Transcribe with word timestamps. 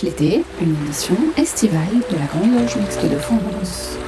l'été, 0.00 0.42
une 0.60 0.74
émission 0.84 1.16
estivale 1.36 2.00
de 2.10 2.16
la 2.16 2.24
Grande 2.24 2.58
Loge 2.58 2.76
Mixte 2.76 3.04
de 3.04 3.18
France. 3.18 3.98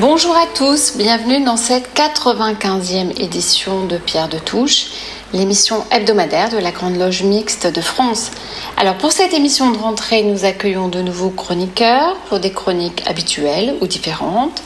Bonjour 0.00 0.36
à 0.36 0.46
tous, 0.54 0.96
bienvenue 0.96 1.44
dans 1.44 1.56
cette 1.56 1.90
95e 1.96 3.20
édition 3.20 3.86
de 3.86 3.98
Pierre 3.98 4.28
de 4.28 4.38
Touche, 4.38 4.86
l'émission 5.32 5.84
hebdomadaire 5.90 6.50
de 6.50 6.58
la 6.58 6.70
Grande 6.70 6.96
Loge 6.96 7.24
Mixte 7.24 7.66
de 7.66 7.80
France. 7.80 8.30
Alors 8.76 8.94
pour 8.94 9.10
cette 9.10 9.34
émission 9.34 9.72
de 9.72 9.78
rentrée, 9.78 10.22
nous 10.22 10.44
accueillons 10.44 10.86
de 10.88 11.02
nouveaux 11.02 11.30
chroniqueurs 11.30 12.16
pour 12.28 12.38
des 12.38 12.52
chroniques 12.52 13.02
habituelles 13.06 13.74
ou 13.80 13.88
différentes, 13.88 14.62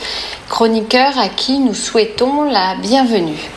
chroniqueurs 0.51 1.19
à 1.19 1.29
qui 1.31 1.59
nous 1.59 1.75
souhaitons 1.75 2.45
la 2.45 2.75
bienvenue. 2.75 3.51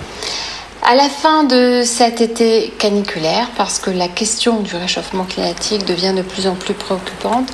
À 0.87 0.93
la 0.93 1.09
fin 1.09 1.45
de 1.45 1.81
cet 1.83 2.21
été 2.21 2.71
caniculaire, 2.77 3.49
parce 3.57 3.79
que 3.79 3.89
la 3.89 4.07
question 4.07 4.59
du 4.59 4.75
réchauffement 4.75 5.23
climatique 5.23 5.83
devient 5.83 6.13
de 6.15 6.21
plus 6.21 6.45
en 6.45 6.53
plus 6.53 6.75
préoccupante, 6.75 7.49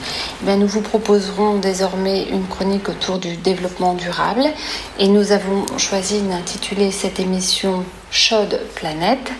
eh 0.46 0.56
nous 0.58 0.68
vous 0.68 0.82
proposerons 0.82 1.56
désormais 1.56 2.24
une 2.24 2.46
chronique 2.46 2.90
autour 2.90 3.20
du 3.20 3.38
développement 3.38 3.94
durable 3.94 4.44
et 5.00 5.08
nous 5.08 5.32
avons 5.32 5.66
choisi 5.78 6.20
d'intituler 6.20 6.92
cette 6.92 7.22
émission 7.22 7.86
Chaude 8.12 8.60
Planète. 8.76 9.32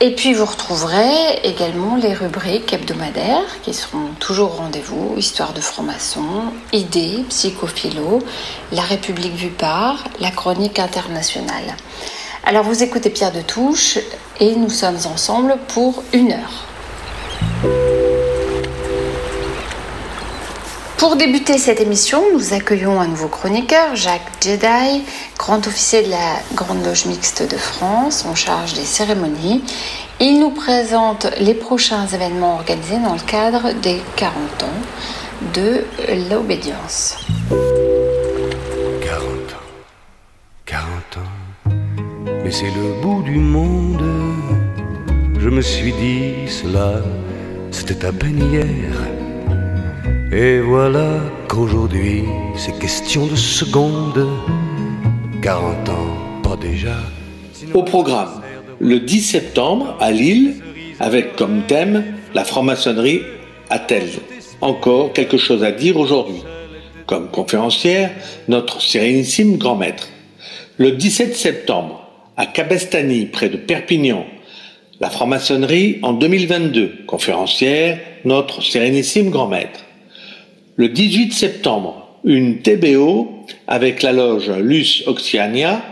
Et 0.00 0.12
puis 0.16 0.34
vous 0.34 0.44
retrouverez 0.44 1.42
également 1.44 1.94
les 1.94 2.12
rubriques 2.12 2.72
hebdomadaires 2.72 3.62
qui 3.62 3.72
seront 3.72 4.08
toujours 4.18 4.54
au 4.54 4.56
rendez-vous, 4.56 5.14
histoire 5.16 5.52
de 5.52 5.60
franc-maçon, 5.60 6.26
idées, 6.72 7.24
psychophilo, 7.28 8.18
la 8.72 8.82
République 8.82 9.36
vue 9.36 9.50
par, 9.50 10.02
la 10.18 10.32
chronique 10.32 10.80
internationale. 10.80 11.76
Alors 12.46 12.64
vous 12.64 12.82
écoutez 12.82 13.08
Pierre 13.08 13.32
de 13.32 13.40
Touche 13.40 13.98
et 14.38 14.54
nous 14.54 14.68
sommes 14.68 14.98
ensemble 15.06 15.56
pour 15.68 16.02
une 16.12 16.32
heure. 16.32 16.66
Pour 20.98 21.16
débuter 21.16 21.56
cette 21.56 21.80
émission, 21.80 22.22
nous 22.34 22.52
accueillons 22.52 23.00
un 23.00 23.06
nouveau 23.06 23.28
chroniqueur, 23.28 23.96
Jacques 23.96 24.20
Jedi, 24.42 25.04
grand 25.38 25.66
officier 25.66 26.02
de 26.02 26.10
la 26.10 26.36
Grande 26.54 26.84
Loge 26.84 27.06
Mixte 27.06 27.50
de 27.50 27.56
France, 27.56 28.26
en 28.26 28.34
charge 28.34 28.74
des 28.74 28.84
cérémonies. 28.84 29.64
Il 30.20 30.38
nous 30.38 30.50
présente 30.50 31.26
les 31.40 31.54
prochains 31.54 32.06
événements 32.08 32.56
organisés 32.56 32.98
dans 32.98 33.14
le 33.14 33.20
cadre 33.20 33.72
des 33.72 34.02
40 34.16 34.34
ans 34.64 35.52
de 35.54 35.82
l'obédience. 36.30 37.23
C'est 42.54 42.66
le 42.66 43.02
bout 43.02 43.20
du 43.24 43.36
monde. 43.36 44.04
Je 45.40 45.48
me 45.48 45.60
suis 45.60 45.92
dit 45.92 46.46
cela, 46.46 47.02
c'était 47.72 48.04
à 48.04 48.12
peine 48.12 48.38
hier. 48.48 48.92
Et 50.30 50.60
voilà 50.60 51.18
qu'aujourd'hui, 51.48 52.22
c'est 52.56 52.78
question 52.78 53.26
de 53.26 53.34
secondes. 53.34 54.28
40 55.42 55.88
ans, 55.88 56.42
pas 56.44 56.56
déjà. 56.56 56.94
Au 57.74 57.82
programme, 57.82 58.40
le 58.78 59.00
10 59.00 59.20
septembre 59.20 59.96
à 59.98 60.12
Lille, 60.12 60.54
avec 61.00 61.34
comme 61.34 61.62
thème 61.66 62.04
la 62.34 62.44
franc-maçonnerie 62.44 63.22
a-t-elle 63.68 64.10
encore 64.60 65.12
quelque 65.12 65.38
chose 65.38 65.64
à 65.64 65.72
dire 65.72 65.96
aujourd'hui? 65.96 66.44
Comme 67.06 67.32
conférencière, 67.32 68.12
notre 68.46 68.80
sérénissime 68.80 69.56
grand-maître. 69.56 70.08
Le 70.78 70.92
17 70.92 71.34
septembre, 71.34 72.03
à 72.36 72.46
Cabestany, 72.46 73.26
près 73.26 73.48
de 73.48 73.56
Perpignan. 73.56 74.26
La 75.00 75.10
franc-maçonnerie 75.10 75.98
en 76.02 76.12
2022, 76.12 77.04
conférencière, 77.06 77.98
notre 78.24 78.62
sérénissime 78.62 79.30
grand-maître. 79.30 79.80
Le 80.76 80.88
18 80.88 81.32
septembre, 81.32 82.18
une 82.24 82.58
TBO 82.58 83.44
avec 83.66 84.02
la 84.02 84.12
loge 84.12 84.50
Luce 84.50 85.04
Oxiania 85.06 85.82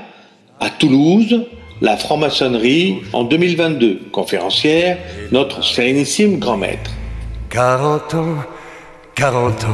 à 0.60 0.70
Toulouse, 0.70 1.46
la 1.80 1.96
franc-maçonnerie 1.96 2.98
en 3.12 3.24
2022, 3.24 4.00
conférencière, 4.12 4.98
notre 5.32 5.64
sérénissime 5.64 6.38
grand-maître. 6.38 6.90
40 7.50 8.14
ans, 8.14 8.36
40 9.14 9.64
ans, 9.64 9.66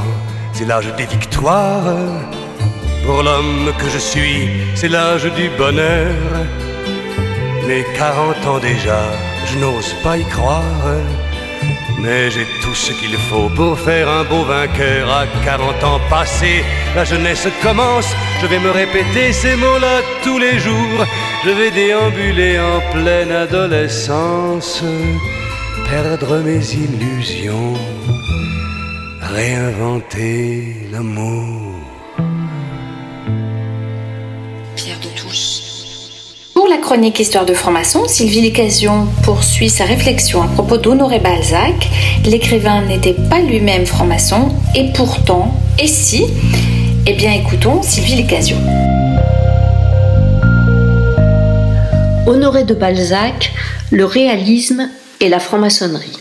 c'est 0.53 0.67
l'âge 0.67 0.93
des 0.97 1.07
victoires 1.07 1.95
pour 3.05 3.23
l'homme 3.23 3.73
que 3.79 3.89
je 3.89 3.99
suis, 3.99 4.49
c'est 4.75 4.89
l'âge 4.89 5.25
du 5.25 5.49
bonheur. 5.57 6.15
Mais 7.67 7.85
40 7.97 8.47
ans 8.47 8.59
déjà, 8.59 9.01
je 9.47 9.59
n'ose 9.59 9.95
pas 10.03 10.17
y 10.17 10.25
croire. 10.25 10.97
Mais 12.01 12.31
j'ai 12.31 12.47
tout 12.63 12.75
ce 12.75 12.93
qu'il 12.93 13.17
faut 13.29 13.49
pour 13.57 13.79
faire 13.79 14.09
un 14.09 14.25
beau 14.25 14.45
vainqueur. 14.45 15.11
À 15.11 15.27
40 15.45 15.85
ans 15.85 16.01
passés, 16.09 16.65
la 16.95 17.05
jeunesse 17.05 17.49
commence. 17.63 18.11
Je 18.41 18.47
vais 18.47 18.61
me 18.61 18.71
répéter 18.71 19.33
ces 19.33 19.57
mots-là 19.57 20.01
tous 20.23 20.39
les 20.39 20.59
jours. 20.59 21.01
Je 21.45 21.51
vais 21.51 21.71
déambuler 21.71 22.59
en 22.61 22.81
pleine 22.93 23.33
adolescence, 23.33 24.85
perdre 25.91 26.39
mes 26.39 26.63
illusions, 26.75 27.75
réinventer 29.21 30.77
l'amour. 30.93 31.68
La 36.69 36.77
chronique 36.77 37.19
Histoire 37.19 37.47
de 37.47 37.55
franc-maçon, 37.55 38.07
Sylvie 38.07 38.43
Lécasion 38.43 39.07
poursuit 39.23 39.71
sa 39.71 39.85
réflexion 39.85 40.43
à 40.43 40.49
propos 40.49 40.77
d'Honoré 40.77 41.19
Balzac. 41.19 41.89
L'écrivain 42.27 42.83
n'était 42.83 43.15
pas 43.15 43.41
lui-même 43.41 43.87
franc-maçon, 43.87 44.51
et 44.75 44.93
pourtant, 44.93 45.55
et 45.79 45.87
si? 45.87 46.25
Eh 47.07 47.15
bien 47.15 47.33
écoutons 47.33 47.81
Sylvie 47.83 48.17
Lécasion. 48.17 48.59
Honoré 52.27 52.65
de 52.65 52.75
Balzac, 52.75 53.53
le 53.91 54.05
réalisme 54.05 54.91
et 55.21 55.31
la 55.31 55.41
franc-maçonnerie. 55.41 56.19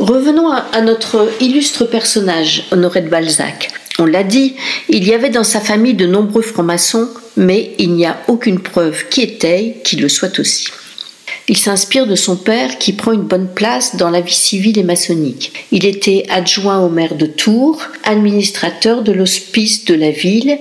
Revenons 0.00 0.50
à 0.50 0.80
notre 0.80 1.28
illustre 1.40 1.84
personnage, 1.84 2.64
Honoré 2.72 3.02
de 3.02 3.08
Balzac. 3.08 3.71
On 3.98 4.06
l'a 4.06 4.24
dit, 4.24 4.54
il 4.88 5.06
y 5.06 5.14
avait 5.14 5.30
dans 5.30 5.44
sa 5.44 5.60
famille 5.60 5.94
de 5.94 6.06
nombreux 6.06 6.42
francs-maçons, 6.42 7.08
mais 7.36 7.72
il 7.78 7.92
n'y 7.92 8.06
a 8.06 8.18
aucune 8.28 8.60
preuve 8.60 9.08
qui 9.08 9.22
étaye 9.22 9.76
qu'il 9.84 10.00
le 10.00 10.08
soit 10.08 10.38
aussi. 10.38 10.68
Il 11.48 11.56
s'inspire 11.56 12.06
de 12.06 12.14
son 12.14 12.36
père 12.36 12.78
qui 12.78 12.92
prend 12.92 13.12
une 13.12 13.22
bonne 13.22 13.48
place 13.52 13.96
dans 13.96 14.10
la 14.10 14.20
vie 14.20 14.34
civile 14.34 14.78
et 14.78 14.84
maçonnique. 14.84 15.52
Il 15.72 15.84
était 15.84 16.24
adjoint 16.30 16.80
au 16.80 16.88
maire 16.88 17.16
de 17.16 17.26
Tours, 17.26 17.82
administrateur 18.04 19.02
de 19.02 19.12
l'hospice 19.12 19.84
de 19.84 19.94
la 19.94 20.10
ville, 20.10 20.58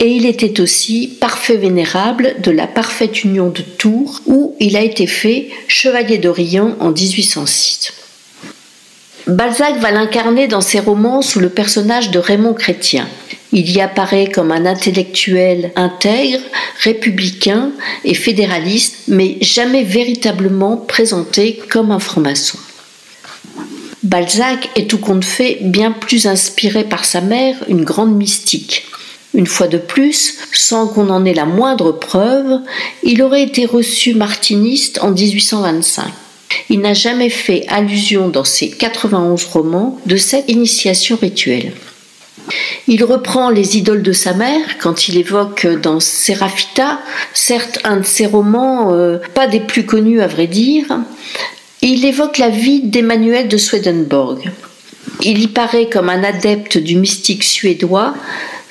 et 0.00 0.06
il 0.06 0.26
était 0.26 0.60
aussi 0.60 1.08
parfait 1.20 1.56
vénérable 1.56 2.36
de 2.42 2.50
la 2.50 2.66
parfaite 2.66 3.24
union 3.24 3.50
de 3.50 3.62
Tours, 3.62 4.20
où 4.26 4.56
il 4.58 4.76
a 4.76 4.82
été 4.82 5.06
fait 5.06 5.50
chevalier 5.68 6.18
d'Orient 6.18 6.76
en 6.80 6.90
1806. 6.90 7.92
Balzac 9.26 9.78
va 9.78 9.92
l'incarner 9.92 10.48
dans 10.48 10.60
ses 10.60 10.80
romans 10.80 11.22
sous 11.22 11.38
le 11.38 11.48
personnage 11.48 12.10
de 12.10 12.18
Raymond 12.18 12.54
Chrétien. 12.54 13.06
Il 13.52 13.70
y 13.70 13.80
apparaît 13.80 14.30
comme 14.30 14.50
un 14.50 14.66
intellectuel 14.66 15.72
intègre, 15.76 16.40
républicain 16.80 17.70
et 18.04 18.14
fédéraliste, 18.14 19.04
mais 19.08 19.36
jamais 19.40 19.84
véritablement 19.84 20.76
présenté 20.76 21.60
comme 21.70 21.92
un 21.92 21.98
franc-maçon. 21.98 22.58
Balzac 24.02 24.70
est 24.74 24.90
tout 24.90 24.98
compte 24.98 25.24
fait 25.24 25.58
bien 25.60 25.92
plus 25.92 26.26
inspiré 26.26 26.82
par 26.82 27.04
sa 27.04 27.20
mère, 27.20 27.56
une 27.68 27.84
grande 27.84 28.16
mystique. 28.16 28.86
Une 29.34 29.46
fois 29.46 29.68
de 29.68 29.78
plus, 29.78 30.38
sans 30.52 30.88
qu'on 30.88 31.10
en 31.10 31.24
ait 31.24 31.32
la 31.32 31.46
moindre 31.46 31.92
preuve, 31.92 32.60
il 33.04 33.22
aurait 33.22 33.44
été 33.44 33.66
reçu 33.66 34.14
martiniste 34.14 34.98
en 35.02 35.12
1825. 35.12 36.12
Il 36.70 36.80
n'a 36.80 36.94
jamais 36.94 37.30
fait 37.30 37.64
allusion 37.68 38.28
dans 38.28 38.44
ses 38.44 38.70
91 38.70 39.44
romans 39.44 39.98
de 40.06 40.16
cette 40.16 40.50
initiation 40.50 41.16
rituelle. 41.20 41.72
Il 42.88 43.04
reprend 43.04 43.50
les 43.50 43.76
idoles 43.76 44.02
de 44.02 44.12
sa 44.12 44.34
mère 44.34 44.78
quand 44.80 45.08
il 45.08 45.16
évoque 45.16 45.66
dans 45.66 46.00
Seraphita, 46.00 47.00
certes 47.32 47.78
un 47.84 47.98
de 47.98 48.06
ses 48.06 48.26
romans 48.26 48.92
euh, 48.92 49.18
pas 49.34 49.46
des 49.46 49.60
plus 49.60 49.86
connus 49.86 50.20
à 50.20 50.26
vrai 50.26 50.46
dire, 50.46 50.86
il 51.82 52.04
évoque 52.04 52.38
la 52.38 52.48
vie 52.48 52.80
d'Emmanuel 52.80 53.48
de 53.48 53.56
Swedenborg. 53.56 54.50
Il 55.24 55.40
y 55.40 55.48
paraît 55.48 55.88
comme 55.88 56.08
un 56.08 56.24
adepte 56.24 56.78
du 56.78 56.96
mystique 56.96 57.44
suédois. 57.44 58.14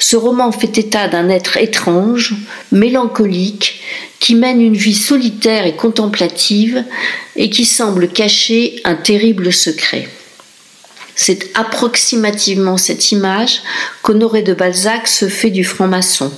Ce 0.02 0.18
roman 0.18 0.52
fait 0.52 0.80
état 0.80 1.08
d'un 1.08 1.30
être 1.30 1.58
étrange, 1.58 2.34
mélancolique, 2.72 3.82
qui 4.20 4.34
mène 4.34 4.60
une 4.60 4.76
vie 4.76 4.96
solitaire 4.96 5.68
et 5.68 5.76
contemplative 5.76 6.84
et 7.36 7.52
qui 7.52 7.66
semble 7.66 8.08
cacher 8.08 8.82
un 8.84 8.96
terrible 8.96 9.54
secret. 9.54 10.10
C'est 11.16 11.56
approximativement 11.56 12.78
cette 12.78 13.12
image 13.12 13.62
qu'Honoré 14.02 14.42
de 14.42 14.56
Balzac 14.56 15.08
se 15.08 15.30
fait 15.30 15.52
du 15.52 15.64
franc-maçon. 15.64 16.32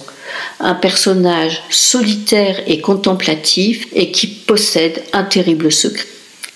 un 0.60 0.74
personnage 0.74 1.64
solitaire 1.70 2.60
et 2.68 2.82
contemplatif 2.82 3.88
et 3.94 4.12
qui 4.12 4.28
possède 4.28 5.04
un 5.14 5.24
terrible 5.24 5.72
secret. 5.72 6.13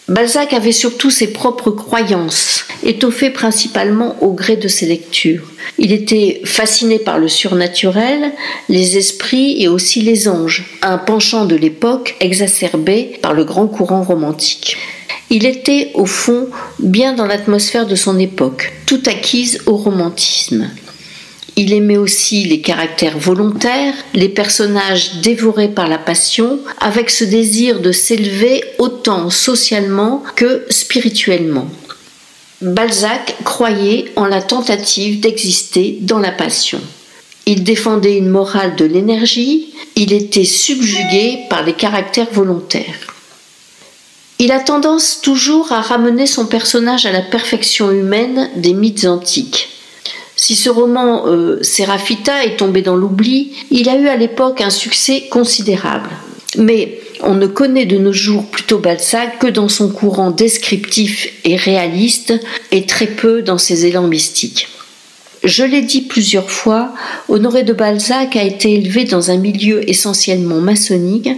Balzac 0.09 0.53
avait 0.53 0.71
surtout 0.71 1.09
ses 1.09 1.33
propres 1.33 1.71
croyances, 1.71 2.63
étoffées 2.83 3.29
principalement 3.29 4.15
au 4.23 4.31
gré 4.31 4.55
de 4.55 4.69
ses 4.69 4.85
lectures. 4.85 5.51
Il 5.77 5.91
était 5.91 6.41
fasciné 6.45 6.97
par 6.97 7.19
le 7.19 7.27
surnaturel, 7.27 8.31
les 8.69 8.97
esprits 8.97 9.61
et 9.61 9.67
aussi 9.67 10.01
les 10.01 10.29
anges, 10.29 10.77
un 10.81 10.97
penchant 10.97 11.43
de 11.43 11.57
l'époque 11.57 12.15
exacerbé 12.21 13.19
par 13.21 13.33
le 13.33 13.43
grand 13.43 13.67
courant 13.67 14.01
romantique. 14.01 14.77
Il 15.29 15.45
était, 15.45 15.91
au 15.93 16.05
fond, 16.05 16.47
bien 16.79 17.11
dans 17.11 17.25
l'atmosphère 17.25 17.85
de 17.85 17.95
son 17.95 18.17
époque, 18.17 18.71
tout 18.85 19.03
acquise 19.07 19.61
au 19.65 19.75
romantisme. 19.75 20.69
Il 21.59 21.73
aimait 21.73 21.97
aussi 21.97 22.43
les 22.45 22.61
caractères 22.61 23.17
volontaires, 23.17 23.95
les 24.13 24.29
personnages 24.29 25.15
dévorés 25.23 25.69
par 25.69 25.87
la 25.87 25.97
passion, 25.97 26.59
avec 26.79 27.09
ce 27.09 27.23
désir 27.23 27.81
de 27.81 27.91
s'élever 27.91 28.63
autant 28.77 29.31
socialement 29.31 30.23
que 30.35 30.65
spirituellement. 30.69 31.67
Balzac 32.61 33.35
croyait 33.43 34.11
en 34.15 34.25
la 34.25 34.43
tentative 34.43 35.19
d'exister 35.19 35.97
dans 36.01 36.19
la 36.19 36.31
passion. 36.31 36.79
Il 37.47 37.63
défendait 37.63 38.17
une 38.17 38.29
morale 38.29 38.75
de 38.75 38.85
l'énergie, 38.85 39.73
il 39.95 40.13
était 40.13 40.43
subjugué 40.43 41.39
par 41.49 41.63
les 41.63 41.73
caractères 41.73 42.31
volontaires. 42.31 43.15
Il 44.37 44.51
a 44.51 44.59
tendance 44.59 45.21
toujours 45.23 45.71
à 45.71 45.81
ramener 45.81 46.27
son 46.27 46.45
personnage 46.45 47.07
à 47.07 47.11
la 47.11 47.23
perfection 47.23 47.89
humaine 47.89 48.51
des 48.57 48.73
mythes 48.73 49.05
antiques. 49.05 49.69
Si 50.37 50.55
ce 50.55 50.69
roman 50.69 51.27
euh, 51.27 51.61
Séraphita 51.63 52.45
est 52.45 52.57
tombé 52.57 52.81
dans 52.81 52.95
l'oubli, 52.95 53.53
il 53.71 53.89
a 53.89 53.97
eu 53.97 54.07
à 54.07 54.15
l'époque 54.15 54.61
un 54.61 54.69
succès 54.69 55.23
considérable. 55.29 56.09
Mais 56.57 56.99
on 57.21 57.33
ne 57.33 57.47
connaît 57.47 57.85
de 57.85 57.97
nos 57.97 58.13
jours 58.13 58.45
plutôt 58.45 58.77
Balzac 58.77 59.39
que 59.39 59.47
dans 59.47 59.67
son 59.67 59.89
courant 59.89 60.31
descriptif 60.31 61.33
et 61.43 61.55
réaliste 61.55 62.33
et 62.71 62.85
très 62.85 63.07
peu 63.07 63.41
dans 63.41 63.57
ses 63.57 63.87
élans 63.87 64.07
mystiques. 64.07 64.69
Je 65.43 65.63
l'ai 65.63 65.81
dit 65.81 66.01
plusieurs 66.01 66.49
fois, 66.49 66.93
Honoré 67.29 67.63
de 67.63 67.73
Balzac 67.73 68.35
a 68.35 68.43
été 68.43 68.73
élevé 68.73 69.05
dans 69.05 69.31
un 69.31 69.37
milieu 69.37 69.87
essentiellement 69.89 70.59
maçonnique. 70.59 71.29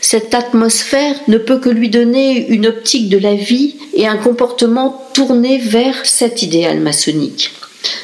Cette 0.00 0.34
atmosphère 0.34 1.14
ne 1.28 1.38
peut 1.38 1.58
que 1.58 1.68
lui 1.68 1.88
donner 1.88 2.48
une 2.48 2.66
optique 2.66 3.08
de 3.08 3.18
la 3.18 3.34
vie 3.34 3.76
et 3.94 4.06
un 4.06 4.16
comportement 4.16 5.08
tourné 5.12 5.58
vers 5.58 6.04
cet 6.04 6.42
idéal 6.42 6.80
maçonnique. 6.80 7.52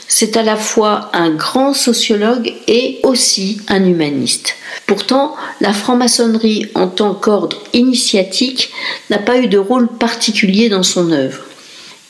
C'est 0.09 0.37
à 0.37 0.43
la 0.43 0.57
fois 0.57 1.11
un 1.13 1.31
grand 1.31 1.73
sociologue 1.73 2.53
et 2.67 2.99
aussi 3.03 3.61
un 3.69 3.85
humaniste. 3.85 4.57
Pourtant, 4.87 5.35
la 5.61 5.73
franc-maçonnerie 5.73 6.67
en 6.75 6.89
tant 6.89 7.15
qu'ordre 7.15 7.57
initiatique 7.73 8.71
n'a 9.09 9.19
pas 9.19 9.39
eu 9.39 9.49
de 9.49 9.59
rôle 9.59 9.89
particulier 9.89 10.69
dans 10.69 10.83
son 10.83 11.13
œuvre. 11.13 11.45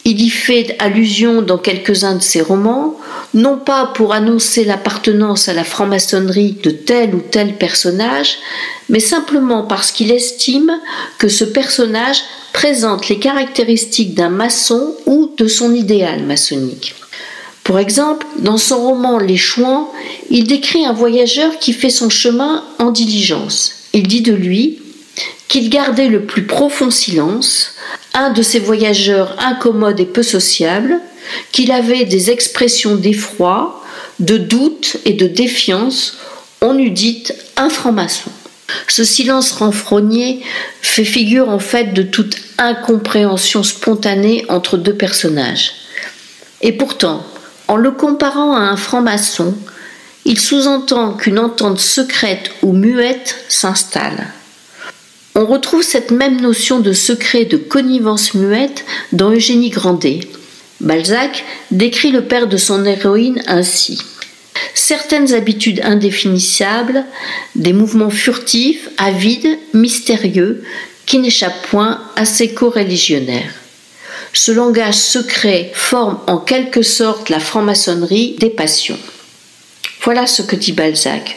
Il 0.04 0.22
y 0.22 0.30
fait 0.30 0.76
allusion 0.78 1.42
dans 1.42 1.58
quelques-uns 1.58 2.14
de 2.14 2.22
ses 2.22 2.40
romans, 2.40 2.98
non 3.34 3.58
pas 3.58 3.92
pour 3.94 4.14
annoncer 4.14 4.64
l'appartenance 4.64 5.48
à 5.48 5.52
la 5.52 5.62
franc-maçonnerie 5.62 6.56
de 6.62 6.70
tel 6.70 7.14
ou 7.14 7.20
tel 7.20 7.56
personnage, 7.56 8.38
mais 8.88 9.00
simplement 9.00 9.62
parce 9.62 9.92
qu'il 9.92 10.10
estime 10.10 10.72
que 11.18 11.28
ce 11.28 11.44
personnage 11.44 12.22
présente 12.54 13.08
les 13.08 13.18
caractéristiques 13.18 14.14
d'un 14.14 14.30
maçon 14.30 14.94
ou 15.04 15.32
de 15.36 15.46
son 15.46 15.74
idéal 15.74 16.22
maçonnique. 16.24 16.94
Pour 17.70 17.78
exemple, 17.78 18.26
dans 18.40 18.56
son 18.56 18.82
roman 18.82 19.20
Les 19.20 19.36
Chouans, 19.36 19.92
il 20.28 20.42
décrit 20.42 20.84
un 20.84 20.92
voyageur 20.92 21.60
qui 21.60 21.72
fait 21.72 21.88
son 21.88 22.10
chemin 22.10 22.64
en 22.80 22.90
diligence. 22.90 23.84
Il 23.92 24.08
dit 24.08 24.22
de 24.22 24.32
lui 24.32 24.80
qu'il 25.46 25.70
gardait 25.70 26.08
le 26.08 26.24
plus 26.24 26.46
profond 26.46 26.90
silence, 26.90 27.74
un 28.12 28.32
de 28.32 28.42
ces 28.42 28.58
voyageurs 28.58 29.36
incommodes 29.38 30.00
et 30.00 30.04
peu 30.04 30.24
sociables, 30.24 30.98
qu'il 31.52 31.70
avait 31.70 32.06
des 32.06 32.32
expressions 32.32 32.96
d'effroi, 32.96 33.84
de 34.18 34.36
doute 34.36 34.96
et 35.04 35.12
de 35.12 35.28
défiance, 35.28 36.18
on 36.60 36.76
eût 36.76 36.90
dit 36.90 37.22
un 37.56 37.68
franc-maçon. 37.68 38.32
Ce 38.88 39.04
silence 39.04 39.52
renfrogné 39.52 40.42
fait 40.82 41.04
figure 41.04 41.48
en 41.48 41.60
fait 41.60 41.94
de 41.94 42.02
toute 42.02 42.36
incompréhension 42.58 43.62
spontanée 43.62 44.44
entre 44.48 44.76
deux 44.76 44.96
personnages. 44.96 45.74
Et 46.62 46.72
pourtant, 46.72 47.24
en 47.70 47.76
le 47.76 47.92
comparant 47.92 48.56
à 48.56 48.62
un 48.62 48.76
franc-maçon, 48.76 49.54
il 50.24 50.40
sous-entend 50.40 51.12
qu'une 51.12 51.38
entente 51.38 51.78
secrète 51.78 52.50
ou 52.62 52.72
muette 52.72 53.36
s'installe. 53.48 54.26
On 55.36 55.46
retrouve 55.46 55.84
cette 55.84 56.10
même 56.10 56.40
notion 56.40 56.80
de 56.80 56.92
secret 56.92 57.44
de 57.44 57.56
connivence 57.56 58.34
muette 58.34 58.84
dans 59.12 59.30
Eugénie 59.30 59.70
Grandet. 59.70 60.18
Balzac 60.80 61.44
décrit 61.70 62.10
le 62.10 62.24
père 62.24 62.48
de 62.48 62.56
son 62.56 62.84
héroïne 62.84 63.40
ainsi. 63.46 64.02
Certaines 64.74 65.32
habitudes 65.32 65.80
indéfinissables, 65.84 67.04
des 67.54 67.72
mouvements 67.72 68.10
furtifs, 68.10 68.88
avides, 68.98 69.58
mystérieux, 69.74 70.64
qui 71.06 71.20
n'échappent 71.20 71.68
point 71.68 72.00
à 72.16 72.24
ses 72.24 72.52
co-religionnaires. 72.52 73.59
Ce 74.32 74.52
langage 74.52 74.94
secret 74.94 75.72
forme 75.74 76.18
en 76.26 76.38
quelque 76.38 76.82
sorte 76.82 77.30
la 77.30 77.40
franc-maçonnerie 77.40 78.36
des 78.38 78.50
passions. 78.50 78.98
Voilà 80.02 80.26
ce 80.26 80.42
que 80.42 80.56
dit 80.56 80.72
Balzac. 80.72 81.36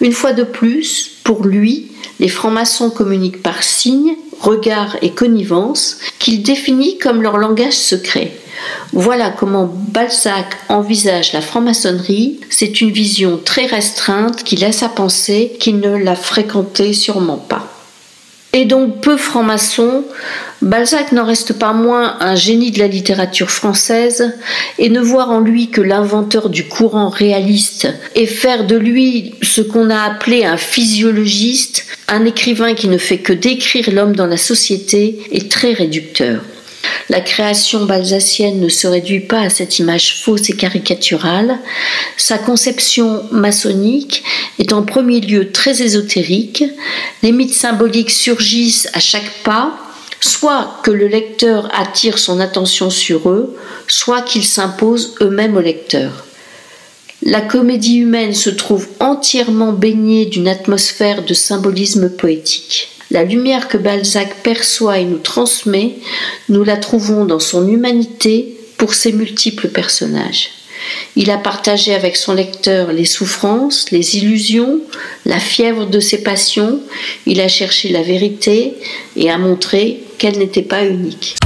Une 0.00 0.12
fois 0.12 0.32
de 0.32 0.44
plus, 0.44 1.10
pour 1.24 1.44
lui, 1.44 1.90
les 2.20 2.28
francs-maçons 2.28 2.90
communiquent 2.90 3.42
par 3.42 3.62
signes, 3.62 4.16
regards 4.40 4.96
et 5.02 5.10
connivence 5.10 5.98
qu'il 6.18 6.42
définit 6.42 6.98
comme 6.98 7.22
leur 7.22 7.38
langage 7.38 7.72
secret. 7.72 8.32
Voilà 8.92 9.30
comment 9.30 9.66
Balzac 9.66 10.56
envisage 10.68 11.32
la 11.32 11.40
franc-maçonnerie. 11.40 12.40
C'est 12.50 12.80
une 12.80 12.92
vision 12.92 13.40
très 13.42 13.66
restreinte 13.66 14.44
qui 14.44 14.56
laisse 14.56 14.82
à 14.82 14.88
penser 14.88 15.56
qu'il 15.58 15.80
ne 15.80 15.96
l'a 15.96 16.16
fréquentée 16.16 16.92
sûrement 16.92 17.38
pas 17.38 17.74
et 18.54 18.64
donc 18.64 19.00
peu 19.00 19.16
franc-maçon, 19.16 20.04
Balzac 20.64 21.12
n'en 21.12 21.26
reste 21.26 21.52
pas 21.52 21.74
moins 21.74 22.16
un 22.20 22.34
génie 22.34 22.70
de 22.70 22.78
la 22.78 22.86
littérature 22.86 23.50
française, 23.50 24.32
et 24.78 24.88
ne 24.88 25.00
voir 25.00 25.30
en 25.30 25.40
lui 25.40 25.68
que 25.68 25.82
l'inventeur 25.82 26.48
du 26.48 26.64
courant 26.64 27.10
réaliste, 27.10 27.86
et 28.14 28.26
faire 28.26 28.66
de 28.66 28.76
lui 28.76 29.34
ce 29.42 29.60
qu'on 29.60 29.90
a 29.90 30.00
appelé 30.00 30.46
un 30.46 30.56
physiologiste, 30.56 31.84
un 32.08 32.24
écrivain 32.24 32.72
qui 32.72 32.88
ne 32.88 32.96
fait 32.96 33.18
que 33.18 33.34
décrire 33.34 33.90
l'homme 33.92 34.16
dans 34.16 34.26
la 34.26 34.38
société, 34.38 35.18
est 35.32 35.50
très 35.50 35.74
réducteur. 35.74 36.40
La 37.10 37.20
création 37.20 37.84
balsacienne 37.84 38.60
ne 38.60 38.70
se 38.70 38.86
réduit 38.86 39.20
pas 39.20 39.40
à 39.40 39.50
cette 39.50 39.78
image 39.78 40.22
fausse 40.22 40.48
et 40.48 40.56
caricaturale. 40.56 41.58
Sa 42.16 42.38
conception 42.38 43.24
maçonnique 43.30 44.24
est 44.58 44.72
en 44.72 44.82
premier 44.82 45.20
lieu 45.20 45.52
très 45.52 45.82
ésotérique. 45.82 46.64
Les 47.22 47.32
mythes 47.32 47.52
symboliques 47.52 48.10
surgissent 48.10 48.88
à 48.94 49.00
chaque 49.00 49.42
pas, 49.44 49.83
soit 50.24 50.80
que 50.82 50.90
le 50.90 51.06
lecteur 51.06 51.68
attire 51.74 52.18
son 52.18 52.40
attention 52.40 52.88
sur 52.88 53.28
eux, 53.28 53.54
soit 53.88 54.22
qu'ils 54.22 54.44
s'imposent 54.44 55.14
eux-mêmes 55.20 55.56
au 55.56 55.60
lecteur. 55.60 56.24
La 57.22 57.40
comédie 57.40 57.96
humaine 57.96 58.34
se 58.34 58.50
trouve 58.50 58.88
entièrement 59.00 59.72
baignée 59.72 60.26
d'une 60.26 60.48
atmosphère 60.48 61.24
de 61.24 61.34
symbolisme 61.34 62.08
poétique. 62.08 62.88
La 63.10 63.24
lumière 63.24 63.68
que 63.68 63.76
Balzac 63.76 64.42
perçoit 64.42 64.98
et 64.98 65.04
nous 65.04 65.18
transmet, 65.18 65.96
nous 66.48 66.64
la 66.64 66.78
trouvons 66.78 67.26
dans 67.26 67.40
son 67.40 67.68
humanité 67.68 68.56
pour 68.78 68.94
ses 68.94 69.12
multiples 69.12 69.68
personnages. 69.68 70.50
Il 71.16 71.30
a 71.30 71.38
partagé 71.38 71.94
avec 71.94 72.16
son 72.16 72.34
lecteur 72.34 72.92
les 72.92 73.04
souffrances, 73.04 73.90
les 73.90 74.16
illusions, 74.16 74.80
la 75.24 75.38
fièvre 75.38 75.86
de 75.86 76.00
ses 76.00 76.22
passions, 76.22 76.80
il 77.26 77.40
a 77.40 77.48
cherché 77.48 77.88
la 77.90 78.02
vérité 78.02 78.74
et 79.16 79.30
a 79.30 79.38
montré 79.38 80.03
qu'elle 80.18 80.38
n'était 80.38 80.62
pas 80.62 80.84
unique. 80.84 81.36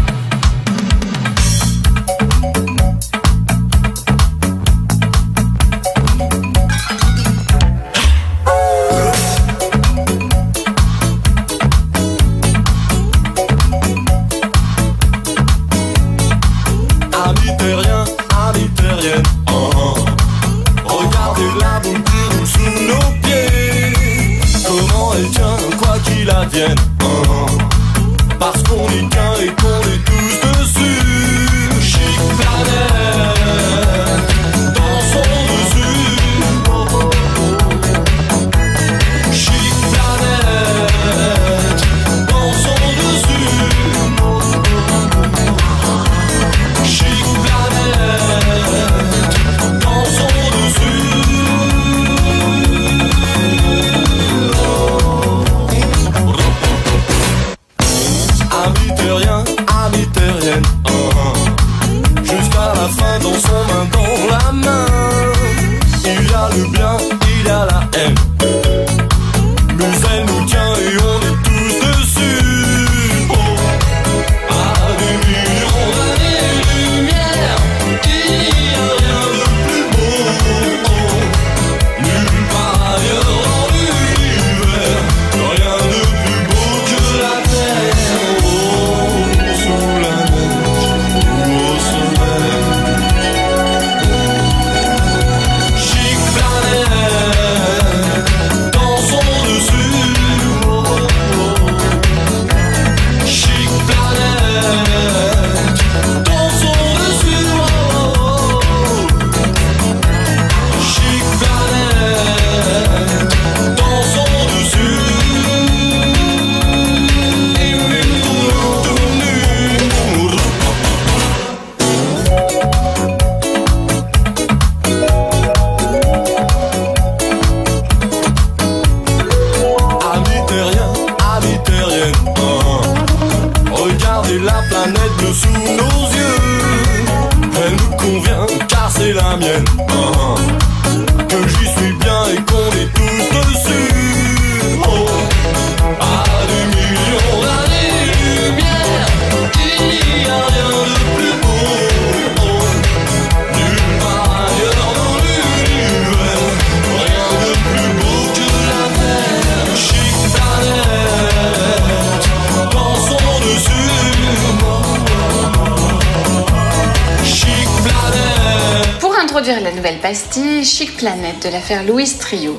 Planète 170.98 171.44
de 171.44 171.48
l'affaire 171.48 171.84
Louise 171.84 172.18
Trio. 172.18 172.58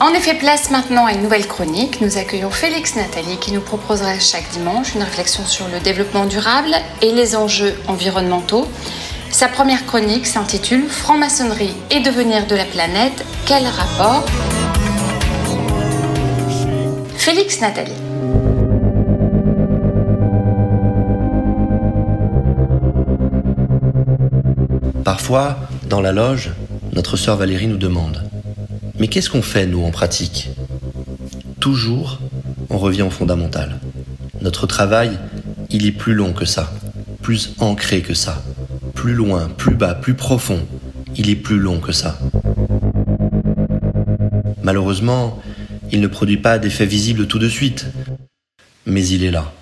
En 0.00 0.14
effet, 0.14 0.32
place 0.32 0.70
maintenant 0.70 1.04
à 1.04 1.12
une 1.12 1.20
nouvelle 1.20 1.46
chronique. 1.46 2.00
Nous 2.00 2.16
accueillons 2.16 2.48
Félix 2.48 2.96
Nathalie 2.96 3.36
qui 3.38 3.52
nous 3.52 3.60
proposera 3.60 4.18
chaque 4.18 4.48
dimanche 4.52 4.94
une 4.94 5.02
réflexion 5.02 5.44
sur 5.44 5.68
le 5.68 5.78
développement 5.78 6.24
durable 6.24 6.74
et 7.02 7.12
les 7.12 7.36
enjeux 7.36 7.74
environnementaux. 7.86 8.66
Sa 9.30 9.46
première 9.46 9.84
chronique 9.84 10.26
s'intitule 10.26 10.88
Franc-maçonnerie 10.88 11.74
et 11.90 12.00
devenir 12.00 12.46
de 12.46 12.56
la 12.56 12.64
planète, 12.64 13.24
quel 13.44 13.64
rapport? 13.66 14.24
Félix 17.18 17.60
Nathalie. 17.60 17.92
Parfois, 25.04 25.56
dans 25.84 26.00
la 26.00 26.12
loge, 26.12 26.52
notre 26.92 27.16
sœur 27.16 27.36
Valérie 27.36 27.68
nous 27.68 27.76
demande 27.76 28.22
Mais 28.98 29.08
qu'est-ce 29.08 29.30
qu'on 29.30 29.42
fait, 29.42 29.66
nous, 29.66 29.84
en 29.84 29.90
pratique? 29.90 30.50
Toujours, 31.60 32.18
on 32.68 32.78
revient 32.78 33.02
au 33.02 33.10
fondamental. 33.10 33.80
Notre 34.40 34.66
travail, 34.66 35.18
il 35.70 35.86
est 35.86 35.92
plus 35.92 36.14
long 36.14 36.32
que 36.32 36.44
ça, 36.44 36.72
plus 37.22 37.54
ancré 37.58 38.00
que 38.00 38.14
ça, 38.14 38.42
plus 38.94 39.14
loin, 39.14 39.48
plus 39.48 39.74
bas, 39.74 39.94
plus 39.94 40.14
profond. 40.14 40.66
Il 41.16 41.30
est 41.30 41.36
plus 41.36 41.58
long 41.58 41.80
que 41.80 41.92
ça. 41.92 42.18
Malheureusement, 44.62 45.40
il 45.92 46.00
ne 46.00 46.06
produit 46.06 46.36
pas 46.36 46.58
d'effet 46.58 46.86
visible 46.86 47.26
tout 47.26 47.38
de 47.38 47.48
suite, 47.48 47.86
mais 48.86 49.06
il 49.06 49.24
est 49.24 49.30
là. 49.30 49.52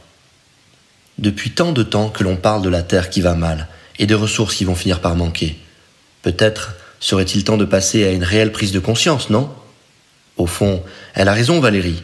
Depuis 1.18 1.50
tant 1.50 1.72
de 1.72 1.82
temps 1.82 2.10
que 2.10 2.22
l'on 2.22 2.36
parle 2.36 2.62
de 2.62 2.68
la 2.68 2.82
Terre 2.82 3.10
qui 3.10 3.20
va 3.20 3.34
mal 3.34 3.68
et 3.98 4.06
des 4.06 4.14
ressources 4.14 4.54
qui 4.54 4.64
vont 4.64 4.74
finir 4.74 5.00
par 5.00 5.16
manquer, 5.16 5.58
peut-être 6.22 6.76
serait-il 7.00 7.44
temps 7.44 7.56
de 7.56 7.64
passer 7.64 8.04
à 8.04 8.10
une 8.10 8.24
réelle 8.24 8.52
prise 8.52 8.72
de 8.72 8.80
conscience, 8.80 9.30
non? 9.30 9.50
Au 10.36 10.46
fond, 10.46 10.82
elle 11.14 11.28
a 11.28 11.32
raison 11.32 11.60
Valérie. 11.60 12.02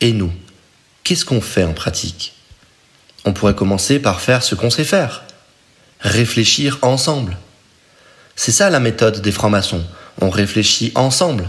Et 0.00 0.12
nous, 0.12 0.32
qu'est-ce 1.04 1.24
qu'on 1.24 1.40
fait 1.40 1.64
en 1.64 1.72
pratique? 1.72 2.34
On 3.24 3.32
pourrait 3.32 3.54
commencer 3.54 3.98
par 3.98 4.20
faire 4.20 4.42
ce 4.42 4.54
qu'on 4.54 4.70
sait 4.70 4.84
faire. 4.84 5.22
Réfléchir 6.00 6.78
ensemble. 6.82 7.38
C'est 8.34 8.52
ça 8.52 8.70
la 8.70 8.80
méthode 8.80 9.20
des 9.20 9.32
francs-maçons. 9.32 9.84
On 10.20 10.30
réfléchit 10.30 10.92
ensemble. 10.94 11.48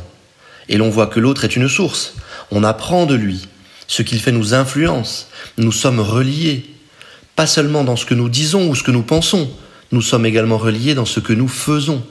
Et 0.70 0.78
l'on 0.78 0.90
voit 0.90 1.08
que 1.08 1.20
l'autre 1.20 1.44
est 1.44 1.56
une 1.56 1.68
source. 1.68 2.14
On 2.52 2.64
apprend 2.64 3.06
de 3.06 3.16
lui. 3.16 3.48
Ce 3.88 4.02
qu'il 4.02 4.22
fait 4.22 4.32
nous 4.32 4.54
influence. 4.54 5.28
Nous 5.58 5.72
sommes 5.72 6.00
reliés. 6.00 6.66
Pas 7.36 7.48
seulement 7.48 7.84
dans 7.84 7.96
ce 7.96 8.06
que 8.06 8.14
nous 8.14 8.30
disons 8.30 8.70
ou 8.70 8.76
ce 8.76 8.84
que 8.84 8.92
nous 8.92 9.02
pensons, 9.02 9.50
nous 9.92 10.02
sommes 10.02 10.26
également 10.26 10.58
reliés 10.58 10.94
dans 10.94 11.06
ce 11.06 11.20
que 11.20 11.34
nous 11.34 11.48
faisons. 11.48 12.06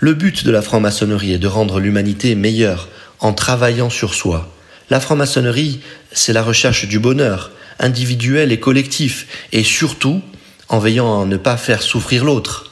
Le 0.00 0.14
but 0.14 0.44
de 0.44 0.52
la 0.52 0.62
franc-maçonnerie 0.62 1.32
est 1.32 1.38
de 1.38 1.48
rendre 1.48 1.80
l'humanité 1.80 2.36
meilleure 2.36 2.88
en 3.18 3.32
travaillant 3.32 3.90
sur 3.90 4.14
soi. 4.14 4.48
La 4.90 5.00
franc-maçonnerie, 5.00 5.80
c'est 6.12 6.32
la 6.32 6.44
recherche 6.44 6.86
du 6.86 7.00
bonheur, 7.00 7.50
individuel 7.80 8.52
et 8.52 8.60
collectif, 8.60 9.26
et 9.50 9.64
surtout 9.64 10.22
en 10.68 10.78
veillant 10.78 11.22
à 11.22 11.26
ne 11.26 11.36
pas 11.36 11.56
faire 11.56 11.82
souffrir 11.82 12.24
l'autre. 12.24 12.70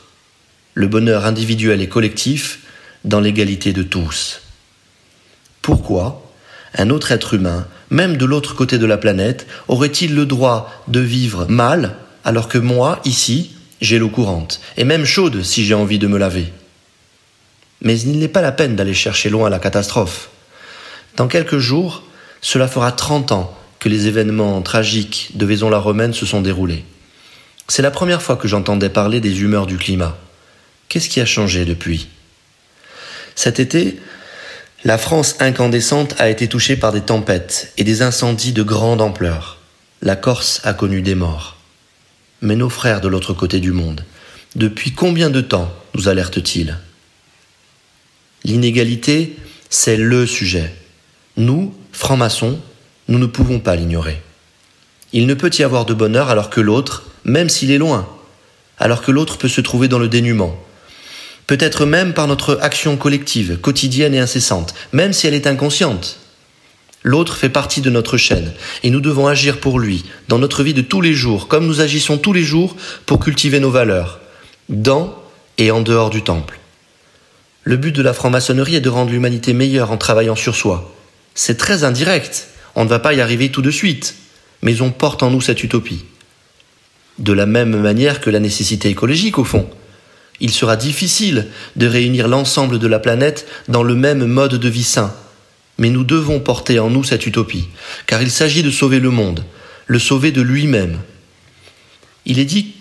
Le 0.75 0.87
bonheur 0.87 1.27
individuel 1.27 1.83
et 1.83 1.89
collectif 1.89 2.61
dans 3.05 3.21
l'égalité 3.21 3.73
de 3.73 3.83
tous. 3.83 4.43
Pourquoi 5.63 6.23
un 6.79 6.91
autre 6.91 7.11
être 7.11 7.35
humain, 7.35 7.67
même 7.91 8.19
de 8.19 8.27
l'autre 8.27 8.55
côté 8.55 8.79
de 8.79 8.87
la 8.87 8.99
planète, 8.99 9.47
aurait-il 9.67 10.15
le 10.15 10.27
droit 10.27 10.85
de 10.87 11.01
vivre 11.01 11.47
mal 11.47 11.97
alors 12.25 12.49
que 12.49 12.59
moi, 12.59 13.01
ici, 13.05 13.53
j'ai 13.81 13.99
l'eau 13.99 14.11
courante, 14.11 14.61
et 14.77 14.85
même 14.85 15.05
chaude 15.05 15.43
si 15.43 15.65
j'ai 15.65 15.75
envie 15.75 15.99
de 15.99 16.07
me 16.07 16.19
laver 16.19 16.53
Mais 17.87 18.01
il 18.01 18.19
n'est 18.19 18.27
pas 18.27 18.43
la 18.43 18.51
peine 18.51 18.75
d'aller 18.75 18.95
chercher 18.95 19.31
loin 19.31 19.49
la 19.49 19.61
catastrophe. 19.61 20.31
Dans 21.15 21.29
quelques 21.29 21.59
jours, 21.59 22.03
cela 22.41 22.67
fera 22.67 22.91
30 22.91 23.31
ans 23.31 23.57
que 23.79 23.89
les 23.89 24.09
événements 24.09 24.61
tragiques 24.61 25.31
de 25.35 25.47
Vaison-la-Romaine 25.47 26.13
se 26.13 26.27
sont 26.27 26.41
déroulés. 26.41 26.85
C'est 27.69 27.83
la 27.83 27.93
première 27.93 28.23
fois 28.23 28.35
que 28.35 28.49
j'entendais 28.49 28.89
parler 28.89 29.21
des 29.21 29.41
humeurs 29.41 29.69
du 29.69 29.79
climat. 29.79 30.19
Qu'est-ce 30.89 31.09
qui 31.09 31.21
a 31.21 31.27
changé 31.27 31.65
depuis? 31.65 32.09
Cet 33.37 33.61
été, 33.61 34.01
la 34.83 34.99
France 34.99 35.37
incandescente 35.39 36.17
a 36.19 36.29
été 36.29 36.49
touchée 36.49 36.75
par 36.75 36.91
des 36.91 37.03
tempêtes 37.03 37.73
et 37.77 37.85
des 37.85 38.03
incendies 38.03 38.53
de 38.53 38.65
grande 38.65 39.01
ampleur. 39.01 39.59
La 40.03 40.17
Corse 40.17 40.61
a 40.65 40.75
connu 40.75 41.03
des 41.03 41.15
morts. 41.15 41.57
Mais 42.43 42.57
nos 42.57 42.69
frères 42.69 43.01
de 43.01 43.07
l'autre 43.07 43.33
côté 43.33 43.61
du 43.61 43.71
monde, 43.71 44.05
depuis 44.57 44.91
combien 44.91 45.31
de 45.31 45.41
temps 45.41 45.73
nous 45.95 46.09
alertent-ils? 46.09 46.81
L'inégalité, 48.47 49.35
c'est 49.71 49.97
le 49.97 50.25
sujet. 50.25 50.73
Nous, 51.37 51.75
francs-maçons, 51.91 52.61
nous 53.09 53.19
ne 53.19 53.27
pouvons 53.27 53.59
pas 53.59 53.75
l'ignorer. 53.75 54.23
Il 55.13 55.27
ne 55.27 55.35
peut 55.35 55.51
y 55.59 55.65
avoir 55.65 55.85
de 55.85 55.95
bonheur 55.95 56.31
alors 56.31 56.49
que 56.49 56.61
l'autre, 56.61 57.11
même 57.25 57.49
s'il 57.49 57.73
est 57.73 57.79
loin, 57.79 58.09
alors 58.79 59.03
que 59.03 59.11
l'autre 59.11 59.37
peut 59.37 59.49
se 59.49 59.61
trouver 59.61 59.89
dans 59.89 59.99
le 59.99 60.07
dénuement, 60.07 60.57
peut-être 61.49 61.87
même 61.87 62.15
par 62.15 62.29
notre 62.29 62.61
action 62.63 62.97
collective, 62.97 63.59
quotidienne 63.61 64.15
et 64.15 64.21
incessante, 64.21 64.75
même 64.93 65.13
si 65.13 65.27
elle 65.27 65.35
est 65.35 65.49
inconsciente. 65.49 66.21
L'autre 67.03 67.37
fait 67.37 67.49
partie 67.49 67.81
de 67.81 67.91
notre 67.91 68.17
chaîne, 68.17 68.53
et 68.85 68.91
nous 68.91 69.01
devons 69.01 69.27
agir 69.27 69.59
pour 69.59 69.81
lui, 69.81 70.05
dans 70.29 70.39
notre 70.39 70.63
vie 70.63 70.75
de 70.75 70.83
tous 70.83 71.01
les 71.01 71.15
jours, 71.15 71.49
comme 71.49 71.67
nous 71.67 71.81
agissons 71.81 72.17
tous 72.17 72.33
les 72.33 72.45
jours 72.45 72.77
pour 73.07 73.19
cultiver 73.19 73.59
nos 73.59 73.73
valeurs, 73.73 74.21
dans 74.69 75.21
et 75.59 75.73
en 75.73 75.81
dehors 75.81 76.11
du 76.11 76.23
temple. 76.23 76.61
Le 77.69 77.77
but 77.77 77.91
de 77.91 78.01
la 78.01 78.13
franc-maçonnerie 78.13 78.77
est 78.77 78.81
de 78.81 78.89
rendre 78.89 79.11
l'humanité 79.11 79.53
meilleure 79.53 79.91
en 79.91 79.97
travaillant 79.97 80.37
sur 80.37 80.55
soi. 80.55 80.95
C'est 81.35 81.59
très 81.59 81.83
indirect, 81.83 82.47
on 82.77 82.85
ne 82.85 82.89
va 82.89 83.01
pas 83.01 83.13
y 83.13 83.21
arriver 83.21 83.51
tout 83.51 83.61
de 83.61 83.73
suite, 83.73 84.15
mais 84.63 84.83
on 84.83 84.93
porte 84.93 85.25
en 85.25 85.31
nous 85.31 85.41
cette 85.41 85.65
utopie. 85.65 86.05
De 87.19 87.33
la 87.33 87.45
même 87.45 87.77
manière 87.77 88.21
que 88.21 88.31
la 88.31 88.39
nécessité 88.39 88.89
écologique, 88.89 89.39
au 89.39 89.43
fond. 89.43 89.69
Il 90.39 90.53
sera 90.53 90.77
difficile 90.77 91.49
de 91.75 91.89
réunir 91.89 92.29
l'ensemble 92.29 92.79
de 92.79 92.87
la 92.87 93.01
planète 93.01 93.49
dans 93.67 93.83
le 93.83 93.97
même 93.97 94.25
mode 94.27 94.55
de 94.55 94.69
vie 94.69 94.85
sain. 94.85 95.13
Mais 95.77 95.91
nous 95.91 96.05
devons 96.05 96.39
porter 96.39 96.79
en 96.79 96.89
nous 96.89 97.03
cette 97.03 97.27
utopie, 97.27 97.67
car 98.07 98.23
il 98.23 98.31
s'agit 98.31 98.63
de 98.63 98.71
sauver 98.71 99.01
le 99.01 99.11
monde, 99.11 99.45
le 99.89 99.99
sauver 99.99 100.31
de 100.31 100.41
lui-même. 100.41 101.01
Il 102.27 102.39
est 102.39 102.45
dit, 102.45 102.75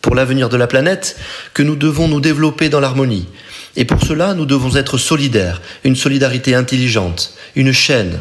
pour 0.00 0.16
l'avenir 0.16 0.48
de 0.48 0.56
la 0.56 0.66
planète, 0.66 1.16
que 1.54 1.62
nous 1.62 1.76
devons 1.76 2.08
nous 2.08 2.20
développer 2.20 2.68
dans 2.68 2.80
l'harmonie. 2.80 3.28
Et 3.76 3.84
pour 3.84 4.02
cela, 4.02 4.34
nous 4.34 4.46
devons 4.46 4.76
être 4.76 4.98
solidaires, 4.98 5.60
une 5.82 5.96
solidarité 5.96 6.54
intelligente, 6.54 7.34
une 7.56 7.72
chaîne. 7.72 8.20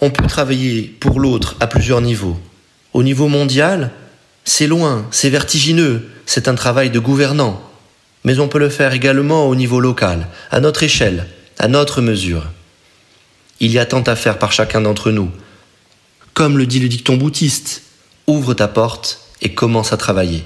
On 0.00 0.10
peut 0.10 0.26
travailler 0.26 0.82
pour 0.82 1.20
l'autre 1.20 1.54
à 1.60 1.66
plusieurs 1.66 2.00
niveaux. 2.00 2.38
Au 2.92 3.02
niveau 3.02 3.28
mondial, 3.28 3.90
c'est 4.44 4.66
loin, 4.66 5.06
c'est 5.12 5.30
vertigineux, 5.30 6.10
c'est 6.26 6.48
un 6.48 6.54
travail 6.54 6.90
de 6.90 6.98
gouvernant. 6.98 7.62
Mais 8.24 8.40
on 8.40 8.48
peut 8.48 8.58
le 8.58 8.68
faire 8.68 8.92
également 8.92 9.46
au 9.46 9.54
niveau 9.54 9.80
local, 9.80 10.26
à 10.50 10.60
notre 10.60 10.82
échelle, 10.82 11.26
à 11.58 11.68
notre 11.68 12.00
mesure. 12.00 12.46
Il 13.60 13.70
y 13.70 13.78
a 13.78 13.86
tant 13.86 14.02
à 14.02 14.16
faire 14.16 14.38
par 14.38 14.50
chacun 14.50 14.80
d'entre 14.80 15.12
nous. 15.12 15.30
Comme 16.34 16.58
le 16.58 16.66
dit 16.66 16.80
le 16.80 16.88
dicton 16.88 17.16
bouddhiste, 17.16 17.82
ouvre 18.26 18.54
ta 18.54 18.66
porte 18.66 19.20
et 19.40 19.54
commence 19.54 19.92
à 19.92 19.96
travailler. 19.96 20.44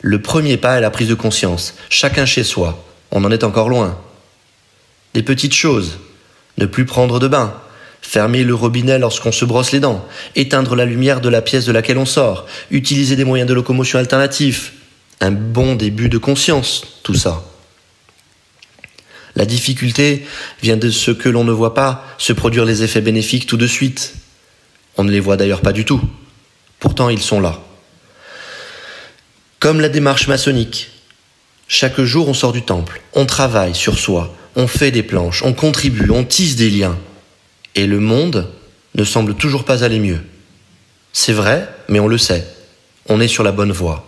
Le 0.00 0.22
premier 0.22 0.56
pas 0.56 0.78
est 0.78 0.80
la 0.80 0.90
prise 0.90 1.08
de 1.08 1.14
conscience, 1.14 1.74
chacun 1.88 2.26
chez 2.26 2.44
soi. 2.44 2.84
On 3.12 3.24
en 3.24 3.30
est 3.30 3.44
encore 3.44 3.68
loin. 3.68 3.98
Des 5.14 5.22
petites 5.22 5.54
choses. 5.54 5.98
Ne 6.58 6.66
plus 6.66 6.86
prendre 6.86 7.20
de 7.20 7.28
bain, 7.28 7.54
fermer 8.00 8.42
le 8.42 8.54
robinet 8.54 8.98
lorsqu'on 8.98 9.32
se 9.32 9.44
brosse 9.44 9.72
les 9.72 9.80
dents, 9.80 10.06
éteindre 10.34 10.74
la 10.74 10.84
lumière 10.84 11.20
de 11.20 11.28
la 11.28 11.42
pièce 11.42 11.64
de 11.64 11.72
laquelle 11.72 11.98
on 11.98 12.06
sort, 12.06 12.46
utiliser 12.70 13.16
des 13.16 13.24
moyens 13.24 13.48
de 13.48 13.54
locomotion 13.54 13.98
alternatifs. 13.98 14.72
Un 15.20 15.30
bon 15.30 15.76
début 15.76 16.08
de 16.08 16.18
conscience, 16.18 16.82
tout 17.02 17.14
ça. 17.14 17.44
La 19.34 19.46
difficulté 19.46 20.26
vient 20.62 20.76
de 20.76 20.90
ce 20.90 21.10
que 21.10 21.28
l'on 21.28 21.44
ne 21.44 21.52
voit 21.52 21.74
pas 21.74 22.04
se 22.18 22.32
produire 22.32 22.64
les 22.64 22.82
effets 22.82 23.00
bénéfiques 23.00 23.46
tout 23.46 23.56
de 23.56 23.66
suite. 23.66 24.14
On 24.96 25.04
ne 25.04 25.10
les 25.10 25.20
voit 25.20 25.36
d'ailleurs 25.36 25.62
pas 25.62 25.72
du 25.72 25.84
tout. 25.84 26.02
Pourtant, 26.80 27.08
ils 27.08 27.22
sont 27.22 27.40
là. 27.40 27.60
Comme 29.58 29.80
la 29.80 29.88
démarche 29.88 30.28
maçonnique. 30.28 30.91
Chaque 31.74 32.02
jour, 32.02 32.28
on 32.28 32.34
sort 32.34 32.52
du 32.52 32.60
temple, 32.60 33.00
on 33.14 33.24
travaille 33.24 33.74
sur 33.74 33.98
soi, 33.98 34.34
on 34.56 34.66
fait 34.66 34.90
des 34.90 35.02
planches, 35.02 35.42
on 35.42 35.54
contribue, 35.54 36.10
on 36.10 36.22
tisse 36.22 36.54
des 36.54 36.68
liens. 36.68 36.98
Et 37.74 37.86
le 37.86 37.98
monde 37.98 38.50
ne 38.94 39.04
semble 39.04 39.32
toujours 39.32 39.64
pas 39.64 39.82
aller 39.82 39.98
mieux. 39.98 40.20
C'est 41.14 41.32
vrai, 41.32 41.66
mais 41.88 41.98
on 41.98 42.08
le 42.08 42.18
sait. 42.18 42.46
On 43.08 43.22
est 43.22 43.26
sur 43.26 43.42
la 43.42 43.52
bonne 43.52 43.72
voie. 43.72 44.06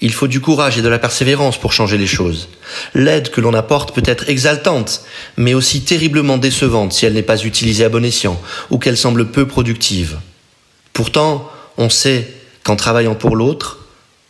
Il 0.00 0.12
faut 0.12 0.26
du 0.26 0.40
courage 0.40 0.78
et 0.78 0.82
de 0.82 0.88
la 0.88 0.98
persévérance 0.98 1.60
pour 1.60 1.72
changer 1.72 1.96
les 1.96 2.08
choses. 2.08 2.48
L'aide 2.92 3.30
que 3.30 3.40
l'on 3.40 3.54
apporte 3.54 3.94
peut 3.94 4.02
être 4.04 4.28
exaltante, 4.28 5.04
mais 5.36 5.54
aussi 5.54 5.82
terriblement 5.82 6.38
décevante 6.38 6.92
si 6.92 7.06
elle 7.06 7.12
n'est 7.12 7.22
pas 7.22 7.44
utilisée 7.44 7.84
à 7.84 7.88
bon 7.88 8.04
escient 8.04 8.42
ou 8.68 8.78
qu'elle 8.78 8.96
semble 8.96 9.30
peu 9.30 9.46
productive. 9.46 10.18
Pourtant, 10.92 11.48
on 11.78 11.88
sait 11.88 12.34
qu'en 12.64 12.74
travaillant 12.74 13.14
pour 13.14 13.36
l'autre, 13.36 13.78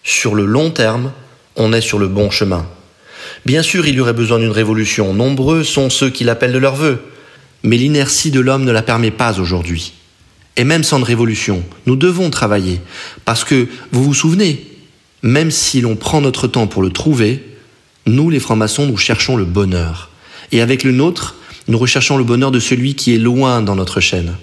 sur 0.02 0.34
le 0.34 0.44
long 0.44 0.70
terme, 0.70 1.10
on 1.56 1.72
est 1.72 1.80
sur 1.80 1.98
le 1.98 2.08
bon 2.08 2.30
chemin. 2.30 2.66
Bien 3.46 3.62
sûr, 3.62 3.86
il 3.86 3.94
y 3.94 4.00
aurait 4.00 4.12
besoin 4.12 4.38
d'une 4.38 4.50
révolution. 4.50 5.14
Nombreux 5.14 5.64
sont 5.64 5.90
ceux 5.90 6.10
qui 6.10 6.24
l'appellent 6.24 6.52
de 6.52 6.58
leur 6.58 6.76
vœu. 6.76 7.00
Mais 7.62 7.76
l'inertie 7.76 8.30
de 8.30 8.40
l'homme 8.40 8.64
ne 8.64 8.72
la 8.72 8.82
permet 8.82 9.10
pas 9.10 9.38
aujourd'hui. 9.38 9.92
Et 10.56 10.64
même 10.64 10.84
sans 10.84 11.02
révolution, 11.02 11.62
nous 11.86 11.96
devons 11.96 12.30
travailler. 12.30 12.80
Parce 13.24 13.44
que, 13.44 13.68
vous 13.92 14.04
vous 14.04 14.14
souvenez, 14.14 14.66
même 15.22 15.50
si 15.50 15.80
l'on 15.80 15.96
prend 15.96 16.20
notre 16.20 16.48
temps 16.48 16.66
pour 16.66 16.82
le 16.82 16.90
trouver, 16.90 17.44
nous, 18.06 18.30
les 18.30 18.40
francs-maçons, 18.40 18.86
nous 18.86 18.96
cherchons 18.96 19.36
le 19.36 19.44
bonheur. 19.44 20.10
Et 20.52 20.60
avec 20.60 20.84
le 20.84 20.92
nôtre, 20.92 21.36
nous 21.68 21.78
recherchons 21.78 22.16
le 22.16 22.24
bonheur 22.24 22.50
de 22.50 22.60
celui 22.60 22.94
qui 22.94 23.14
est 23.14 23.18
loin 23.18 23.62
dans 23.62 23.76
notre 23.76 24.00
chaîne. 24.00 24.34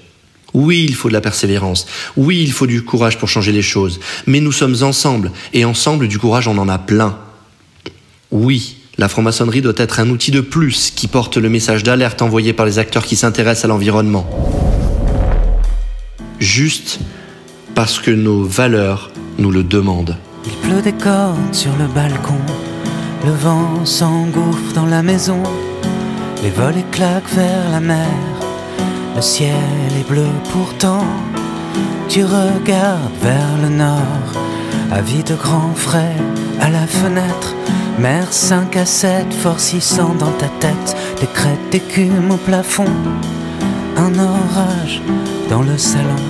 Oui, 0.54 0.86
il 0.88 0.96
faut 0.96 1.10
de 1.10 1.14
la 1.14 1.22
persévérance. 1.22 1.86
Oui, 2.16 2.42
il 2.42 2.52
faut 2.52 2.68
du 2.68 2.84
courage 2.84 3.18
pour 3.18 3.30
changer 3.30 3.52
les 3.52 3.62
choses. 3.62 4.00
Mais 4.26 4.40
nous 4.40 4.52
sommes 4.52 4.76
ensemble. 4.82 5.32
Et 5.54 5.66
ensemble, 5.66 6.08
du 6.08 6.20
courage, 6.20 6.48
on 6.48 6.58
en 6.58 6.70
a 6.70 6.78
plein. 6.78 7.18
Oui, 8.32 8.78
la 8.98 9.08
franc-maçonnerie 9.10 9.62
doit 9.62 9.74
être 9.78 10.00
un 10.00 10.10
outil 10.10 10.32
de 10.32 10.42
plus 10.42 10.92
qui 10.96 11.08
porte 11.08 11.38
le 11.38 11.50
message 11.50 11.84
d'alerte 11.84 12.22
envoyé 12.22 12.54
par 12.54 12.66
les 12.66 12.80
acteurs 12.80 13.06
qui 13.06 13.16
s'intéressent 13.16 13.66
à 13.66 13.68
l'environnement. 13.68 14.28
Juste 16.40 17.00
parce 17.76 18.00
que 18.00 18.12
nos 18.12 18.44
valeurs 18.44 19.12
nous 19.38 19.52
le 19.52 19.64
demandent. 19.64 20.18
Il 20.46 20.52
pleut 20.68 20.82
des 20.82 20.94
cordes 20.94 21.54
sur 21.54 21.72
le 21.78 21.86
balcon, 21.88 22.40
le 23.24 23.32
vent 23.32 23.86
s'engouffre 23.86 24.74
dans 24.74 24.86
la 24.86 25.04
maison, 25.04 25.44
les 26.42 26.50
volets 26.50 26.86
claquent 26.92 27.32
vers 27.36 27.70
la 27.70 27.80
mer, 27.80 28.08
le 29.18 29.24
ciel 29.24 29.50
est 30.00 30.08
bleu 30.08 30.30
pourtant. 30.52 31.04
Tu 32.08 32.24
regardes 32.24 33.18
vers 33.20 33.58
le 33.64 33.70
nord, 33.70 34.28
avis 34.92 35.24
de 35.24 35.34
grands 35.34 35.74
frais 35.74 36.16
à 36.62 36.70
la 36.70 36.86
fenêtre, 36.86 37.56
mer 37.98 38.32
5 38.32 38.78
à 38.78 38.86
7 38.86 39.34
forcissant 39.34 40.14
dans 40.20 40.32
ta 40.34 40.48
tête, 40.60 40.96
des 41.20 41.26
crêtes 41.26 41.70
d'écume 41.72 42.30
au 42.30 42.38
plafond, 42.38 42.94
un 43.98 44.14
orage 44.20 45.02
dans 45.50 45.64
le 45.64 45.80
salon, 45.80 46.24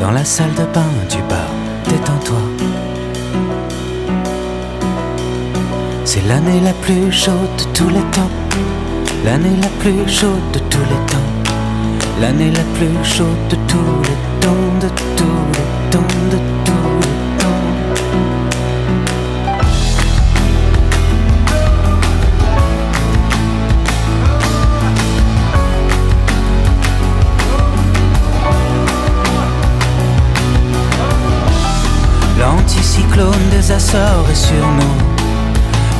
dans 0.00 0.10
la 0.10 0.24
salle 0.24 0.54
de 0.54 0.64
bain 0.72 0.94
du 1.10 1.20
bar, 1.28 1.50
détends-toi. 1.90 2.42
C'est 6.06 6.26
l'année 6.26 6.60
la 6.64 6.72
plus 6.72 7.12
chaude 7.12 7.56
de 7.58 7.64
tous 7.74 7.88
les 7.90 8.06
temps. 8.16 8.34
L'année 9.26 9.56
la 9.60 9.68
plus 9.80 10.08
chaude 10.08 10.50
de 10.54 10.58
tous 10.70 10.84
les 10.88 11.06
temps. 11.12 11.33
L'année 12.20 12.50
la 12.52 12.62
plus 12.76 13.04
chaude 13.04 13.48
de 13.50 13.56
tous 13.66 14.02
les 14.04 14.18
temps, 14.40 14.78
de 14.80 14.88
tous 15.16 15.44
les 15.54 15.90
temps, 15.90 16.14
de 16.30 16.38
tous 16.64 16.94
les 17.00 17.14
temps. 17.38 17.54
L'anticyclone 32.38 33.48
des 33.50 33.72
Açores 33.72 34.30
est 34.30 34.34
sur 34.34 34.66
nous. 34.78 34.96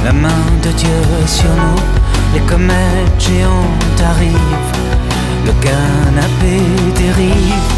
La 0.04 0.12
main 0.12 0.28
de 0.62 0.70
Dieu 0.70 1.00
est 1.24 1.28
sur 1.28 1.50
nous, 1.50 1.82
les 2.34 2.40
comètes 2.40 3.18
géantes 3.18 4.02
arrivent, 4.04 4.73
le 5.46 5.52
canapé 5.60 6.62
dérive 6.96 7.68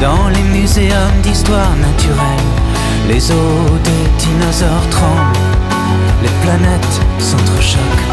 dans 0.00 0.28
les 0.28 0.42
muséums 0.42 1.20
d'histoire 1.22 1.74
naturelle. 1.80 2.50
Les 3.08 3.30
os 3.30 3.70
des 3.84 4.04
dinosaures 4.18 4.88
tremblent, 4.90 5.38
les 6.22 6.34
planètes 6.42 7.00
s'entrechoquent. 7.18 8.08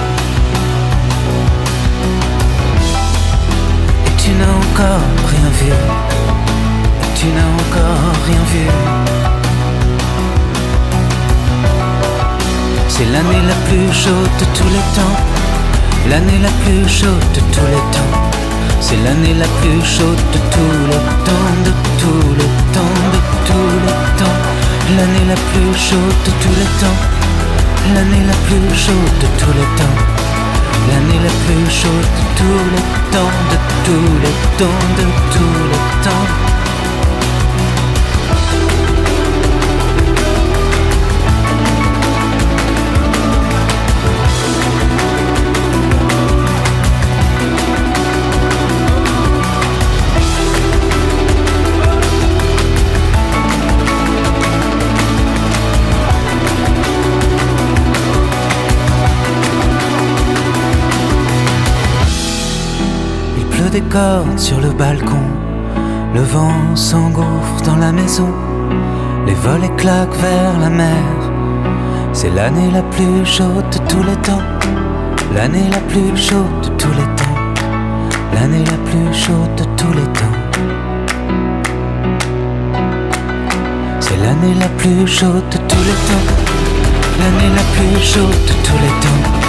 Et 4.07 4.21
tu 4.21 4.31
n'as 4.31 4.55
encore 4.63 5.07
rien 5.33 5.49
vu, 5.59 5.71
et 7.03 7.19
tu 7.19 7.27
n'as 7.35 7.51
encore 7.61 8.13
rien 8.27 8.43
vu. 8.53 8.67
C'est 12.87 13.05
l'année 13.05 13.43
la 13.47 13.55
plus 13.67 13.91
chaude 13.91 14.33
de 14.39 14.45
tous 14.57 14.69
les 14.69 14.85
temps. 14.95 15.17
L'année 16.09 16.39
la 16.41 16.49
plus 16.63 16.87
chaude 16.87 17.27
de 17.33 17.39
tous 17.51 17.65
les 17.71 17.83
temps. 17.91 18.22
C'est 18.85 18.97
l'année 18.97 19.33
la 19.33 19.47
plus 19.61 19.81
chaude 19.81 20.23
de 20.33 20.39
tous 20.51 20.77
les 20.91 21.03
temps, 21.27 21.51
de 21.63 21.71
tous 22.01 22.29
les 22.39 22.51
temps, 22.75 22.99
de 23.13 23.19
tous 23.47 23.75
les 23.85 23.97
temps. 24.19 24.39
L'année 24.97 25.25
la 25.29 25.35
plus 25.35 25.73
chaude 25.87 26.17
de 26.25 26.31
tous 26.41 26.55
les 26.59 26.71
temps. 26.81 26.99
L'année 27.95 28.25
la 28.27 28.35
plus 28.45 28.75
chaude 28.75 29.15
de 29.23 29.27
tous 29.39 29.53
les 29.53 29.69
temps. 29.79 29.97
L'année 30.89 31.21
la 31.23 31.33
plus 31.45 31.71
chaude 31.79 32.09
de 32.19 32.25
tous 32.39 32.63
les 32.73 32.85
temps, 33.13 33.35
de 33.51 33.57
tous 33.85 34.13
les 34.23 34.35
temps, 34.59 34.83
de 34.99 35.05
tous 35.31 35.59
les 35.71 35.83
temps. 36.03 36.62
Sur 64.37 64.59
le 64.59 64.71
balcon, 64.71 65.21
le 66.15 66.21
vent 66.21 66.75
s'engouffre 66.75 67.61
dans 67.63 67.75
la 67.75 67.91
maison, 67.91 68.27
les 69.27 69.35
volets 69.35 69.69
claquent 69.77 70.15
vers 70.15 70.59
la 70.59 70.71
mer, 70.71 71.05
C'est 72.11 72.31
l'année 72.31 72.71
la 72.71 72.81
plus 72.81 73.23
chaude 73.23 73.69
de 73.69 73.77
tous 73.87 74.01
les 74.01 74.15
temps. 74.15 74.41
L'année 75.35 75.69
la 75.69 75.77
plus 75.77 76.17
chaude 76.17 76.61
de 76.63 76.69
tous 76.69 76.89
les 76.89 77.09
temps. 77.15 77.37
L'année 78.33 78.65
la 78.65 78.77
plus 78.89 79.13
chaude 79.13 79.55
de 79.57 79.63
tous 79.77 79.93
les 79.93 80.09
temps. 80.19 80.37
C'est 83.99 84.17
l'année 84.17 84.55
la 84.59 84.69
plus 84.69 85.05
chaude 85.05 85.47
de 85.51 85.57
tous 85.69 85.83
les 85.89 85.99
temps. 86.09 86.27
L'année 87.19 87.51
la 87.55 87.63
plus 87.75 88.03
chaude 88.03 88.41
de 88.47 88.53
tous 88.65 88.79
les 88.81 89.01
temps. 89.01 89.42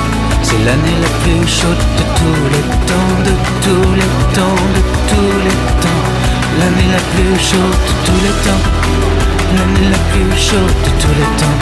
C'est 0.44 0.62
l'année 0.66 0.98
la 1.00 1.08
plus 1.22 1.48
chaude 1.48 1.84
de 1.98 2.04
tous 2.18 2.44
les 2.54 2.64
temps, 2.88 3.12
de 3.24 3.34
tous 3.64 3.92
les 3.98 4.12
temps, 4.36 4.60
de 4.76 4.82
tous 5.10 5.36
les 5.44 5.58
temps. 5.82 6.04
L'année 6.58 6.90
la 6.92 7.02
plus 7.12 7.36
chaude 7.48 7.78
de 7.88 7.94
tous 8.04 8.20
les 8.24 8.36
temps. 8.44 8.64
L'année 9.56 9.88
la 9.90 10.00
plus 10.12 10.36
chaude 10.38 10.76
de 10.86 10.90
tous 11.00 11.14
les 11.18 11.30
temps. 11.40 11.58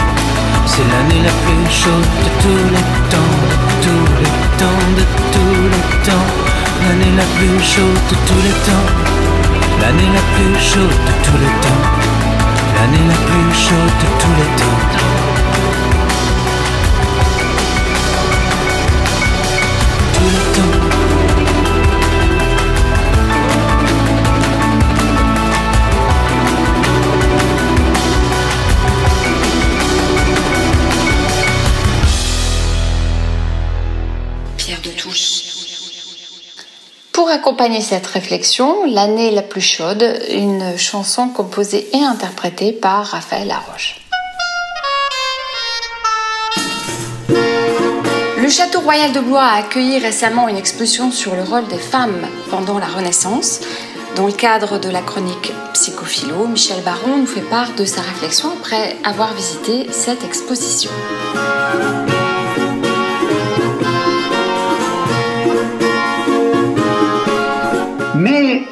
C'est 0.66 0.86
l'année 0.92 1.22
la 1.22 1.34
plus 1.44 1.66
chaude 1.70 2.10
de 2.24 2.30
tous 2.42 2.64
les 2.74 2.86
temps, 3.12 3.34
de 3.50 3.56
tous 3.84 4.06
les 4.20 4.34
temps, 4.60 4.84
de 4.98 5.04
tous 5.34 5.62
les 5.72 5.84
temps. 6.06 6.28
L'année 6.82 7.14
la 7.16 7.26
plus 7.38 7.62
chaude 7.62 8.02
de 8.10 8.16
tous 8.26 8.42
les 8.46 8.56
temps. 8.66 8.86
L'année 9.80 10.10
la 10.18 10.24
plus 10.34 10.58
chaude 10.60 10.98
de 11.08 11.14
tous 11.24 11.38
les 11.42 11.54
temps. 11.64 11.82
L'année 12.76 13.06
la 13.12 13.18
plus 13.28 13.50
chaude 13.64 13.94
de 14.02 14.08
tous 14.20 14.34
les 14.38 14.50
temps. 14.60 15.31
Accompagner 37.32 37.80
cette 37.80 38.06
réflexion, 38.06 38.84
L'année 38.86 39.30
la 39.30 39.42
plus 39.42 39.60
chaude, 39.60 40.04
une 40.30 40.76
chanson 40.78 41.28
composée 41.28 41.88
et 41.92 42.02
interprétée 42.02 42.72
par 42.72 43.06
Raphaël 43.06 43.48
Laroche. 43.48 44.01
Château 48.52 48.80
royal 48.80 49.12
de 49.14 49.20
Blois 49.20 49.44
a 49.44 49.60
accueilli 49.60 49.98
récemment 49.98 50.46
une 50.46 50.58
exposition 50.58 51.10
sur 51.10 51.34
le 51.34 51.42
rôle 51.42 51.66
des 51.68 51.78
femmes 51.78 52.26
pendant 52.50 52.78
la 52.78 52.84
Renaissance. 52.84 53.60
Dans 54.14 54.26
le 54.26 54.32
cadre 54.32 54.78
de 54.78 54.90
la 54.90 55.00
chronique 55.00 55.54
Psychophilo, 55.72 56.46
Michel 56.46 56.82
Baron 56.84 57.16
nous 57.16 57.26
fait 57.26 57.48
part 57.48 57.72
de 57.78 57.86
sa 57.86 58.02
réflexion 58.02 58.50
après 58.50 58.98
avoir 59.04 59.32
visité 59.32 59.86
cette 59.90 60.22
exposition. 60.22 60.90
Mais 68.14 68.64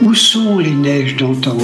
où 0.00 0.14
sont 0.14 0.60
les 0.60 0.70
neiges 0.70 1.16
d'antan? 1.16 1.56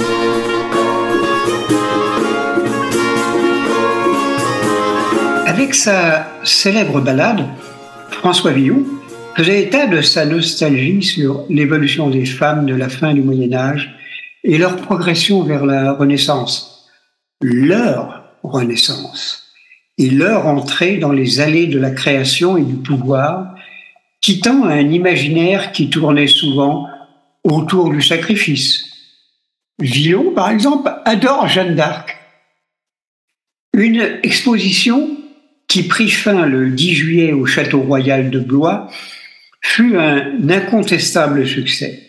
Avec 5.65 5.73
sa 5.73 6.27
célèbre 6.43 7.01
ballade, 7.01 7.43
François 8.11 8.51
Villon 8.51 8.85
faisait 9.35 9.63
état 9.63 9.87
de 9.87 9.99
sa 9.99 10.23
nostalgie 10.23 11.01
sur 11.01 11.43
l'évolution 11.49 12.11
des 12.11 12.27
femmes 12.27 12.67
de 12.67 12.75
la 12.75 12.87
fin 12.87 13.15
du 13.15 13.23
Moyen 13.23 13.51
Âge 13.51 13.91
et 14.43 14.59
leur 14.59 14.75
progression 14.75 15.41
vers 15.41 15.65
la 15.65 15.93
Renaissance. 15.93 16.87
Leur 17.41 18.25
Renaissance 18.43 19.55
et 19.97 20.11
leur 20.11 20.45
entrée 20.45 20.97
dans 20.97 21.11
les 21.11 21.39
allées 21.39 21.65
de 21.65 21.79
la 21.79 21.89
création 21.89 22.57
et 22.57 22.63
du 22.63 22.75
pouvoir, 22.75 23.55
quittant 24.21 24.65
un 24.65 24.87
imaginaire 24.91 25.71
qui 25.71 25.89
tournait 25.89 26.27
souvent 26.27 26.87
autour 27.43 27.89
du 27.89 28.03
sacrifice. 28.03 28.85
Villon, 29.79 30.31
par 30.35 30.51
exemple, 30.51 30.93
adore 31.05 31.47
Jeanne 31.47 31.73
d'Arc. 31.73 32.15
Une 33.73 34.19
exposition 34.21 35.14
qui 35.67 35.83
prit 35.83 36.09
fin 36.09 36.45
le 36.45 36.69
10 36.69 36.93
juillet 36.93 37.33
au 37.33 37.45
Château 37.45 37.81
Royal 37.81 38.29
de 38.29 38.39
Blois, 38.39 38.89
fut 39.61 39.97
un 39.97 40.49
incontestable 40.49 41.47
succès, 41.47 41.99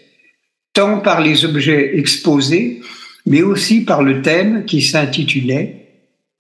tant 0.73 1.01
par 1.01 1.21
les 1.21 1.45
objets 1.45 1.99
exposés, 1.99 2.81
mais 3.25 3.43
aussi 3.43 3.85
par 3.85 4.03
le 4.03 4.23
thème 4.23 4.65
qui 4.67 4.83
s'intitulait 4.83 5.89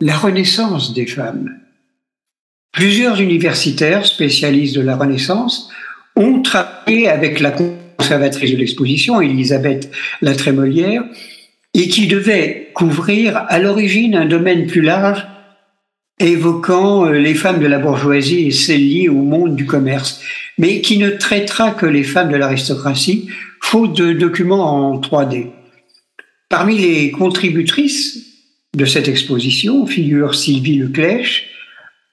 La 0.00 0.16
Renaissance 0.16 0.94
des 0.94 1.06
femmes. 1.06 1.50
Plusieurs 2.72 3.20
universitaires 3.20 4.04
spécialistes 4.04 4.76
de 4.76 4.82
la 4.82 4.96
Renaissance 4.96 5.70
ont 6.14 6.42
travaillé 6.42 7.08
avec 7.08 7.40
la 7.40 7.50
conservatrice 7.50 8.52
de 8.52 8.58
l'exposition, 8.58 9.20
Elisabeth 9.20 9.90
Latrémolière, 10.20 11.02
et 11.72 11.88
qui 11.88 12.06
devait 12.06 12.70
couvrir 12.74 13.44
à 13.48 13.58
l'origine 13.58 14.14
un 14.14 14.26
domaine 14.26 14.66
plus 14.66 14.82
large 14.82 15.26
évoquant 16.18 17.06
euh, 17.06 17.18
les 17.18 17.34
femmes 17.34 17.60
de 17.60 17.66
la 17.66 17.78
bourgeoisie 17.78 18.46
et 18.46 18.50
celles 18.50 18.86
liées 18.86 19.08
au 19.08 19.22
monde 19.22 19.56
du 19.56 19.66
commerce, 19.66 20.20
mais 20.58 20.80
qui 20.80 20.98
ne 20.98 21.10
traitera 21.10 21.72
que 21.72 21.86
les 21.86 22.04
femmes 22.04 22.30
de 22.30 22.36
l'aristocratie, 22.36 23.28
faute 23.60 23.96
de 23.96 24.12
documents 24.12 24.92
en 24.92 25.00
3D. 25.00 25.48
Parmi 26.48 26.78
les 26.78 27.10
contributrices 27.10 28.24
de 28.74 28.84
cette 28.84 29.08
exposition 29.08 29.86
figure 29.86 30.34
Sylvie 30.34 30.78
Leclèche, 30.78 31.48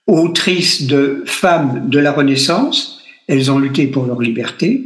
autrice 0.08 0.88
de 0.88 1.24
Femmes 1.26 1.89
de 1.89 2.00
la 2.00 2.12
Renaissance, 2.12 3.04
elles 3.28 3.52
ont 3.52 3.60
lutté 3.60 3.88
pour 3.88 4.06
leur 4.06 4.22
liberté, 4.22 4.82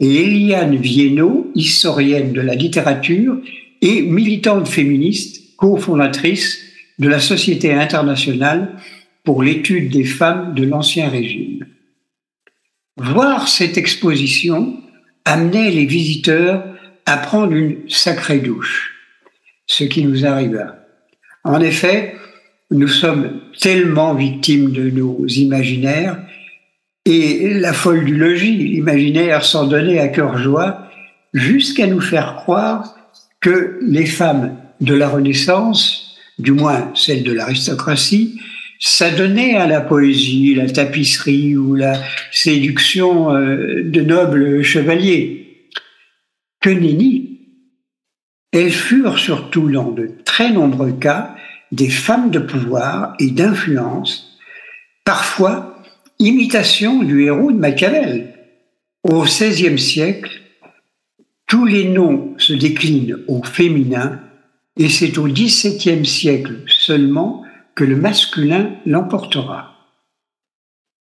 et 0.00 0.22
Eliane 0.22 0.76
Viennot, 0.76 1.50
historienne 1.54 2.32
de 2.32 2.40
la 2.40 2.54
littérature 2.54 3.36
et 3.82 4.02
militante 4.02 4.68
féministe, 4.68 5.56
cofondatrice 5.56 6.58
de 6.98 7.08
la 7.08 7.20
Société 7.20 7.72
internationale 7.72 8.76
pour 9.24 9.42
l'étude 9.42 9.90
des 9.90 10.04
femmes 10.04 10.54
de 10.54 10.64
l'Ancien 10.64 11.08
Régime. 11.08 11.66
Voir 12.96 13.48
cette 13.48 13.76
exposition 13.76 14.76
amenait 15.24 15.70
les 15.70 15.86
visiteurs 15.86 16.64
à 17.06 17.16
prendre 17.16 17.52
une 17.52 17.88
sacrée 17.88 18.38
douche, 18.38 18.94
ce 19.66 19.84
qui 19.84 20.04
nous 20.04 20.24
arriva. 20.24 20.76
En 21.42 21.60
effet, 21.60 22.14
nous 22.70 22.88
sommes 22.88 23.40
tellement 23.60 24.14
victimes 24.14 24.70
de 24.72 24.90
nos 24.90 25.26
imaginaires 25.26 26.18
et 27.04 27.52
la 27.54 27.72
folle 27.72 28.04
du 28.04 28.16
logis, 28.16 28.56
l'imaginaire 28.56 29.44
s'en 29.44 29.66
donnait 29.66 29.98
à 29.98 30.08
cœur 30.08 30.38
joie 30.38 30.88
jusqu'à 31.34 31.86
nous 31.86 32.00
faire 32.00 32.36
croire 32.36 32.96
que 33.40 33.78
les 33.82 34.06
femmes 34.06 34.56
de 34.80 34.94
la 34.94 35.08
Renaissance 35.08 36.03
du 36.38 36.52
moins 36.52 36.90
celle 36.94 37.22
de 37.22 37.32
l'aristocratie, 37.32 38.40
s'adonnait 38.80 39.56
à 39.56 39.66
la 39.66 39.80
poésie, 39.80 40.54
la 40.54 40.68
tapisserie 40.68 41.56
ou 41.56 41.74
la 41.74 42.00
séduction 42.32 43.34
euh, 43.34 43.82
de 43.84 44.00
nobles 44.00 44.62
chevaliers. 44.62 45.70
Que 46.60 46.70
nenni 46.70 47.40
Elles 48.52 48.72
furent 48.72 49.18
surtout 49.18 49.70
dans 49.70 49.90
de 49.90 50.10
très 50.24 50.50
nombreux 50.50 50.92
cas 50.92 51.34
des 51.72 51.88
femmes 51.88 52.30
de 52.30 52.38
pouvoir 52.38 53.14
et 53.18 53.30
d'influence, 53.30 54.38
parfois 55.04 55.82
imitation 56.18 57.02
du 57.02 57.24
héros 57.24 57.50
de 57.50 57.58
Machiavel. 57.58 58.34
Au 59.02 59.22
XVIe 59.22 59.78
siècle, 59.78 60.40
tous 61.46 61.66
les 61.66 61.88
noms 61.88 62.34
se 62.38 62.52
déclinent 62.52 63.18
au 63.28 63.42
féminin 63.42 64.20
et 64.76 64.88
c'est 64.88 65.18
au 65.18 65.24
XVIIe 65.24 66.04
siècle 66.04 66.60
seulement 66.66 67.42
que 67.74 67.84
le 67.84 67.96
masculin 67.96 68.70
l'emportera. 68.86 69.74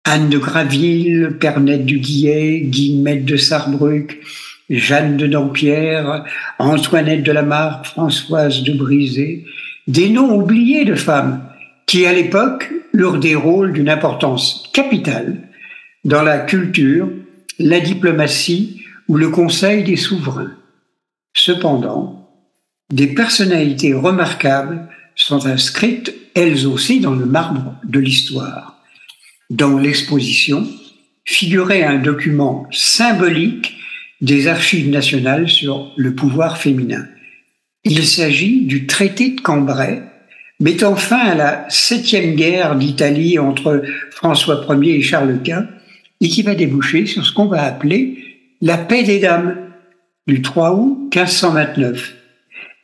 Anne 0.04 0.28
de 0.28 0.38
Graville, 0.38 1.36
Pernette 1.38 1.84
du 1.84 1.98
Guillet, 1.98 2.60
Guillemette 2.62 3.24
de 3.24 3.36
Sarrebruck, 3.36 4.18
Jeanne 4.70 5.16
de 5.16 5.26
Dampierre, 5.26 6.24
Antoinette 6.58 7.22
de 7.22 7.32
la 7.32 7.42
Marque, 7.42 7.86
Françoise 7.86 8.62
de 8.62 8.72
Brisé, 8.72 9.44
des 9.86 10.08
noms 10.08 10.34
oubliés 10.34 10.84
de 10.84 10.94
femmes 10.94 11.42
qui, 11.86 12.06
à 12.06 12.12
l'époque, 12.12 12.72
eurent 12.94 13.18
des 13.18 13.34
rôles 13.34 13.72
d'une 13.72 13.88
importance 13.88 14.70
capitale 14.72 15.48
dans 16.04 16.22
la 16.22 16.38
culture, 16.38 17.08
la 17.58 17.80
diplomatie 17.80 18.82
ou 19.08 19.16
le 19.16 19.28
conseil 19.28 19.84
des 19.84 19.96
souverains. 19.96 20.52
Cependant, 21.34 22.19
des 22.90 23.08
personnalités 23.08 23.94
remarquables 23.94 24.88
sont 25.14 25.46
inscrites 25.46 26.14
elles 26.34 26.66
aussi 26.66 27.00
dans 27.00 27.14
le 27.14 27.26
marbre 27.26 27.74
de 27.84 27.98
l'histoire. 27.98 28.80
Dans 29.50 29.78
l'exposition 29.78 30.66
figurait 31.24 31.82
un 31.82 31.98
document 31.98 32.66
symbolique 32.70 33.76
des 34.20 34.46
archives 34.46 34.90
nationales 34.90 35.48
sur 35.48 35.92
le 35.96 36.14
pouvoir 36.14 36.58
féminin. 36.58 37.06
Il 37.84 38.06
s'agit 38.06 38.64
du 38.66 38.86
traité 38.86 39.30
de 39.30 39.40
Cambrai, 39.40 40.02
mettant 40.60 40.94
fin 40.96 41.18
à 41.18 41.34
la 41.34 41.66
septième 41.68 42.34
guerre 42.34 42.76
d'Italie 42.76 43.38
entre 43.38 43.82
François 44.10 44.64
Ier 44.68 44.96
et 44.96 45.02
Charles 45.02 45.40
Quint, 45.42 45.66
et 46.20 46.28
qui 46.28 46.42
va 46.42 46.54
déboucher 46.54 47.06
sur 47.06 47.24
ce 47.24 47.32
qu'on 47.32 47.46
va 47.46 47.62
appeler 47.62 48.38
la 48.60 48.76
paix 48.76 49.02
des 49.02 49.20
dames 49.20 49.56
du 50.26 50.42
3 50.42 50.74
août 50.74 51.10
1529, 51.14 52.14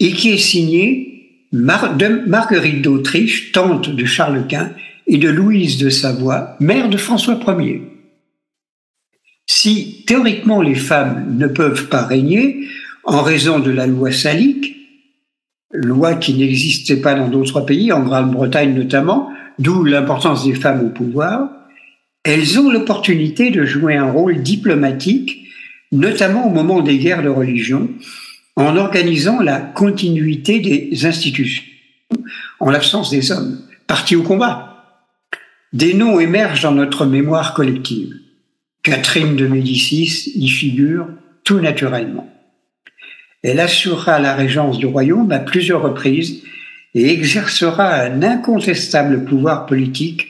et 0.01 0.13
qui 0.13 0.31
est 0.31 0.39
signée 0.39 1.17
de 1.53 2.29
Marguerite 2.29 2.83
d'Autriche, 2.83 3.53
tante 3.53 3.91
de 3.91 4.05
Charles 4.05 4.47
Quint, 4.49 4.73
et 5.07 5.19
de 5.19 5.29
Louise 5.29 5.79
de 5.79 5.89
Savoie, 5.89 6.57
mère 6.61 6.89
de 6.89 6.97
François 6.97 7.39
Ier. 7.47 7.83
Si 9.47 10.05
théoriquement 10.07 10.61
les 10.61 10.75
femmes 10.75 11.37
ne 11.39 11.47
peuvent 11.47 11.89
pas 11.89 12.05
régner 12.05 12.67
en 13.05 13.23
raison 13.23 13.61
de 13.61 13.71
la 13.71 13.87
loi 13.87 14.11
salique, 14.11 14.77
loi 15.73 16.15
qui 16.15 16.35
n'existait 16.35 17.01
pas 17.01 17.15
dans 17.15 17.29
d'autres 17.29 17.61
pays, 17.61 17.93
en 17.93 18.03
Grande-Bretagne 18.03 18.75
notamment, 18.75 19.31
d'où 19.59 19.85
l'importance 19.85 20.45
des 20.45 20.55
femmes 20.55 20.85
au 20.85 20.91
pouvoir, 20.91 21.49
elles 22.25 22.59
ont 22.59 22.71
l'opportunité 22.71 23.51
de 23.51 23.65
jouer 23.65 23.95
un 23.95 24.11
rôle 24.11 24.43
diplomatique, 24.43 25.47
notamment 25.93 26.49
au 26.49 26.51
moment 26.51 26.81
des 26.81 26.99
guerres 26.99 27.23
de 27.23 27.29
religion, 27.29 27.89
en 28.57 28.77
organisant 28.77 29.41
la 29.41 29.61
continuité 29.61 30.61
des 30.61 31.07
institutions 31.07 31.63
en 32.61 32.71
l'absence 32.71 33.11
des 33.11 33.33
hommes, 33.33 33.61
partis 33.87 34.17
au 34.17 34.23
combat. 34.23 35.03
Des 35.73 35.95
noms 35.95 36.19
émergent 36.21 36.63
dans 36.63 36.73
notre 36.73 37.07
mémoire 37.07 37.55
collective. 37.55 38.15
Catherine 38.83 39.37
de 39.37 39.47
Médicis 39.47 40.33
y 40.35 40.49
figure 40.49 41.09
tout 41.45 41.61
naturellement. 41.61 42.33
Elle 43.43 43.61
assurera 43.61 44.19
la 44.19 44.35
régence 44.35 44.79
du 44.79 44.87
royaume 44.87 45.31
à 45.33 45.39
plusieurs 45.39 45.83
reprises 45.83 46.43
et 46.95 47.13
exercera 47.13 47.95
un 47.95 48.23
incontestable 48.23 49.25
pouvoir 49.25 49.67
politique 49.67 50.29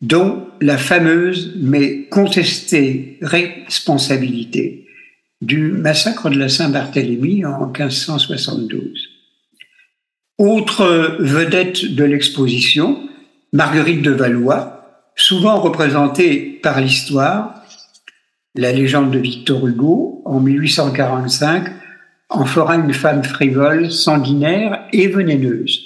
dont 0.00 0.46
la 0.60 0.78
fameuse 0.78 1.54
mais 1.60 2.04
contestée 2.08 3.18
responsabilité 3.20 4.87
du 5.40 5.72
massacre 5.72 6.30
de 6.30 6.38
la 6.38 6.48
Saint-Barthélemy 6.48 7.44
en 7.44 7.66
1572. 7.66 9.08
Autre 10.38 11.16
vedette 11.20 11.94
de 11.94 12.04
l'exposition, 12.04 13.08
Marguerite 13.52 14.02
de 14.02 14.10
Valois, 14.10 15.10
souvent 15.16 15.60
représentée 15.60 16.60
par 16.62 16.80
l'histoire, 16.80 17.62
la 18.54 18.72
légende 18.72 19.10
de 19.10 19.18
Victor 19.18 19.66
Hugo, 19.66 20.22
en 20.24 20.40
1845, 20.40 21.68
en 22.30 22.44
fera 22.44 22.76
une 22.76 22.92
femme 22.92 23.24
frivole, 23.24 23.90
sanguinaire 23.90 24.86
et 24.92 25.08
vénéneuse. 25.08 25.80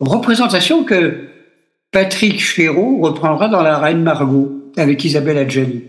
Représentation 0.00 0.84
que 0.84 1.28
Patrick 1.92 2.40
Chéreau 2.40 2.98
reprendra 3.00 3.48
dans 3.48 3.62
La 3.62 3.78
Reine 3.78 4.02
Margot 4.02 4.72
avec 4.76 5.04
Isabelle 5.04 5.38
Adjani. 5.38 5.84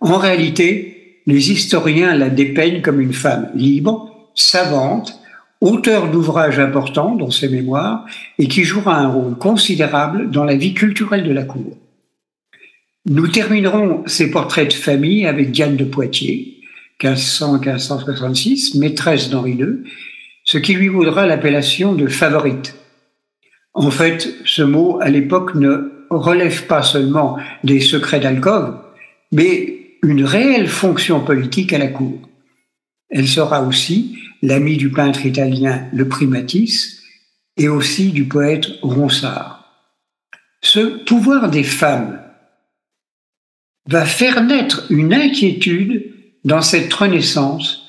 En 0.00 0.18
réalité, 0.18 0.95
les 1.26 1.50
historiens 1.50 2.14
la 2.14 2.30
dépeignent 2.30 2.82
comme 2.82 3.00
une 3.00 3.12
femme 3.12 3.50
libre, 3.54 4.30
savante, 4.34 5.20
auteur 5.60 6.10
d'ouvrages 6.10 6.58
importants 6.58 7.16
dans 7.16 7.30
ses 7.30 7.48
mémoires 7.48 8.04
et 8.38 8.46
qui 8.46 8.64
jouera 8.64 8.98
un 8.98 9.08
rôle 9.08 9.36
considérable 9.36 10.30
dans 10.30 10.44
la 10.44 10.54
vie 10.54 10.74
culturelle 10.74 11.24
de 11.24 11.32
la 11.32 11.44
cour. 11.44 11.76
Nous 13.06 13.28
terminerons 13.28 14.02
ces 14.06 14.30
portraits 14.30 14.70
de 14.70 14.74
famille 14.74 15.26
avec 15.26 15.50
Diane 15.50 15.76
de 15.76 15.84
Poitiers, 15.84 16.58
1500-1566, 17.00 18.78
maîtresse 18.78 19.30
d'Henri 19.30 19.52
II, 19.52 19.84
ce 20.44 20.58
qui 20.58 20.74
lui 20.74 20.88
vaudra 20.88 21.26
l'appellation 21.26 21.94
de 21.94 22.06
favorite. 22.06 22.74
En 23.74 23.90
fait, 23.90 24.34
ce 24.44 24.62
mot, 24.62 24.98
à 25.00 25.10
l'époque, 25.10 25.54
ne 25.54 26.06
relève 26.10 26.66
pas 26.66 26.82
seulement 26.82 27.36
des 27.64 27.80
secrets 27.80 28.20
d'alcove, 28.20 28.78
mais 29.32 29.85
une 30.02 30.24
réelle 30.24 30.68
fonction 30.68 31.24
politique 31.24 31.72
à 31.72 31.78
la 31.78 31.88
cour. 31.88 32.20
Elle 33.10 33.28
sera 33.28 33.62
aussi 33.62 34.18
l'amie 34.42 34.76
du 34.76 34.90
peintre 34.90 35.26
italien 35.26 35.88
Le 35.92 36.08
Primatis 36.08 37.02
et 37.56 37.68
aussi 37.68 38.12
du 38.12 38.24
poète 38.24 38.66
Ronsard. 38.82 39.64
Ce 40.62 41.04
pouvoir 41.04 41.50
des 41.50 41.62
femmes 41.62 42.20
va 43.88 44.04
faire 44.04 44.42
naître 44.42 44.86
une 44.90 45.14
inquiétude 45.14 46.12
dans 46.44 46.62
cette 46.62 46.92
renaissance 46.92 47.86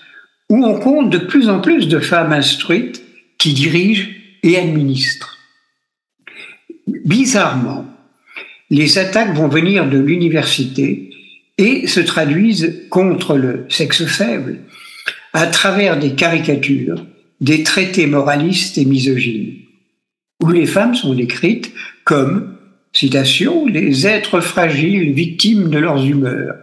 où 0.49 0.65
on 0.65 0.79
compte 0.79 1.09
de 1.09 1.17
plus 1.17 1.49
en 1.49 1.59
plus 1.59 1.87
de 1.87 1.99
femmes 1.99 2.33
instruites 2.33 3.03
qui 3.37 3.53
dirigent 3.53 4.09
et 4.43 4.57
administrent. 4.57 5.37
Bizarrement, 6.87 7.85
les 8.69 8.97
attaques 8.97 9.35
vont 9.35 9.47
venir 9.47 9.89
de 9.89 9.97
l'université 9.97 11.06
et 11.57 11.87
se 11.87 11.99
traduisent 11.99 12.83
contre 12.89 13.37
le 13.37 13.65
sexe 13.69 14.05
faible 14.05 14.59
à 15.33 15.47
travers 15.47 15.99
des 15.99 16.13
caricatures, 16.13 17.05
des 17.41 17.63
traités 17.63 18.07
moralistes 18.07 18.77
et 18.77 18.85
misogynes, 18.85 19.55
où 20.41 20.49
les 20.49 20.65
femmes 20.65 20.95
sont 20.95 21.13
décrites 21.13 21.71
comme, 22.03 22.57
citation, 22.93 23.65
les 23.67 24.07
êtres 24.07 24.39
fragiles 24.39 25.13
victimes 25.13 25.69
de 25.69 25.77
leurs 25.77 26.03
humeurs. 26.05 26.55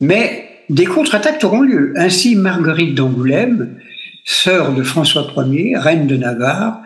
Mais 0.00 0.48
des 0.70 0.86
contre-attaques 0.86 1.44
auront 1.44 1.60
lieu. 1.60 1.92
Ainsi, 1.96 2.36
Marguerite 2.36 2.94
d'Angoulême, 2.94 3.78
sœur 4.24 4.74
de 4.74 4.82
François 4.82 5.32
Ier, 5.36 5.76
reine 5.76 6.06
de 6.06 6.16
Navarre, 6.16 6.80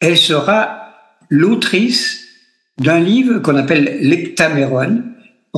elle 0.00 0.18
sera 0.18 0.94
l'autrice 1.30 2.24
d'un 2.78 3.00
livre 3.00 3.38
qu'on 3.38 3.56
appelle 3.56 3.98
L'Heptaméron, 4.02 5.02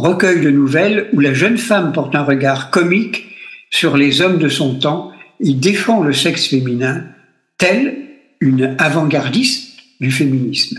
recueil 0.00 0.40
de 0.40 0.50
nouvelles 0.50 1.08
où 1.12 1.20
la 1.20 1.34
jeune 1.34 1.58
femme 1.58 1.92
porte 1.92 2.14
un 2.14 2.22
regard 2.22 2.70
comique 2.70 3.26
sur 3.70 3.96
les 3.96 4.20
hommes 4.20 4.38
de 4.38 4.48
son 4.48 4.78
temps 4.78 5.12
et 5.40 5.54
défend 5.54 6.02
le 6.02 6.12
sexe 6.12 6.46
féminin, 6.46 7.04
telle 7.58 7.96
une 8.40 8.74
avant-gardiste 8.78 9.78
du 10.00 10.10
féminisme. 10.10 10.78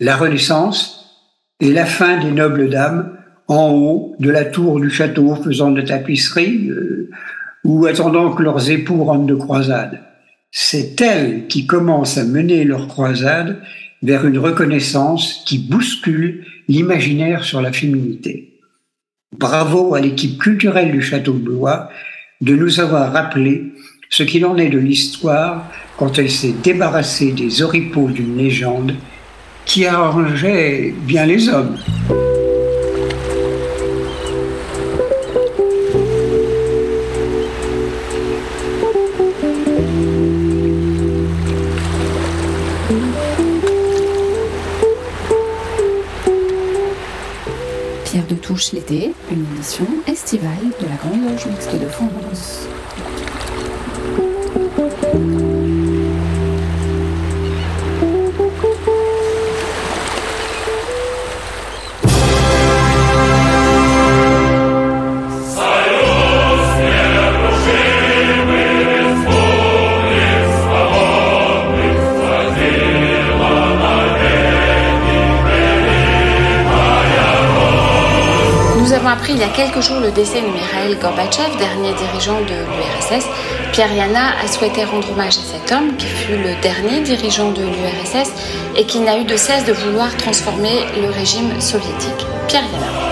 La 0.00 0.16
Renaissance 0.16 1.26
est 1.60 1.70
la 1.70 1.86
fin 1.86 2.18
des 2.18 2.30
nobles 2.30 2.68
dames 2.68 3.16
en 3.48 3.70
haut 3.70 4.16
de 4.18 4.30
la 4.30 4.44
tour 4.44 4.80
du 4.80 4.90
château 4.90 5.34
faisant 5.36 5.70
de 5.70 5.82
tapisserie 5.82 6.70
euh, 6.70 7.10
ou 7.64 7.86
attendant 7.86 8.32
que 8.32 8.42
leurs 8.42 8.70
époux 8.70 9.04
rentrent 9.04 9.26
de 9.26 9.34
croisade. 9.34 10.00
C'est 10.50 11.00
elles 11.00 11.46
qui 11.46 11.66
commencent 11.66 12.18
à 12.18 12.24
mener 12.24 12.64
leur 12.64 12.88
croisade 12.88 13.62
vers 14.02 14.26
une 14.26 14.38
reconnaissance 14.38 15.42
qui 15.46 15.58
bouscule 15.58 16.44
l'imaginaire 16.68 17.44
sur 17.44 17.60
la 17.60 17.72
féminité. 17.72 18.60
Bravo 19.36 19.94
à 19.94 20.00
l'équipe 20.00 20.38
culturelle 20.38 20.92
du 20.92 21.00
Château 21.00 21.32
de 21.32 21.38
Blois 21.38 21.88
de 22.40 22.54
nous 22.54 22.80
avoir 22.80 23.12
rappelé 23.12 23.72
ce 24.10 24.22
qu'il 24.22 24.44
en 24.44 24.58
est 24.58 24.68
de 24.68 24.78
l'histoire 24.78 25.70
quand 25.96 26.18
elle 26.18 26.30
s'est 26.30 26.54
débarrassée 26.62 27.32
des 27.32 27.62
oripeaux 27.62 28.08
d'une 28.08 28.36
légende 28.36 28.94
qui 29.64 29.86
arrangeait 29.86 30.94
bien 31.06 31.24
les 31.24 31.48
hommes. 31.48 31.78
Touche 48.52 48.72
l'été, 48.72 49.14
une 49.30 49.46
édition 49.54 49.86
estivale 50.06 50.72
de 50.78 50.86
la 50.86 50.96
Grande 50.96 51.22
Loge 51.22 51.46
Mixte 51.46 51.72
de 51.80 51.88
France. 51.88 52.68
Il 79.28 79.38
y 79.38 79.42
a 79.42 79.48
quelques 79.48 79.80
jours 79.80 80.00
le 80.00 80.10
décès 80.10 80.40
de 80.40 80.46
Mikhail 80.46 80.96
Gorbatchev, 81.00 81.56
dernier 81.58 81.92
dirigeant 81.94 82.40
de 82.40 82.54
l'URSS, 82.54 83.26
Pierre 83.72 83.92
Yana 83.92 84.32
a 84.42 84.48
souhaité 84.48 84.84
rendre 84.84 85.10
hommage 85.12 85.36
à 85.38 85.42
cet 85.42 85.70
homme 85.72 85.96
qui 85.96 86.06
fut 86.06 86.36
le 86.36 86.60
dernier 86.60 87.00
dirigeant 87.00 87.50
de 87.50 87.62
l'URSS 87.62 88.30
et 88.76 88.84
qui 88.84 89.00
n'a 89.00 89.18
eu 89.18 89.24
de 89.24 89.36
cesse 89.36 89.64
de 89.64 89.72
vouloir 89.72 90.16
transformer 90.16 90.80
le 91.00 91.10
régime 91.10 91.60
soviétique. 91.60 92.26
Pierre 92.48 92.64
Yana. 92.72 93.02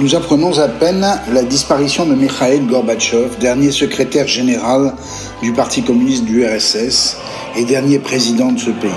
Nous 0.00 0.14
apprenons 0.14 0.56
à 0.60 0.68
peine 0.68 1.04
la 1.32 1.42
disparition 1.42 2.06
de 2.06 2.14
Mikhail 2.14 2.60
Gorbatchev, 2.60 3.36
dernier 3.40 3.72
secrétaire 3.72 4.28
général 4.28 4.94
du 5.42 5.52
Parti 5.52 5.82
communiste 5.82 6.24
du 6.24 6.44
RSS 6.44 7.16
et 7.56 7.64
dernier 7.64 7.98
président 7.98 8.50
de 8.50 8.58
ce 8.58 8.70
pays. 8.70 8.90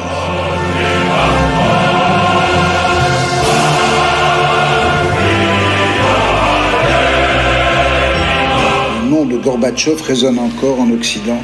Le 9.04 9.10
nom 9.10 9.26
de 9.26 9.38
Gorbatchev 9.38 10.02
résonne 10.02 10.40
encore 10.40 10.80
en 10.80 10.90
Occident 10.92 11.42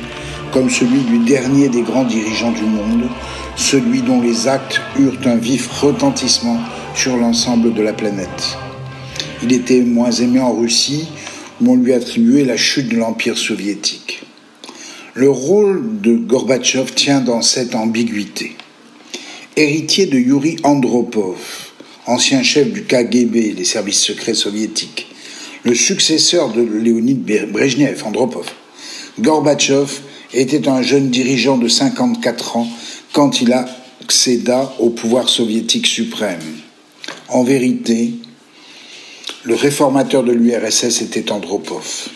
comme 0.52 0.70
celui 0.70 1.02
du 1.02 1.20
dernier 1.20 1.70
des 1.70 1.82
grands 1.82 2.06
dirigeants 2.06 2.52
du 2.52 2.64
monde, 2.64 3.10
celui 3.56 4.02
dont 4.02 4.22
les 4.22 4.48
actes 4.48 4.82
eurent 4.98 5.20
un 5.26 5.36
vif 5.36 5.70
retentissement 5.82 6.60
sur 6.96 7.18
l'ensemble 7.18 7.74
de 7.74 7.82
la 7.82 7.94
planète. 7.94 8.58
Il 9.44 9.54
était 9.54 9.82
moins 9.82 10.12
aimé 10.12 10.40
en 10.40 10.54
Russie, 10.54 11.08
où 11.62 11.72
on 11.72 11.76
lui 11.76 11.94
attribuait 11.94 12.46
la 12.46 12.58
chute 12.58 12.90
de 12.90 12.98
l'Empire 12.98 13.38
soviétique. 13.38 14.27
Le 15.18 15.32
rôle 15.32 16.00
de 16.02 16.14
Gorbatchev 16.14 16.94
tient 16.94 17.22
dans 17.22 17.42
cette 17.42 17.74
ambiguïté. 17.74 18.56
Héritier 19.56 20.06
de 20.06 20.20
Yuri 20.20 20.58
Andropov, 20.62 21.40
ancien 22.06 22.44
chef 22.44 22.72
du 22.72 22.84
KGB, 22.84 23.56
les 23.58 23.66
services 23.66 24.00
secrets 24.00 24.36
soviétiques, 24.36 25.08
le 25.64 25.74
successeur 25.74 26.54
de 26.54 26.62
Léonid 26.62 27.24
Brezhnev, 27.52 28.04
Andropov, 28.06 28.46
Gorbatchev 29.20 29.90
était 30.36 30.68
un 30.68 30.84
jeune 30.84 31.10
dirigeant 31.10 31.58
de 31.58 31.68
54 31.68 32.58
ans 32.58 32.68
quand 33.12 33.42
il 33.42 33.52
accéda 34.04 34.72
au 34.78 34.92
pouvoir 34.92 35.30
soviétique 35.30 35.88
suprême. 35.88 36.46
En 37.30 37.44
vérité, 37.44 38.14
le 39.46 39.56
réformateur 39.56 40.24
de 40.24 40.32
l'URSS 40.32 41.02
était 41.02 41.32
Andropov. 41.32 42.08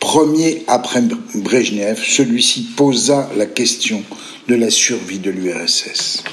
Premier 0.00 0.64
après 0.66 1.02
Brezhnev, 1.34 2.00
celui-ci 2.02 2.68
posa 2.74 3.30
la 3.36 3.44
question 3.44 4.02
de 4.48 4.54
la 4.54 4.70
survie 4.70 5.18
de 5.18 5.30
l'URSS. 5.30 6.24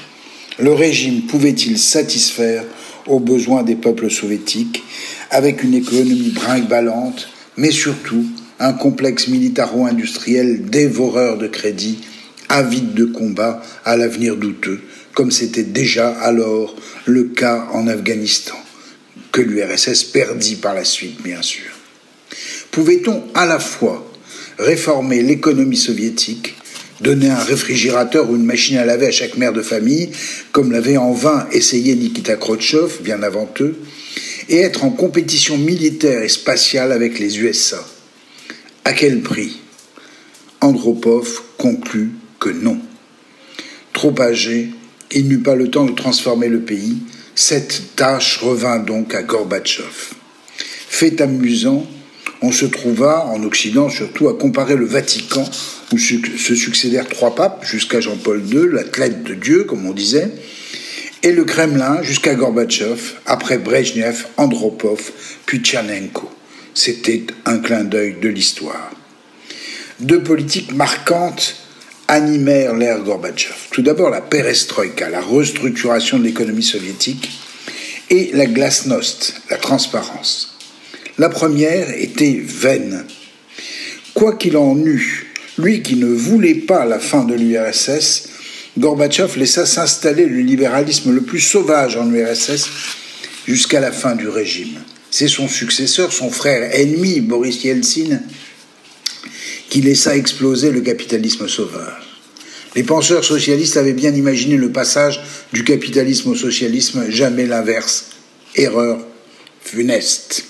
Le 0.58 0.72
régime 0.72 1.26
pouvait-il 1.26 1.78
satisfaire 1.78 2.64
aux 3.06 3.20
besoins 3.20 3.62
des 3.62 3.76
peuples 3.76 4.10
soviétiques 4.10 4.82
avec 5.30 5.62
une 5.62 5.74
économie 5.74 6.30
brinque-ballante, 6.30 7.28
mais 7.58 7.70
surtout 7.70 8.24
un 8.58 8.72
complexe 8.72 9.28
militaro-industriel 9.28 10.64
dévoreur 10.64 11.36
de 11.36 11.46
crédit, 11.46 12.00
avide 12.48 12.94
de 12.94 13.04
combat 13.04 13.62
à 13.84 13.98
l'avenir 13.98 14.36
douteux, 14.36 14.80
comme 15.12 15.30
c'était 15.30 15.62
déjà 15.62 16.08
alors 16.08 16.74
le 17.04 17.24
cas 17.24 17.68
en 17.72 17.86
Afghanistan, 17.86 18.56
que 19.30 19.42
l'URSS 19.42 20.04
perdit 20.04 20.56
par 20.56 20.74
la 20.74 20.84
suite, 20.84 21.22
bien 21.22 21.42
sûr. 21.42 21.77
Pouvait-on 22.70 23.24
à 23.34 23.46
la 23.46 23.58
fois 23.58 24.04
réformer 24.58 25.22
l'économie 25.22 25.76
soviétique, 25.76 26.54
donner 27.00 27.30
un 27.30 27.42
réfrigérateur 27.42 28.28
ou 28.30 28.36
une 28.36 28.44
machine 28.44 28.76
à 28.76 28.84
laver 28.84 29.06
à 29.06 29.12
chaque 29.12 29.36
mère 29.36 29.52
de 29.52 29.62
famille, 29.62 30.10
comme 30.52 30.72
l'avait 30.72 30.96
en 30.96 31.12
vain 31.12 31.46
essayé 31.52 31.94
Nikita 31.94 32.36
Khrouchtchev, 32.36 33.02
bien 33.02 33.22
avant 33.22 33.48
eux, 33.60 33.76
et 34.48 34.58
être 34.58 34.84
en 34.84 34.90
compétition 34.90 35.56
militaire 35.56 36.22
et 36.22 36.28
spatiale 36.28 36.92
avec 36.92 37.18
les 37.18 37.38
USA 37.38 37.84
à 38.88 38.94
quel 38.94 39.20
prix? 39.20 39.60
Andropov 40.62 41.42
conclut 41.58 42.12
que 42.40 42.48
non. 42.48 42.78
Trop 43.92 44.14
âgé, 44.18 44.70
il 45.12 45.28
n'eut 45.28 45.42
pas 45.42 45.54
le 45.54 45.70
temps 45.70 45.84
de 45.84 45.94
transformer 45.94 46.48
le 46.48 46.60
pays. 46.60 46.96
Cette 47.34 47.96
tâche 47.96 48.38
revint 48.38 48.78
donc 48.78 49.14
à 49.14 49.22
Gorbatchev. 49.22 50.14
Fait 50.88 51.20
amusant, 51.20 51.86
on 52.42 52.52
se 52.52 52.66
trouva, 52.66 53.26
en 53.26 53.42
Occident 53.42 53.88
surtout, 53.88 54.28
à 54.28 54.34
comparer 54.34 54.76
le 54.76 54.86
Vatican, 54.86 55.44
où 55.92 55.98
se 55.98 56.54
succédèrent 56.54 57.08
trois 57.08 57.34
papes, 57.34 57.64
jusqu'à 57.64 58.00
Jean-Paul 58.00 58.42
II, 58.46 58.68
l'athlète 58.72 59.22
de 59.22 59.34
Dieu, 59.34 59.64
comme 59.64 59.86
on 59.86 59.92
disait, 59.92 60.30
et 61.22 61.32
le 61.32 61.44
Kremlin 61.44 62.02
jusqu'à 62.02 62.34
Gorbatchev, 62.34 63.00
après 63.26 63.58
Brezhnev, 63.58 64.26
Andropov, 64.36 65.10
puis 65.46 65.58
Tchernenko. 65.58 66.30
C'était 66.74 67.24
un 67.44 67.58
clin 67.58 67.84
d'œil 67.84 68.16
de 68.20 68.28
l'histoire. 68.28 68.92
Deux 69.98 70.22
politiques 70.22 70.72
marquantes 70.72 71.56
animèrent 72.06 72.74
l'ère 72.74 73.00
Gorbatchev. 73.00 73.56
Tout 73.72 73.82
d'abord 73.82 74.10
la 74.10 74.20
perestroïka, 74.20 75.10
la 75.10 75.20
restructuration 75.20 76.18
de 76.18 76.24
l'économie 76.24 76.62
soviétique, 76.62 77.30
et 78.10 78.30
la 78.32 78.46
glasnost, 78.46 79.34
la 79.50 79.58
transparence. 79.58 80.57
La 81.18 81.28
première 81.28 81.90
était 81.98 82.40
vaine. 82.44 83.04
Quoi 84.14 84.36
qu'il 84.36 84.56
en 84.56 84.78
eût, 84.78 85.34
lui 85.58 85.82
qui 85.82 85.96
ne 85.96 86.06
voulait 86.06 86.54
pas 86.54 86.84
la 86.84 87.00
fin 87.00 87.24
de 87.24 87.34
l'URSS, 87.34 88.28
Gorbatchev 88.78 89.36
laissa 89.36 89.66
s'installer 89.66 90.26
le 90.26 90.38
libéralisme 90.38 91.12
le 91.12 91.22
plus 91.22 91.40
sauvage 91.40 91.96
en 91.96 92.08
URSS 92.12 92.68
jusqu'à 93.48 93.80
la 93.80 93.90
fin 93.90 94.14
du 94.14 94.28
régime. 94.28 94.78
C'est 95.10 95.26
son 95.26 95.48
successeur, 95.48 96.12
son 96.12 96.30
frère 96.30 96.72
ennemi, 96.72 97.20
Boris 97.20 97.64
Yeltsin, 97.64 98.20
qui 99.68 99.80
laissa 99.80 100.16
exploser 100.16 100.70
le 100.70 100.82
capitalisme 100.82 101.48
sauvage. 101.48 102.20
Les 102.76 102.84
penseurs 102.84 103.24
socialistes 103.24 103.76
avaient 103.76 103.92
bien 103.92 104.14
imaginé 104.14 104.56
le 104.56 104.70
passage 104.70 105.20
du 105.52 105.64
capitalisme 105.64 106.30
au 106.30 106.36
socialisme, 106.36 107.06
jamais 107.10 107.46
l'inverse. 107.46 108.10
Erreur 108.54 109.00
funeste. 109.60 110.44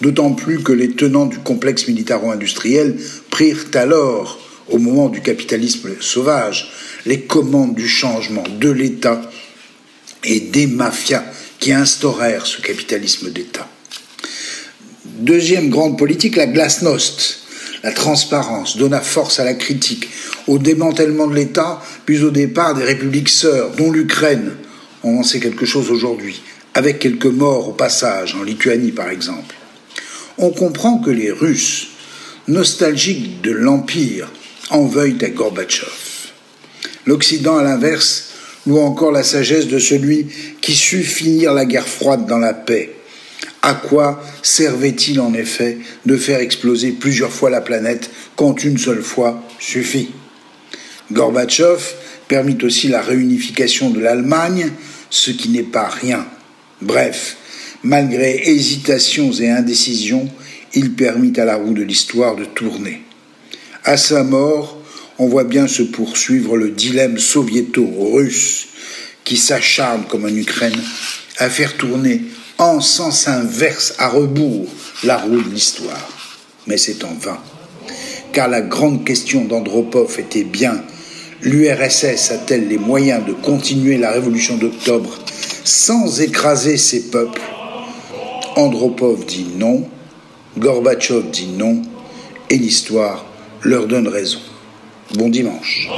D'autant 0.00 0.32
plus 0.32 0.62
que 0.62 0.72
les 0.72 0.90
tenants 0.90 1.26
du 1.26 1.38
complexe 1.38 1.88
militaro-industriel 1.88 2.96
prirent 3.30 3.66
alors, 3.74 4.38
au 4.68 4.78
moment 4.78 5.08
du 5.08 5.20
capitalisme 5.20 5.90
sauvage, 6.00 6.70
les 7.06 7.22
commandes 7.22 7.74
du 7.74 7.88
changement 7.88 8.44
de 8.60 8.70
l'État 8.70 9.20
et 10.24 10.40
des 10.40 10.66
mafias 10.66 11.24
qui 11.58 11.72
instaurèrent 11.72 12.46
ce 12.46 12.60
capitalisme 12.60 13.30
d'État. 13.30 13.68
Deuxième 15.04 15.70
grande 15.70 15.98
politique, 15.98 16.36
la 16.36 16.46
glasnost, 16.46 17.40
la 17.82 17.92
transparence, 17.92 18.76
donna 18.76 19.00
force 19.00 19.40
à 19.40 19.44
la 19.44 19.54
critique, 19.54 20.08
au 20.46 20.58
démantèlement 20.58 21.26
de 21.26 21.34
l'État, 21.34 21.82
puis 22.06 22.22
au 22.22 22.30
départ 22.30 22.74
des 22.74 22.84
républiques 22.84 23.28
sœurs, 23.28 23.72
dont 23.72 23.90
l'Ukraine. 23.90 24.52
On 25.02 25.18
en 25.18 25.22
sait 25.22 25.40
quelque 25.40 25.66
chose 25.66 25.90
aujourd'hui, 25.90 26.40
avec 26.74 26.98
quelques 26.98 27.26
morts 27.26 27.68
au 27.68 27.72
passage, 27.72 28.34
en 28.34 28.42
Lituanie 28.42 28.92
par 28.92 29.10
exemple. 29.10 29.57
On 30.38 30.50
comprend 30.50 30.98
que 30.98 31.10
les 31.10 31.32
Russes, 31.32 31.88
nostalgiques 32.46 33.40
de 33.42 33.50
l'Empire, 33.50 34.30
en 34.70 34.86
veuillent 34.86 35.24
à 35.24 35.30
Gorbatchev. 35.30 35.90
L'Occident, 37.06 37.58
à 37.58 37.64
l'inverse, 37.64 38.28
ou 38.66 38.78
encore 38.78 39.10
la 39.10 39.24
sagesse 39.24 39.66
de 39.66 39.80
celui 39.80 40.26
qui 40.60 40.74
sut 40.74 41.02
finir 41.02 41.54
la 41.54 41.64
guerre 41.64 41.88
froide 41.88 42.26
dans 42.26 42.38
la 42.38 42.54
paix. 42.54 42.94
À 43.62 43.74
quoi 43.74 44.22
servait-il 44.42 45.20
en 45.20 45.34
effet 45.34 45.78
de 46.06 46.16
faire 46.16 46.38
exploser 46.38 46.92
plusieurs 46.92 47.32
fois 47.32 47.50
la 47.50 47.60
planète 47.60 48.10
quand 48.36 48.62
une 48.62 48.78
seule 48.78 49.02
fois 49.02 49.42
suffit? 49.58 50.10
Gorbatchev 51.10 51.82
permit 52.28 52.58
aussi 52.62 52.88
la 52.88 53.02
réunification 53.02 53.90
de 53.90 54.00
l'Allemagne, 54.00 54.70
ce 55.10 55.30
qui 55.30 55.48
n'est 55.48 55.62
pas 55.62 55.88
rien. 55.88 56.26
Bref, 56.80 57.36
malgré 57.82 58.48
hésitations 58.48 59.32
et 59.32 59.50
indécisions, 59.50 60.28
il 60.74 60.94
permit 60.94 61.38
à 61.38 61.44
la 61.44 61.56
roue 61.56 61.74
de 61.74 61.82
l'histoire 61.82 62.36
de 62.36 62.44
tourner. 62.44 63.02
À 63.84 63.96
sa 63.96 64.24
mort, 64.24 64.80
on 65.18 65.28
voit 65.28 65.44
bien 65.44 65.66
se 65.66 65.82
poursuivre 65.82 66.56
le 66.56 66.70
dilemme 66.70 67.18
soviéto-russe 67.18 68.68
qui 69.24 69.36
s'acharne, 69.36 70.04
comme 70.08 70.24
en 70.24 70.28
Ukraine, 70.28 70.80
à 71.38 71.50
faire 71.50 71.76
tourner 71.76 72.22
en 72.58 72.80
sens 72.80 73.28
inverse, 73.28 73.94
à 73.98 74.08
rebours, 74.08 74.66
la 75.04 75.16
roue 75.16 75.40
de 75.40 75.50
l'histoire. 75.50 76.08
Mais 76.66 76.76
c'est 76.76 77.04
en 77.04 77.14
vain. 77.14 77.38
Car 78.32 78.48
la 78.48 78.60
grande 78.60 79.04
question 79.04 79.44
d'Andropov 79.44 80.18
était 80.18 80.44
bien 80.44 80.82
l'URSS 81.42 82.32
a-t-elle 82.32 82.68
les 82.68 82.78
moyens 82.78 83.24
de 83.24 83.32
continuer 83.32 83.96
la 83.96 84.10
révolution 84.10 84.56
d'octobre 84.56 85.18
sans 85.64 86.20
écraser 86.20 86.76
ses 86.76 87.10
peuples? 87.10 87.57
Andropov 88.58 89.24
dit 89.24 89.46
non, 89.56 89.88
Gorbatchev 90.58 91.30
dit 91.30 91.46
non, 91.46 91.80
et 92.50 92.56
l'histoire 92.56 93.24
leur 93.62 93.86
donne 93.86 94.08
raison. 94.08 94.40
Bon 95.14 95.28
dimanche. 95.28 95.88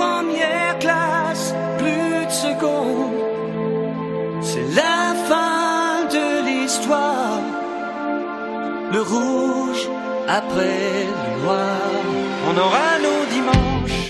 Premières 0.00 0.78
classes, 0.78 1.54
plus 1.78 2.24
de 2.30 2.34
secondes. 2.46 3.18
C'est 4.40 4.68
la 4.82 5.00
fin 5.28 6.06
de 6.16 6.26
l'histoire. 6.46 7.40
Le 8.94 9.00
rouge 9.12 9.84
après 10.28 11.06
le 11.18 11.42
noir. 11.42 11.82
On 12.48 12.54
aura 12.66 12.88
nos 13.06 13.22
dimanches. 13.36 14.06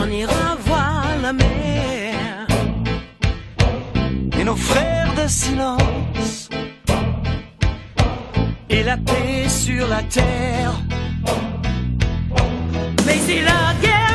On 0.00 0.06
ira 0.22 0.46
voir 0.68 1.04
la 1.22 1.32
mer. 1.32 2.46
Et 4.38 4.44
nos 4.44 4.60
frères 4.70 5.12
de 5.20 5.26
silence. 5.26 6.48
Et 8.68 8.82
la 8.82 8.96
paix 8.96 9.48
sur 9.48 9.84
la 9.88 10.02
terre. 10.18 10.74
Mais 13.08 13.20
si 13.26 13.40
la 13.40 14.07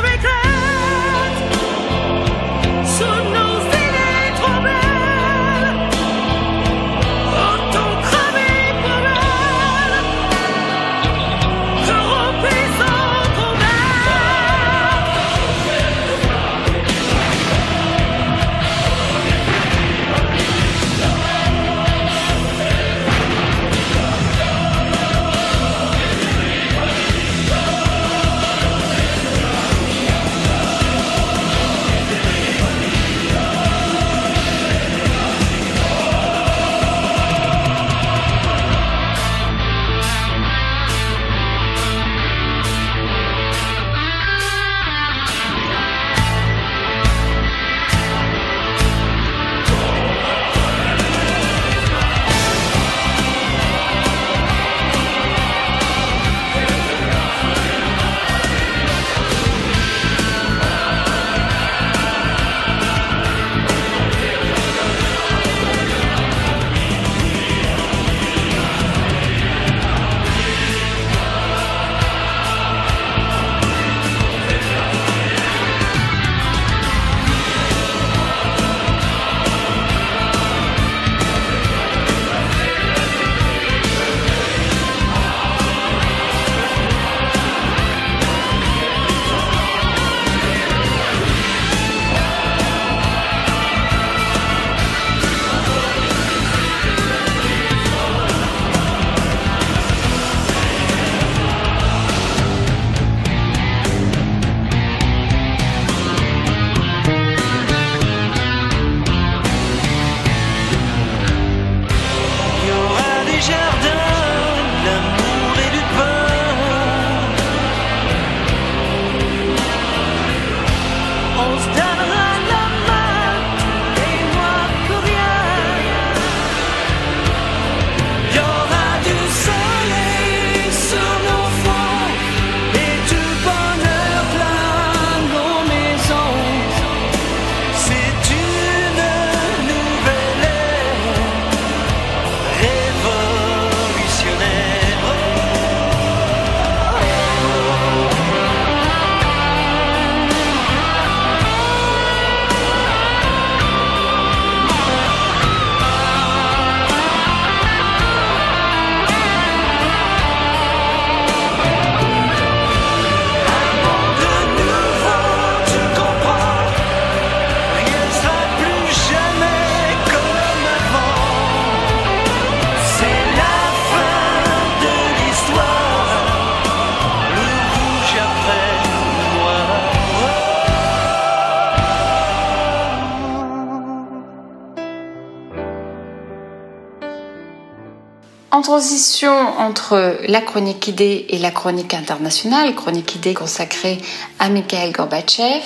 En 188.54 188.62
transition 188.62 189.32
entre 189.58 190.16
la 190.28 190.40
chronique 190.40 190.86
idée 190.86 191.26
et 191.28 191.38
la 191.38 191.50
chronique 191.50 191.92
internationale, 191.92 192.72
chronique 192.76 193.16
idée 193.16 193.34
consacrée 193.34 193.98
à 194.38 194.48
Mikhail 194.48 194.92
Gorbatchev, 194.92 195.64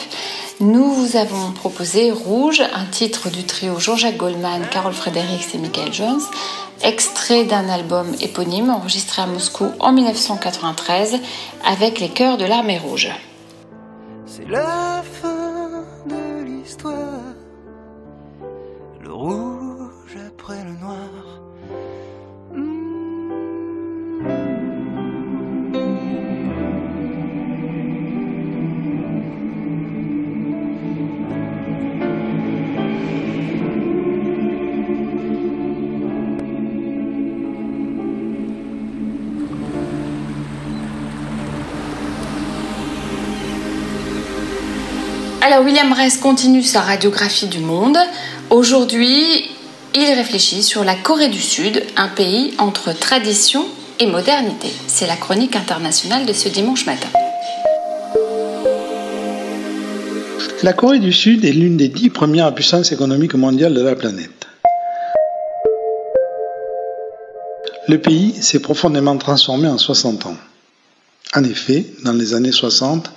nous 0.60 0.90
vous 0.94 1.18
avons 1.18 1.52
proposé 1.52 2.10
Rouge, 2.10 2.62
un 2.62 2.86
titre 2.86 3.28
du 3.28 3.44
trio 3.44 3.78
Jean-Jacques 3.78 4.16
Goldman, 4.16 4.62
Carol 4.70 4.94
Fredericks 4.94 5.54
et 5.54 5.58
Michael 5.58 5.92
Jones, 5.92 6.22
extrait 6.80 7.44
d'un 7.44 7.68
album 7.68 8.06
éponyme 8.22 8.70
enregistré 8.70 9.20
à 9.20 9.26
Moscou 9.26 9.66
en 9.80 9.92
1993 9.92 11.20
avec 11.66 12.00
les 12.00 12.08
chœurs 12.08 12.38
de 12.38 12.46
l'armée 12.46 12.78
rouge. 12.78 13.10
C'est 14.24 14.48
la 14.48 15.02
fin 15.20 15.84
de 16.06 16.42
l'histoire, 16.42 16.94
le 19.02 19.12
rouge 19.12 19.67
Alors 45.50 45.64
William 45.64 45.94
Rest 45.94 46.20
continue 46.20 46.62
sa 46.62 46.82
radiographie 46.82 47.46
du 47.46 47.60
monde. 47.60 47.96
Aujourd'hui, 48.50 49.48
il 49.94 50.12
réfléchit 50.14 50.62
sur 50.62 50.84
la 50.84 50.94
Corée 50.94 51.30
du 51.30 51.40
Sud, 51.40 51.82
un 51.96 52.08
pays 52.08 52.52
entre 52.58 52.92
tradition 52.92 53.64
et 53.98 54.06
modernité. 54.06 54.68
C'est 54.88 55.06
la 55.06 55.16
chronique 55.16 55.56
internationale 55.56 56.26
de 56.26 56.34
ce 56.34 56.50
dimanche 56.50 56.84
matin. 56.84 57.08
La 60.62 60.74
Corée 60.74 60.98
du 60.98 61.14
Sud 61.14 61.46
est 61.46 61.52
l'une 61.52 61.78
des 61.78 61.88
dix 61.88 62.10
premières 62.10 62.54
puissances 62.54 62.92
économiques 62.92 63.32
mondiales 63.32 63.72
de 63.72 63.80
la 63.80 63.96
planète. 63.96 64.48
Le 67.88 67.98
pays 67.98 68.34
s'est 68.34 68.60
profondément 68.60 69.16
transformé 69.16 69.66
en 69.66 69.78
60 69.78 70.26
ans. 70.26 70.36
En 71.34 71.44
effet, 71.44 71.86
dans 72.04 72.12
les 72.12 72.34
années 72.34 72.52
60, 72.52 73.10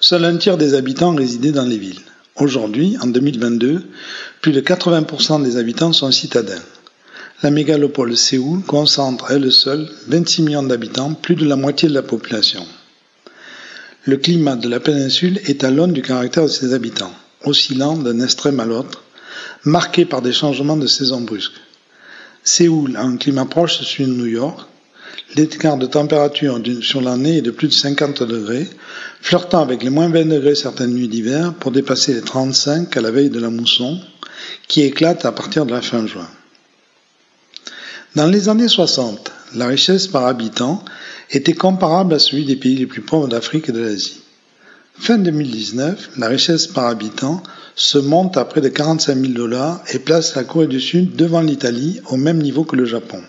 seul 0.00 0.24
un 0.24 0.36
tiers 0.36 0.56
des 0.56 0.74
habitants 0.74 1.14
résidaient 1.14 1.52
dans 1.52 1.64
les 1.64 1.78
villes. 1.78 2.00
Aujourd'hui, 2.36 2.96
en 3.02 3.06
2022, 3.06 3.82
plus 4.40 4.52
de 4.52 4.60
80% 4.60 5.42
des 5.42 5.56
habitants 5.56 5.92
sont 5.92 6.10
citadins. 6.12 6.62
La 7.42 7.50
mégalopole 7.50 8.16
Séoul 8.16 8.62
concentre 8.62 9.30
elle 9.30 9.50
seule 9.52 9.88
26 10.08 10.42
millions 10.42 10.62
d'habitants, 10.62 11.14
plus 11.14 11.34
de 11.34 11.44
la 11.44 11.56
moitié 11.56 11.88
de 11.88 11.94
la 11.94 12.02
population. 12.02 12.64
Le 14.04 14.16
climat 14.16 14.56
de 14.56 14.68
la 14.68 14.80
péninsule 14.80 15.40
est 15.44 15.64
à 15.64 15.70
l'aune 15.70 15.92
du 15.92 16.02
caractère 16.02 16.44
de 16.44 16.48
ses 16.48 16.74
habitants, 16.74 17.12
oscillant 17.44 17.96
d'un 17.96 18.20
extrême 18.20 18.60
à 18.60 18.64
l'autre, 18.64 19.02
marqué 19.64 20.04
par 20.04 20.22
des 20.22 20.32
changements 20.32 20.76
de 20.76 20.86
saison 20.86 21.20
brusques. 21.20 21.60
Séoul 22.44 22.96
a 22.96 23.02
un 23.02 23.16
climat 23.16 23.44
proche 23.44 23.80
de 23.80 23.84
celui 23.84 24.06
de 24.06 24.14
New 24.14 24.26
York. 24.26 24.66
L'écart 25.36 25.76
de 25.76 25.86
température 25.86 26.60
sur 26.80 27.00
l'année 27.00 27.38
est 27.38 27.42
de 27.42 27.50
plus 27.50 27.68
de 27.68 27.72
50 27.72 28.22
degrés, 28.22 28.68
flirtant 29.20 29.60
avec 29.60 29.82
les 29.82 29.90
moins 29.90 30.08
20 30.08 30.26
degrés 30.26 30.54
certaines 30.54 30.94
nuits 30.94 31.08
d'hiver 31.08 31.54
pour 31.54 31.70
dépasser 31.70 32.14
les 32.14 32.22
35 32.22 32.96
à 32.96 33.00
la 33.00 33.10
veille 33.10 33.30
de 33.30 33.40
la 33.40 33.50
mousson, 33.50 34.00
qui 34.68 34.82
éclate 34.82 35.24
à 35.24 35.32
partir 35.32 35.66
de 35.66 35.72
la 35.72 35.82
fin 35.82 36.06
juin. 36.06 36.28
Dans 38.16 38.26
les 38.26 38.48
années 38.48 38.68
60, 38.68 39.30
la 39.54 39.66
richesse 39.66 40.06
par 40.06 40.26
habitant 40.26 40.82
était 41.30 41.52
comparable 41.52 42.14
à 42.14 42.18
celui 42.18 42.44
des 42.44 42.56
pays 42.56 42.76
les 42.76 42.86
plus 42.86 43.02
pauvres 43.02 43.28
d'Afrique 43.28 43.68
et 43.68 43.72
de 43.72 43.80
l'Asie. 43.80 44.22
Fin 44.98 45.18
2019, 45.18 46.10
la 46.16 46.26
richesse 46.26 46.66
par 46.66 46.86
habitant 46.86 47.42
se 47.76 47.98
monte 47.98 48.36
à 48.36 48.44
près 48.44 48.60
de 48.60 48.68
45 48.68 49.16
000 49.16 49.32
dollars 49.32 49.80
et 49.92 50.00
place 50.00 50.34
la 50.34 50.42
Corée 50.42 50.66
du 50.66 50.80
Sud 50.80 51.14
devant 51.14 51.40
l'Italie 51.40 52.00
au 52.06 52.16
même 52.16 52.38
niveau 52.38 52.64
que 52.64 52.74
le 52.74 52.84
Japon. 52.84 53.22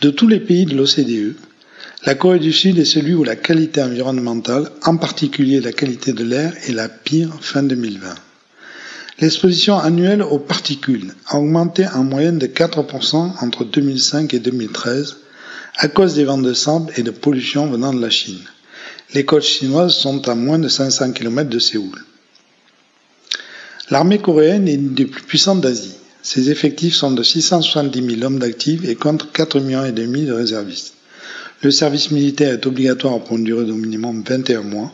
De 0.00 0.10
tous 0.10 0.28
les 0.28 0.40
pays 0.40 0.66
de 0.66 0.74
l'OCDE, 0.76 1.36
la 2.04 2.14
Corée 2.14 2.38
du 2.38 2.52
Sud 2.52 2.78
est 2.78 2.84
celui 2.84 3.14
où 3.14 3.24
la 3.24 3.34
qualité 3.34 3.82
environnementale, 3.82 4.70
en 4.84 4.98
particulier 4.98 5.60
la 5.60 5.72
qualité 5.72 6.12
de 6.12 6.22
l'air, 6.22 6.52
est 6.68 6.72
la 6.72 6.88
pire 6.88 7.30
fin 7.40 7.62
2020. 7.62 8.14
L'exposition 9.20 9.78
annuelle 9.78 10.22
aux 10.22 10.38
particules 10.38 11.14
a 11.28 11.38
augmenté 11.38 11.86
en 11.88 12.04
moyenne 12.04 12.38
de 12.38 12.46
4% 12.46 13.42
entre 13.42 13.64
2005 13.64 14.34
et 14.34 14.38
2013 14.38 15.16
à 15.78 15.88
cause 15.88 16.14
des 16.14 16.24
vents 16.24 16.36
de 16.36 16.52
sable 16.52 16.92
et 16.96 17.02
de 17.02 17.10
pollution 17.10 17.66
venant 17.66 17.94
de 17.94 18.00
la 18.00 18.10
Chine. 18.10 18.40
Les 19.14 19.24
côtes 19.24 19.44
chinoises 19.44 19.94
sont 19.94 20.28
à 20.28 20.34
moins 20.34 20.58
de 20.58 20.68
500 20.68 21.12
km 21.12 21.48
de 21.48 21.58
Séoul. 21.58 22.04
L'armée 23.90 24.18
coréenne 24.18 24.68
est 24.68 24.74
une 24.74 24.94
des 24.94 25.06
plus 25.06 25.22
puissantes 25.22 25.62
d'Asie. 25.62 25.96
Ses 26.28 26.50
effectifs 26.50 26.96
sont 26.96 27.12
de 27.12 27.22
670 27.22 28.16
000 28.16 28.22
hommes 28.24 28.40
d'actifs 28.40 28.84
et 28.84 28.96
contre 28.96 29.30
4 29.30 29.60
millions 29.60 29.88
de 29.88 30.32
réservistes. 30.32 30.94
Le 31.62 31.70
service 31.70 32.10
militaire 32.10 32.52
est 32.52 32.66
obligatoire 32.66 33.20
pour 33.20 33.36
une 33.36 33.44
durée 33.44 33.64
d'au 33.64 33.76
minimum 33.76 34.24
21 34.26 34.62
mois. 34.62 34.92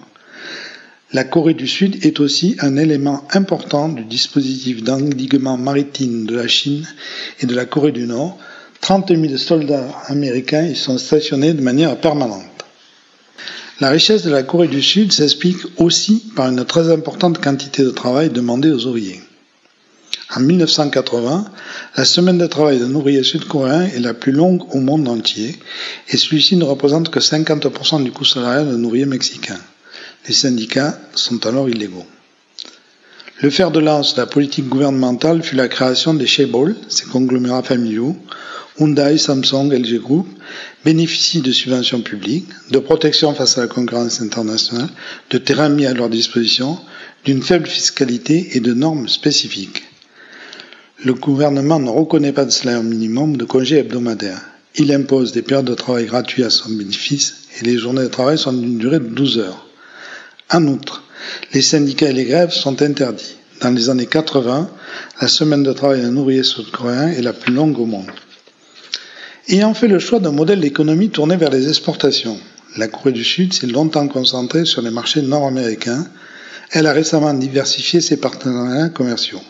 La 1.14 1.24
Corée 1.24 1.54
du 1.54 1.66
Sud 1.66 2.04
est 2.04 2.20
aussi 2.20 2.56
un 2.60 2.76
élément 2.76 3.26
important 3.32 3.88
du 3.88 4.04
dispositif 4.04 4.82
d'endiguement 4.82 5.56
maritime 5.56 6.26
de 6.26 6.36
la 6.36 6.48
Chine 6.48 6.86
et 7.40 7.46
de 7.46 7.54
la 7.54 7.64
Corée 7.64 7.92
du 7.92 8.06
Nord. 8.06 8.36
30 8.82 9.08
000 9.16 9.38
soldats 9.38 9.88
américains 10.08 10.66
y 10.66 10.76
sont 10.76 10.98
stationnés 10.98 11.54
de 11.54 11.62
manière 11.62 11.98
permanente. 11.98 12.44
La 13.80 13.88
richesse 13.88 14.22
de 14.22 14.30
la 14.30 14.42
Corée 14.42 14.68
du 14.68 14.82
Sud 14.82 15.12
s'explique 15.12 15.64
aussi 15.78 16.24
par 16.36 16.50
une 16.50 16.66
très 16.66 16.92
importante 16.92 17.42
quantité 17.42 17.84
de 17.84 17.90
travail 17.90 18.28
demandée 18.28 18.70
aux 18.70 18.84
ouvriers. 18.84 19.22
En 20.34 20.40
1980, 20.40 21.44
la 21.96 22.04
semaine 22.06 22.38
de 22.38 22.46
travail 22.46 22.78
d'un 22.78 22.94
ouvrier 22.94 23.22
sud-coréen 23.22 23.82
est 23.82 24.00
la 24.00 24.14
plus 24.14 24.32
longue 24.32 24.62
au 24.74 24.80
monde 24.80 25.06
entier 25.08 25.58
et 26.08 26.16
celui-ci 26.16 26.56
ne 26.56 26.64
représente 26.64 27.10
que 27.10 27.20
50% 27.20 28.02
du 28.02 28.12
coût 28.12 28.24
salarial 28.24 28.66
d'un 28.70 28.82
ouvrier 28.82 29.04
mexicain. 29.04 29.58
Les 30.26 30.32
syndicats 30.32 30.98
sont 31.14 31.44
alors 31.46 31.68
illégaux. 31.68 32.06
Le 33.42 33.50
fer 33.50 33.70
de 33.70 33.80
lance 33.80 34.14
de 34.14 34.20
la 34.20 34.26
politique 34.26 34.68
gouvernementale 34.68 35.42
fut 35.42 35.56
la 35.56 35.68
création 35.68 36.14
des 36.14 36.26
Shayball, 36.26 36.76
ces 36.88 37.04
conglomérats 37.06 37.62
familiaux, 37.62 38.16
Hyundai, 38.78 39.18
Samsung, 39.18 39.70
LG 39.70 40.00
Group 40.00 40.26
bénéficient 40.82 41.42
de 41.42 41.52
subventions 41.52 42.00
publiques, 42.00 42.48
de 42.70 42.78
protection 42.78 43.34
face 43.34 43.58
à 43.58 43.62
la 43.62 43.66
concurrence 43.66 44.22
internationale, 44.22 44.88
de 45.30 45.36
terrains 45.36 45.68
mis 45.68 45.84
à 45.84 45.92
leur 45.92 46.08
disposition, 46.08 46.78
d'une 47.26 47.42
faible 47.42 47.66
fiscalité 47.66 48.56
et 48.56 48.60
de 48.60 48.72
normes 48.72 49.08
spécifiques. 49.08 49.82
Le 51.04 51.14
gouvernement 51.14 51.80
ne 51.80 51.90
reconnaît 51.90 52.32
pas 52.32 52.44
de 52.44 52.50
salaire 52.50 52.84
minimum 52.84 53.36
de 53.36 53.44
congés 53.44 53.78
hebdomadaires. 53.78 54.40
Il 54.76 54.92
impose 54.92 55.32
des 55.32 55.42
périodes 55.42 55.66
de 55.66 55.74
travail 55.74 56.06
gratuits 56.06 56.44
à 56.44 56.50
son 56.50 56.70
bénéfice 56.70 57.48
et 57.60 57.64
les 57.64 57.76
journées 57.76 58.04
de 58.04 58.08
travail 58.08 58.38
sont 58.38 58.52
d'une 58.52 58.78
durée 58.78 59.00
de 59.00 59.08
12 59.08 59.38
heures. 59.38 59.66
En 60.52 60.64
outre, 60.68 61.02
les 61.54 61.62
syndicats 61.62 62.10
et 62.10 62.12
les 62.12 62.24
grèves 62.24 62.52
sont 62.52 62.82
interdits. 62.82 63.36
Dans 63.60 63.70
les 63.70 63.90
années 63.90 64.06
80, 64.06 64.70
la 65.20 65.26
semaine 65.26 65.64
de 65.64 65.72
travail 65.72 66.02
d'un 66.02 66.16
ouvrier 66.16 66.44
sud-coréen 66.44 67.08
est 67.08 67.22
la 67.22 67.32
plus 67.32 67.52
longue 67.52 67.80
au 67.80 67.86
monde. 67.86 68.10
Ayant 69.48 69.74
fait 69.74 69.88
le 69.88 69.98
choix 69.98 70.20
d'un 70.20 70.30
modèle 70.30 70.60
d'économie 70.60 71.10
tourné 71.10 71.36
vers 71.36 71.50
les 71.50 71.66
exportations, 71.66 72.38
la 72.76 72.86
Corée 72.86 73.10
du 73.10 73.24
Sud 73.24 73.52
s'est 73.52 73.66
longtemps 73.66 74.06
concentrée 74.06 74.64
sur 74.64 74.82
les 74.82 74.90
marchés 74.90 75.20
nord-américains. 75.20 76.06
Elle 76.70 76.86
a 76.86 76.92
récemment 76.92 77.34
diversifié 77.34 78.00
ses 78.00 78.18
partenariats 78.18 78.88
commerciaux. 78.88 79.42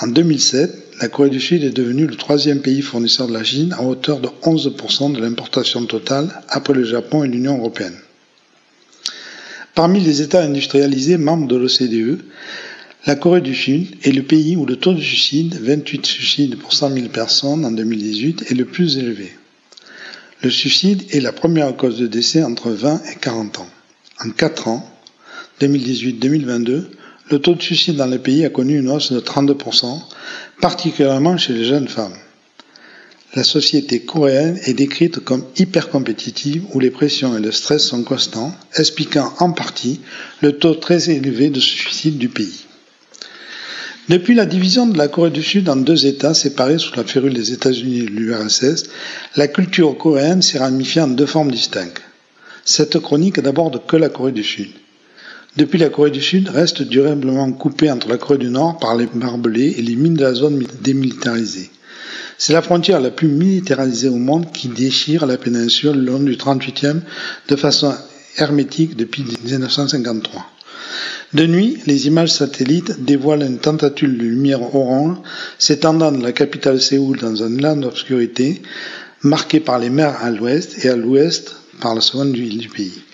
En 0.00 0.08
2007, 0.08 0.96
la 1.00 1.08
Corée 1.08 1.30
du 1.30 1.40
Sud 1.40 1.62
est 1.62 1.70
devenue 1.70 2.06
le 2.06 2.16
troisième 2.16 2.60
pays 2.60 2.82
fournisseur 2.82 3.28
de 3.28 3.32
la 3.32 3.44
Chine 3.44 3.72
à 3.74 3.82
hauteur 3.82 4.18
de 4.20 4.28
11% 4.42 5.12
de 5.12 5.20
l'importation 5.20 5.86
totale 5.86 6.42
après 6.48 6.74
le 6.74 6.84
Japon 6.84 7.22
et 7.22 7.28
l'Union 7.28 7.58
européenne. 7.58 7.96
Parmi 9.74 10.00
les 10.00 10.20
États 10.20 10.42
industrialisés 10.42 11.16
membres 11.16 11.46
de 11.46 11.56
l'OCDE, 11.56 12.20
la 13.06 13.14
Corée 13.14 13.40
du 13.40 13.54
Sud 13.54 13.94
est 14.02 14.10
le 14.12 14.22
pays 14.22 14.56
où 14.56 14.66
le 14.66 14.76
taux 14.76 14.94
de 14.94 15.00
suicide, 15.00 15.60
28 15.60 16.06
suicides 16.06 16.56
pour 16.58 16.72
100 16.72 16.90
000 16.94 17.08
personnes 17.08 17.64
en 17.64 17.70
2018, 17.70 18.50
est 18.50 18.54
le 18.54 18.64
plus 18.64 18.98
élevé. 18.98 19.32
Le 20.42 20.50
suicide 20.50 21.04
est 21.10 21.20
la 21.20 21.32
première 21.32 21.76
cause 21.76 21.98
de 21.98 22.06
décès 22.06 22.42
entre 22.42 22.70
20 22.70 23.00
et 23.12 23.16
40 23.20 23.60
ans. 23.60 23.70
En 24.24 24.30
4 24.30 24.68
ans, 24.68 24.90
2018-2022, 25.60 26.84
le 27.30 27.38
taux 27.38 27.54
de 27.54 27.62
suicide 27.62 27.96
dans 27.96 28.06
le 28.06 28.18
pays 28.18 28.44
a 28.44 28.50
connu 28.50 28.78
une 28.78 28.90
hausse 28.90 29.12
de 29.12 29.20
32%, 29.20 30.00
particulièrement 30.60 31.36
chez 31.36 31.52
les 31.52 31.64
jeunes 31.64 31.88
femmes. 31.88 32.16
La 33.34 33.42
société 33.42 34.00
coréenne 34.00 34.60
est 34.64 34.74
décrite 34.74 35.18
comme 35.18 35.44
hyper 35.56 35.88
compétitive 35.88 36.64
où 36.72 36.78
les 36.78 36.90
pressions 36.90 37.36
et 37.36 37.40
le 37.40 37.50
stress 37.50 37.82
sont 37.82 38.04
constants, 38.04 38.54
expliquant 38.76 39.32
en 39.40 39.50
partie 39.50 40.00
le 40.40 40.52
taux 40.52 40.74
très 40.74 41.10
élevé 41.10 41.50
de 41.50 41.58
suicide 41.58 42.16
du 42.18 42.28
pays. 42.28 42.64
Depuis 44.08 44.34
la 44.34 44.44
division 44.44 44.86
de 44.86 44.98
la 44.98 45.08
Corée 45.08 45.30
du 45.30 45.42
Sud 45.42 45.68
en 45.68 45.76
deux 45.76 46.06
États 46.06 46.34
séparés 46.34 46.78
sous 46.78 46.94
la 46.94 47.04
férule 47.04 47.32
des 47.32 47.52
États-Unis 47.52 48.00
et 48.00 48.04
de 48.04 48.10
l'URSS, 48.10 48.84
la 49.34 49.48
culture 49.48 49.96
coréenne 49.96 50.42
s'est 50.42 50.58
ramifiée 50.58 51.00
en 51.00 51.08
deux 51.08 51.26
formes 51.26 51.50
distinctes. 51.50 52.02
Cette 52.66 52.98
chronique 52.98 53.38
n'aborde 53.38 53.84
que 53.86 53.96
la 53.96 54.10
Corée 54.10 54.32
du 54.32 54.44
Sud. 54.44 54.68
Depuis 55.56 55.78
la 55.78 55.88
Corée 55.88 56.10
du 56.10 56.20
Sud 56.20 56.48
reste 56.48 56.82
durablement 56.82 57.52
coupée 57.52 57.88
entre 57.88 58.08
la 58.08 58.18
Corée 58.18 58.38
du 58.38 58.48
Nord 58.50 58.78
par 58.78 58.96
les 58.96 59.06
barbelés 59.06 59.76
et 59.78 59.82
les 59.82 59.94
mines 59.94 60.14
de 60.14 60.24
la 60.24 60.34
zone 60.34 60.64
démilitarisée. 60.82 61.70
C'est 62.38 62.52
la 62.52 62.60
frontière 62.60 63.00
la 63.00 63.12
plus 63.12 63.28
militarisée 63.28 64.08
au 64.08 64.16
monde 64.16 64.50
qui 64.52 64.66
déchire 64.66 65.26
la 65.26 65.36
péninsule 65.36 65.92
le 65.92 66.10
long 66.10 66.18
du 66.18 66.34
38e 66.34 67.02
de 67.48 67.54
façon 67.54 67.94
hermétique 68.36 68.96
depuis 68.96 69.24
1953. 69.44 70.44
De 71.34 71.46
nuit, 71.46 71.78
les 71.86 72.08
images 72.08 72.32
satellites 72.32 73.04
dévoilent 73.04 73.44
une 73.44 73.58
tentacule 73.58 74.18
de 74.18 74.24
lumière 74.24 74.62
orange 74.74 75.18
s'étendant 75.60 76.10
de 76.10 76.22
la 76.22 76.32
capitale 76.32 76.80
Séoul 76.80 77.18
dans 77.18 77.44
un 77.44 77.56
élan 77.56 77.76
d'obscurité, 77.76 78.60
marqué 79.22 79.60
par 79.60 79.78
les 79.78 79.90
mers 79.90 80.20
à 80.20 80.32
l'ouest 80.32 80.84
et 80.84 80.88
à 80.88 80.96
l'ouest 80.96 81.54
par 81.80 81.94
la 81.94 82.00
seconde 82.00 82.34
ville 82.34 82.58
du 82.58 82.68
pays. 82.68 83.04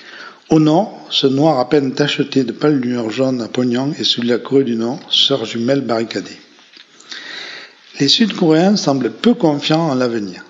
Au 0.50 0.58
nord, 0.58 1.06
ce 1.10 1.28
noir 1.28 1.60
à 1.60 1.68
peine 1.68 1.92
tacheté 1.92 2.42
de 2.42 2.50
pâles 2.50 2.80
lueurs 2.80 3.10
jaunes 3.10 3.40
à 3.40 3.46
Pyongyang 3.46 3.94
et 4.00 4.02
celui 4.02 4.30
la 4.30 4.38
Corée 4.38 4.64
du 4.64 4.74
Nord, 4.74 4.98
sœurs 5.08 5.44
jumelles 5.44 5.82
barricadées. 5.82 6.40
Les 8.00 8.08
Sud-Coréens 8.08 8.74
semblent 8.74 9.12
peu 9.12 9.34
confiants 9.34 9.90
en 9.90 9.94
l'avenir. 9.94 10.44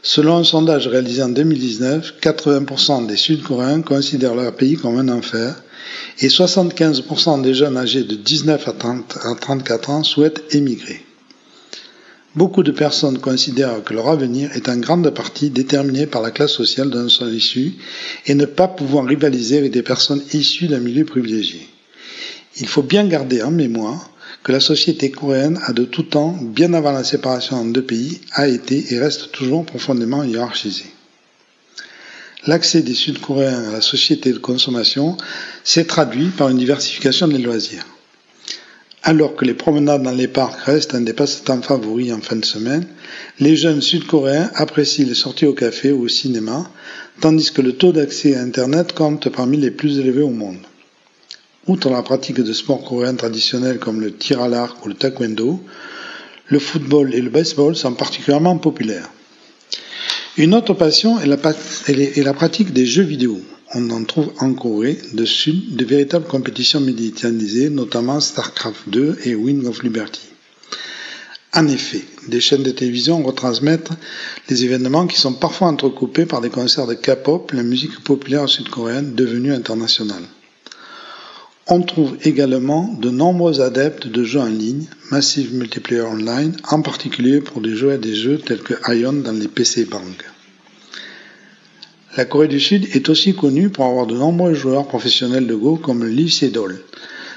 Selon 0.00 0.36
un 0.36 0.44
sondage 0.44 0.86
réalisé 0.86 1.24
en 1.24 1.28
2019, 1.28 2.14
80% 2.22 3.06
des 3.06 3.16
Sud-Coréens 3.16 3.82
considèrent 3.82 4.36
leur 4.36 4.54
pays 4.54 4.76
comme 4.76 4.98
un 4.98 5.08
enfer 5.08 5.60
et 6.20 6.28
75% 6.28 7.42
des 7.42 7.54
jeunes 7.54 7.76
âgés 7.76 8.04
de 8.04 8.14
19 8.14 8.68
à, 8.68 8.72
30, 8.72 9.18
à 9.24 9.34
34 9.34 9.90
ans 9.90 10.04
souhaitent 10.04 10.54
émigrer. 10.54 11.04
Beaucoup 12.34 12.62
de 12.62 12.72
personnes 12.72 13.18
considèrent 13.18 13.84
que 13.84 13.92
leur 13.92 14.08
avenir 14.08 14.50
est 14.56 14.70
en 14.70 14.78
grande 14.78 15.10
partie 15.10 15.50
déterminé 15.50 16.06
par 16.06 16.22
la 16.22 16.30
classe 16.30 16.52
sociale 16.52 16.88
dont 16.88 17.04
ils 17.04 17.10
sont 17.10 17.28
issus 17.28 17.74
et 18.26 18.34
ne 18.34 18.46
pas 18.46 18.68
pouvoir 18.68 19.04
rivaliser 19.04 19.58
avec 19.58 19.72
des 19.72 19.82
personnes 19.82 20.22
issues 20.32 20.68
d'un 20.68 20.80
milieu 20.80 21.04
privilégié. 21.04 21.68
Il 22.56 22.68
faut 22.68 22.82
bien 22.82 23.06
garder 23.06 23.42
en 23.42 23.50
mémoire 23.50 24.10
que 24.42 24.52
la 24.52 24.60
société 24.60 25.10
coréenne 25.10 25.60
a 25.64 25.72
de 25.74 25.84
tout 25.84 26.04
temps, 26.04 26.36
bien 26.40 26.72
avant 26.72 26.92
la 26.92 27.04
séparation 27.04 27.56
en 27.56 27.64
deux 27.66 27.82
pays, 27.84 28.20
a 28.32 28.48
été 28.48 28.92
et 28.94 28.98
reste 28.98 29.30
toujours 29.32 29.66
profondément 29.66 30.24
hiérarchisée. 30.24 30.90
L'accès 32.46 32.82
des 32.82 32.94
Sud-Coréens 32.94 33.68
à 33.68 33.72
la 33.72 33.80
société 33.80 34.32
de 34.32 34.38
consommation 34.38 35.16
s'est 35.62 35.84
traduit 35.84 36.28
par 36.28 36.48
une 36.48 36.58
diversification 36.58 37.28
des 37.28 37.38
loisirs. 37.38 37.86
Alors 39.04 39.34
que 39.34 39.44
les 39.44 39.54
promenades 39.54 40.02
dans 40.04 40.12
les 40.12 40.28
parcs 40.28 40.60
restent 40.60 40.94
un 40.94 41.00
des 41.00 41.12
passe-temps 41.12 41.60
favoris 41.62 42.12
en 42.12 42.20
fin 42.20 42.36
de 42.36 42.44
semaine, 42.44 42.86
les 43.40 43.56
jeunes 43.56 43.80
Sud-Coréens 43.80 44.50
apprécient 44.54 45.06
les 45.06 45.14
sorties 45.14 45.46
au 45.46 45.54
café 45.54 45.90
ou 45.90 46.02
au 46.04 46.08
cinéma, 46.08 46.70
tandis 47.20 47.50
que 47.52 47.62
le 47.62 47.72
taux 47.72 47.90
d'accès 47.90 48.36
à 48.36 48.40
Internet 48.42 48.92
compte 48.92 49.28
parmi 49.28 49.56
les 49.56 49.72
plus 49.72 49.98
élevés 49.98 50.22
au 50.22 50.30
monde. 50.30 50.58
Outre 51.66 51.90
la 51.90 52.02
pratique 52.02 52.40
de 52.40 52.52
sports 52.52 52.84
coréens 52.84 53.14
traditionnels 53.16 53.78
comme 53.80 54.00
le 54.00 54.12
tir 54.14 54.40
à 54.40 54.48
l'arc 54.48 54.84
ou 54.84 54.88
le 54.88 54.94
taekwondo, 54.94 55.60
le 56.46 56.58
football 56.60 57.12
et 57.14 57.20
le 57.20 57.30
baseball 57.30 57.74
sont 57.74 57.94
particulièrement 57.94 58.56
populaires. 58.58 59.10
Une 60.36 60.54
autre 60.54 60.74
passion 60.74 61.20
est 61.20 61.26
la, 61.26 61.36
est 61.88 62.22
la 62.24 62.34
pratique 62.34 62.72
des 62.72 62.86
jeux 62.86 63.02
vidéo. 63.02 63.40
On 63.74 63.88
en 63.90 64.04
trouve 64.04 64.32
en 64.38 64.52
Corée 64.52 64.98
de 65.14 65.24
Sud 65.24 65.76
de 65.76 65.84
véritables 65.86 66.26
compétitions 66.26 66.80
médiatisées, 66.80 67.70
notamment 67.70 68.20
StarCraft 68.20 68.88
2 68.88 69.20
et 69.24 69.34
Wing 69.34 69.66
of 69.66 69.82
Liberty. 69.82 70.20
En 71.54 71.66
effet, 71.68 72.02
des 72.28 72.40
chaînes 72.40 72.62
de 72.62 72.70
télévision 72.70 73.22
retransmettent 73.22 73.90
les 74.50 74.64
événements 74.64 75.06
qui 75.06 75.18
sont 75.18 75.32
parfois 75.32 75.68
entrecoupés 75.68 76.26
par 76.26 76.42
des 76.42 76.50
concerts 76.50 76.86
de 76.86 76.94
K-pop, 76.94 77.52
la 77.52 77.62
musique 77.62 78.04
populaire 78.04 78.48
sud-coréenne 78.48 79.14
devenue 79.14 79.52
internationale. 79.52 80.24
On 81.68 81.80
trouve 81.80 82.16
également 82.24 82.92
de 83.00 83.08
nombreux 83.08 83.62
adeptes 83.62 84.06
de 84.06 84.24
jeux 84.24 84.40
en 84.40 84.46
ligne, 84.46 84.86
Massive 85.10 85.54
Multiplayer 85.54 86.02
Online, 86.02 86.54
en 86.68 86.82
particulier 86.82 87.40
pour 87.40 87.62
des 87.62 87.74
jeux 87.74 87.92
à 87.92 87.98
des 87.98 88.14
jeux 88.14 88.38
tels 88.38 88.62
que 88.62 88.74
Ion 88.92 89.12
dans 89.12 89.32
les 89.32 89.48
PC 89.48 89.86
Bang. 89.86 90.14
La 92.14 92.26
Corée 92.26 92.48
du 92.48 92.60
Sud 92.60 92.94
est 92.94 93.08
aussi 93.08 93.34
connue 93.34 93.70
pour 93.70 93.86
avoir 93.86 94.06
de 94.06 94.14
nombreux 94.14 94.52
joueurs 94.52 94.86
professionnels 94.86 95.46
de 95.46 95.54
Go 95.54 95.76
comme 95.76 96.04
Lee 96.04 96.30
Sedol. 96.30 96.78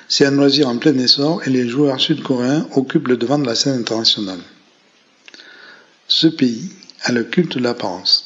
C'est 0.10 0.26
un 0.26 0.32
loisir 0.32 0.68
en 0.68 0.78
plein 0.78 0.98
essor 0.98 1.42
et 1.48 1.50
les 1.50 1.68
joueurs 1.70 2.02
sud-coréens 2.02 2.68
occupent 2.76 3.08
le 3.08 3.16
devant 3.16 3.40
de 3.40 3.48
la 3.48 3.56
scène 3.56 3.80
internationale. 3.80 4.42
Ce 6.10 6.28
pays 6.28 6.72
a 7.04 7.14
le 7.14 7.24
culte 7.24 7.58
de 7.58 7.64
l'apparence. 7.64 8.26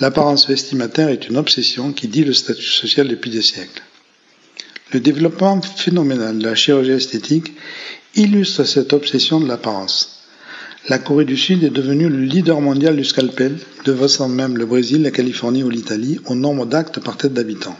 L'apparence 0.00 0.48
vestimentaire 0.48 1.10
est 1.10 1.28
une 1.28 1.36
obsession 1.36 1.92
qui 1.92 2.08
dit 2.08 2.24
le 2.24 2.32
statut 2.32 2.62
social 2.62 3.06
depuis 3.06 3.30
des 3.30 3.42
siècles. 3.42 3.82
Le 4.92 4.98
développement 4.98 5.60
phénoménal 5.62 6.38
de 6.38 6.44
la 6.44 6.56
chirurgie 6.56 6.90
esthétique 6.90 7.52
illustre 8.16 8.64
cette 8.64 8.92
obsession 8.92 9.38
de 9.38 9.46
l'apparence. 9.46 10.17
La 10.86 10.98
Corée 10.98 11.24
du 11.24 11.36
Sud 11.36 11.64
est 11.64 11.70
devenue 11.70 12.08
le 12.08 12.22
leader 12.22 12.60
mondial 12.60 12.96
du 12.96 13.04
scalpel, 13.04 13.58
devancant 13.84 14.28
même 14.28 14.56
le 14.56 14.64
Brésil, 14.64 15.02
la 15.02 15.10
Californie 15.10 15.62
ou 15.62 15.68
l'Italie 15.68 16.18
au 16.26 16.34
nombre 16.34 16.64
d'actes 16.64 17.00
par 17.00 17.16
tête 17.16 17.34
d'habitant. 17.34 17.76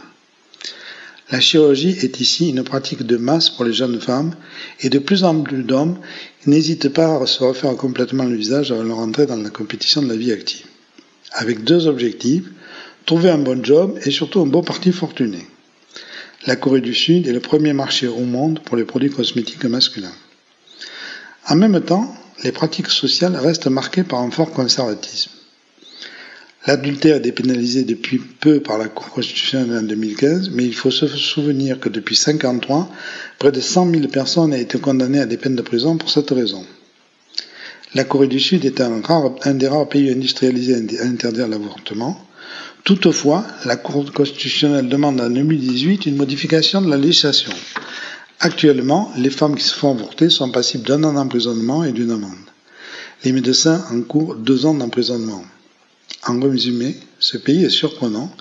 La 1.31 1.39
chirurgie 1.39 1.95
est 2.01 2.19
ici 2.19 2.49
une 2.49 2.63
pratique 2.63 3.03
de 3.03 3.17
masse 3.17 3.49
pour 3.49 3.63
les 3.63 3.73
jeunes 3.73 4.01
femmes 4.01 4.35
et 4.81 4.89
de 4.89 4.99
plus 4.99 5.23
en 5.23 5.41
plus 5.41 5.63
d'hommes 5.63 5.97
n'hésitent 6.45 6.89
pas 6.89 7.21
à 7.21 7.25
se 7.25 7.43
refaire 7.43 7.75
complètement 7.77 8.25
le 8.25 8.35
visage 8.35 8.71
avant 8.71 8.83
leur 8.83 8.99
entrée 8.99 9.25
dans 9.25 9.37
la 9.37 9.49
compétition 9.49 10.01
de 10.01 10.07
la 10.07 10.15
vie 10.15 10.31
active. 10.31 10.65
Avec 11.33 11.63
deux 11.63 11.87
objectifs, 11.87 12.45
trouver 13.05 13.29
un 13.29 13.37
bon 13.39 13.63
job 13.63 13.97
et 14.05 14.11
surtout 14.11 14.41
un 14.41 14.47
beau 14.47 14.61
parti 14.61 14.91
fortuné. 14.91 15.47
La 16.45 16.55
Corée 16.55 16.81
du 16.81 16.93
Sud 16.93 17.27
est 17.27 17.33
le 17.33 17.39
premier 17.39 17.73
marché 17.73 18.07
au 18.07 18.21
monde 18.21 18.59
pour 18.65 18.75
les 18.75 18.85
produits 18.85 19.09
cosmétiques 19.09 19.65
masculins. 19.65 20.13
En 21.47 21.55
même 21.55 21.79
temps, 21.81 22.13
les 22.43 22.51
pratiques 22.51 22.89
sociales 22.89 23.35
restent 23.35 23.67
marquées 23.67 24.03
par 24.03 24.19
un 24.19 24.31
fort 24.31 24.51
conservatisme. 24.51 25.31
L'adultère 26.67 27.15
est 27.15 27.21
dépénalisé 27.21 27.83
depuis 27.83 28.19
peu 28.19 28.59
par 28.59 28.77
la 28.77 28.89
Cour 28.89 29.09
constitutionnelle 29.09 29.79
en 29.79 29.81
2015, 29.81 30.51
mais 30.51 30.65
il 30.65 30.75
faut 30.75 30.91
se 30.91 31.07
souvenir 31.07 31.79
que 31.79 31.89
depuis 31.89 32.15
1953, 32.15 32.91
près 33.39 33.51
de 33.51 33.61
100 33.61 33.91
000 33.91 34.07
personnes 34.09 34.53
ont 34.53 34.57
été 34.57 34.77
condamnées 34.77 35.21
à 35.21 35.25
des 35.25 35.37
peines 35.37 35.55
de 35.55 35.61
prison 35.61 35.97
pour 35.97 36.09
cette 36.09 36.29
raison. 36.29 36.65
La 37.95 38.03
Corée 38.03 38.27
du 38.27 38.39
Sud 38.39 38.65
est 38.65 38.81
un 38.81 39.53
des 39.53 39.67
rares 39.67 39.89
pays 39.89 40.11
industrialisés 40.11 40.75
à 40.75 41.05
interdire 41.05 41.47
l'avortement. 41.47 42.23
Toutefois, 42.83 43.45
la 43.65 43.77
Cour 43.77 44.11
constitutionnelle 44.11 44.89
demande 44.89 45.19
en 45.21 45.29
2018 45.29 46.05
une 46.05 46.17
modification 46.17 46.81
de 46.81 46.89
la 46.89 46.97
législation. 46.97 47.51
Actuellement, 48.41 49.11
les 49.17 49.29
femmes 49.29 49.55
qui 49.55 49.65
se 49.65 49.75
font 49.75 49.91
avorter 49.91 50.29
sont 50.29 50.49
passibles 50.49 50.87
d'un 50.87 51.03
an 51.03 51.13
d'emprisonnement 51.13 51.83
et 51.83 51.91
d'une 51.91 52.11
amende. 52.11 52.33
Les 53.25 53.33
médecins 53.33 53.83
encourent 53.91 54.35
deux 54.35 54.65
ans 54.65 54.73
d'emprisonnement. 54.73 55.43
En 56.25 56.39
résumé, 56.39 56.95
ce 57.19 57.37
pays 57.37 57.65
est 57.65 57.69
surprenant 57.69 58.31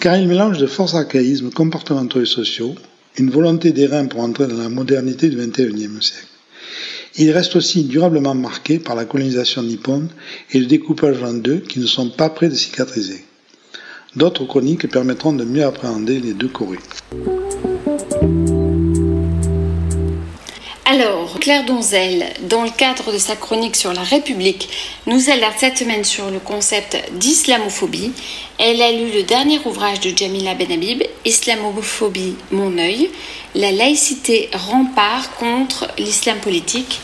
car 0.00 0.16
il 0.16 0.26
mélange 0.26 0.58
de 0.58 0.66
forts 0.66 0.96
archaïsmes 0.96 1.50
comportementaux 1.50 2.20
et 2.20 2.26
sociaux, 2.26 2.74
une 3.16 3.30
volonté 3.30 3.72
des 3.72 3.86
reins 3.86 4.06
pour 4.06 4.20
entrer 4.20 4.46
dans 4.46 4.56
la 4.56 4.68
modernité 4.68 5.28
du 5.28 5.36
XXIe 5.36 5.88
siècle. 6.00 6.26
Il 7.16 7.30
reste 7.30 7.56
aussi 7.56 7.84
durablement 7.84 8.34
marqué 8.34 8.78
par 8.78 8.94
la 8.94 9.04
colonisation 9.04 9.62
nippone 9.62 10.08
et 10.52 10.58
le 10.58 10.66
découpage 10.66 11.22
en 11.22 11.32
deux 11.32 11.58
qui 11.58 11.80
ne 11.80 11.86
sont 11.86 12.10
pas 12.10 12.30
prêts 12.30 12.48
de 12.48 12.54
cicatriser. 12.54 13.24
D'autres 14.14 14.44
chroniques 14.46 14.88
permettront 14.88 15.32
de 15.32 15.44
mieux 15.44 15.64
appréhender 15.64 16.20
les 16.20 16.32
deux 16.32 16.48
Corées. 16.48 16.78
Claire 21.48 21.64
Donzel, 21.64 22.26
dans 22.42 22.62
le 22.62 22.68
cadre 22.68 23.10
de 23.10 23.16
sa 23.16 23.34
chronique 23.34 23.74
sur 23.74 23.94
la 23.94 24.02
République, 24.02 24.68
nous 25.06 25.30
alerte 25.30 25.54
cette 25.56 25.78
semaine 25.78 26.04
sur 26.04 26.30
le 26.30 26.40
concept 26.40 27.02
d'islamophobie. 27.14 28.12
Elle 28.58 28.82
a 28.82 28.92
lu 28.92 29.10
le 29.10 29.22
dernier 29.22 29.58
ouvrage 29.64 30.00
de 30.00 30.14
Jamila 30.14 30.54
Benhabib, 30.54 31.02
Islamophobie, 31.24 32.34
mon 32.50 32.76
œil, 32.76 33.08
la 33.54 33.72
laïcité 33.72 34.50
rempart 34.52 35.34
contre 35.36 35.88
l'islam 35.96 36.36
politique. 36.36 37.00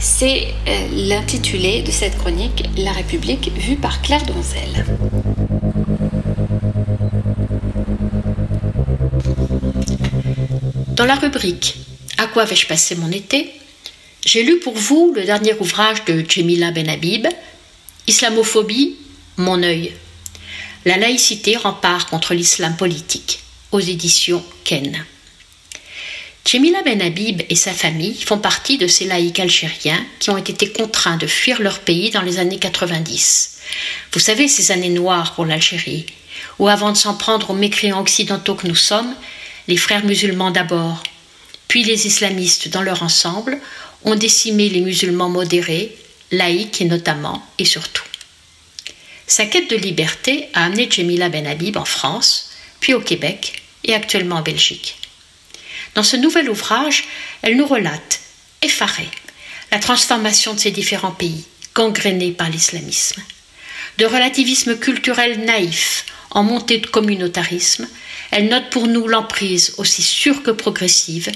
C'est 0.00 0.48
euh, 0.66 0.88
l'intitulé 0.90 1.82
de 1.82 1.92
cette 1.92 2.18
chronique, 2.18 2.64
La 2.76 2.90
République 2.90 3.52
vue 3.56 3.76
par 3.76 4.02
Claire 4.02 4.24
Donzel. 4.24 4.86
Dans 10.96 11.06
la 11.06 11.14
rubrique 11.14 11.76
À 12.18 12.26
quoi 12.26 12.44
vais-je 12.44 12.66
passer 12.66 12.96
mon 12.96 13.12
été? 13.12 13.52
J'ai 14.24 14.42
lu 14.42 14.58
pour 14.58 14.74
vous 14.74 15.12
le 15.14 15.24
dernier 15.24 15.54
ouvrage 15.60 16.04
de 16.06 16.24
Jemila 16.26 16.70
Benhabib, 16.70 17.26
Islamophobie, 18.06 18.96
mon 19.36 19.62
œil. 19.62 19.92
La 20.86 20.96
laïcité 20.96 21.56
rempart 21.56 22.06
contre 22.06 22.32
l'islam 22.32 22.74
politique, 22.76 23.40
aux 23.70 23.80
éditions 23.80 24.42
Ken. 24.64 25.04
Jemila 26.46 26.82
Benhabib 26.82 27.42
et 27.50 27.54
sa 27.54 27.72
famille 27.72 28.20
font 28.20 28.38
partie 28.38 28.78
de 28.78 28.86
ces 28.86 29.04
laïcs 29.04 29.40
algériens 29.40 30.04
qui 30.18 30.30
ont 30.30 30.38
été 30.38 30.70
contraints 30.70 31.16
de 31.16 31.26
fuir 31.26 31.60
leur 31.60 31.80
pays 31.80 32.10
dans 32.10 32.22
les 32.22 32.38
années 32.38 32.58
90. 32.58 33.58
Vous 34.12 34.20
savez, 34.20 34.48
ces 34.48 34.70
années 34.70 34.88
noires 34.90 35.34
pour 35.34 35.44
l'Algérie, 35.44 36.06
où 36.58 36.68
avant 36.68 36.92
de 36.92 36.96
s'en 36.96 37.14
prendre 37.14 37.50
aux 37.50 37.54
mécréants 37.54 38.00
occidentaux 38.00 38.54
que 38.54 38.68
nous 38.68 38.74
sommes, 38.74 39.14
les 39.68 39.76
frères 39.76 40.04
musulmans 40.04 40.50
d'abord, 40.50 41.02
puis 41.68 41.82
les 41.82 42.06
islamistes 42.06 42.68
dans 42.68 42.82
leur 42.82 43.02
ensemble, 43.02 43.58
ont 44.04 44.14
décimé 44.14 44.68
les 44.68 44.80
musulmans 44.80 45.28
modérés, 45.28 45.96
laïcs 46.30 46.80
et 46.80 46.84
notamment 46.84 47.44
et 47.58 47.64
surtout. 47.64 48.04
Sa 49.26 49.46
quête 49.46 49.70
de 49.70 49.76
liberté 49.76 50.48
a 50.52 50.66
amené 50.66 50.90
Jemila 50.90 51.28
Ben 51.28 51.46
Habib 51.46 51.76
en 51.76 51.84
France, 51.84 52.50
puis 52.80 52.94
au 52.94 53.00
Québec 53.00 53.62
et 53.84 53.94
actuellement 53.94 54.36
en 54.36 54.42
Belgique. 54.42 54.96
Dans 55.94 56.02
ce 56.02 56.16
nouvel 56.16 56.50
ouvrage, 56.50 57.04
elle 57.42 57.56
nous 57.56 57.66
relate, 57.66 58.20
effarée, 58.62 59.08
la 59.70 59.78
transformation 59.78 60.54
de 60.54 60.60
ces 60.60 60.70
différents 60.70 61.12
pays, 61.12 61.44
gangrénés 61.74 62.32
par 62.32 62.50
l'islamisme. 62.50 63.22
De 63.98 64.06
relativisme 64.06 64.76
culturel 64.76 65.44
naïf 65.44 66.04
en 66.34 66.42
montée 66.42 66.78
de 66.78 66.86
communautarisme, 66.86 67.88
elle 68.30 68.48
note 68.48 68.70
pour 68.70 68.88
nous 68.88 69.06
l'emprise, 69.06 69.74
aussi 69.78 70.02
sûre 70.02 70.42
que 70.42 70.50
progressive, 70.50 71.30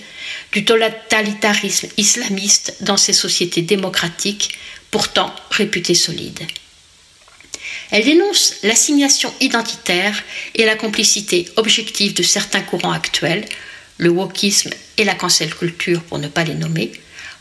du 0.53 0.65
totalitarisme 0.65 1.89
islamiste 1.97 2.77
dans 2.81 2.97
ces 2.97 3.13
sociétés 3.13 3.63
démocratiques, 3.63 4.59
pourtant 4.91 5.35
réputées 5.51 5.95
solides. 5.95 6.47
Elle 7.91 8.05
dénonce 8.05 8.57
l'assignation 8.63 9.33
identitaire 9.41 10.23
et 10.55 10.67
la 10.67 10.75
complicité 10.75 11.49
objective 11.57 12.15
de 12.15 12.23
certains 12.23 12.63
courants 12.63 12.93
actuels, 12.93 13.47
le 13.99 14.11
wokisme 14.11 14.71
et 14.97 15.05
la 15.05 15.15
cancel 15.15 15.55
culture 15.55 16.03
pour 16.03 16.19
ne 16.19 16.29
pas 16.29 16.45
les 16.45 16.55
nommer, 16.55 16.93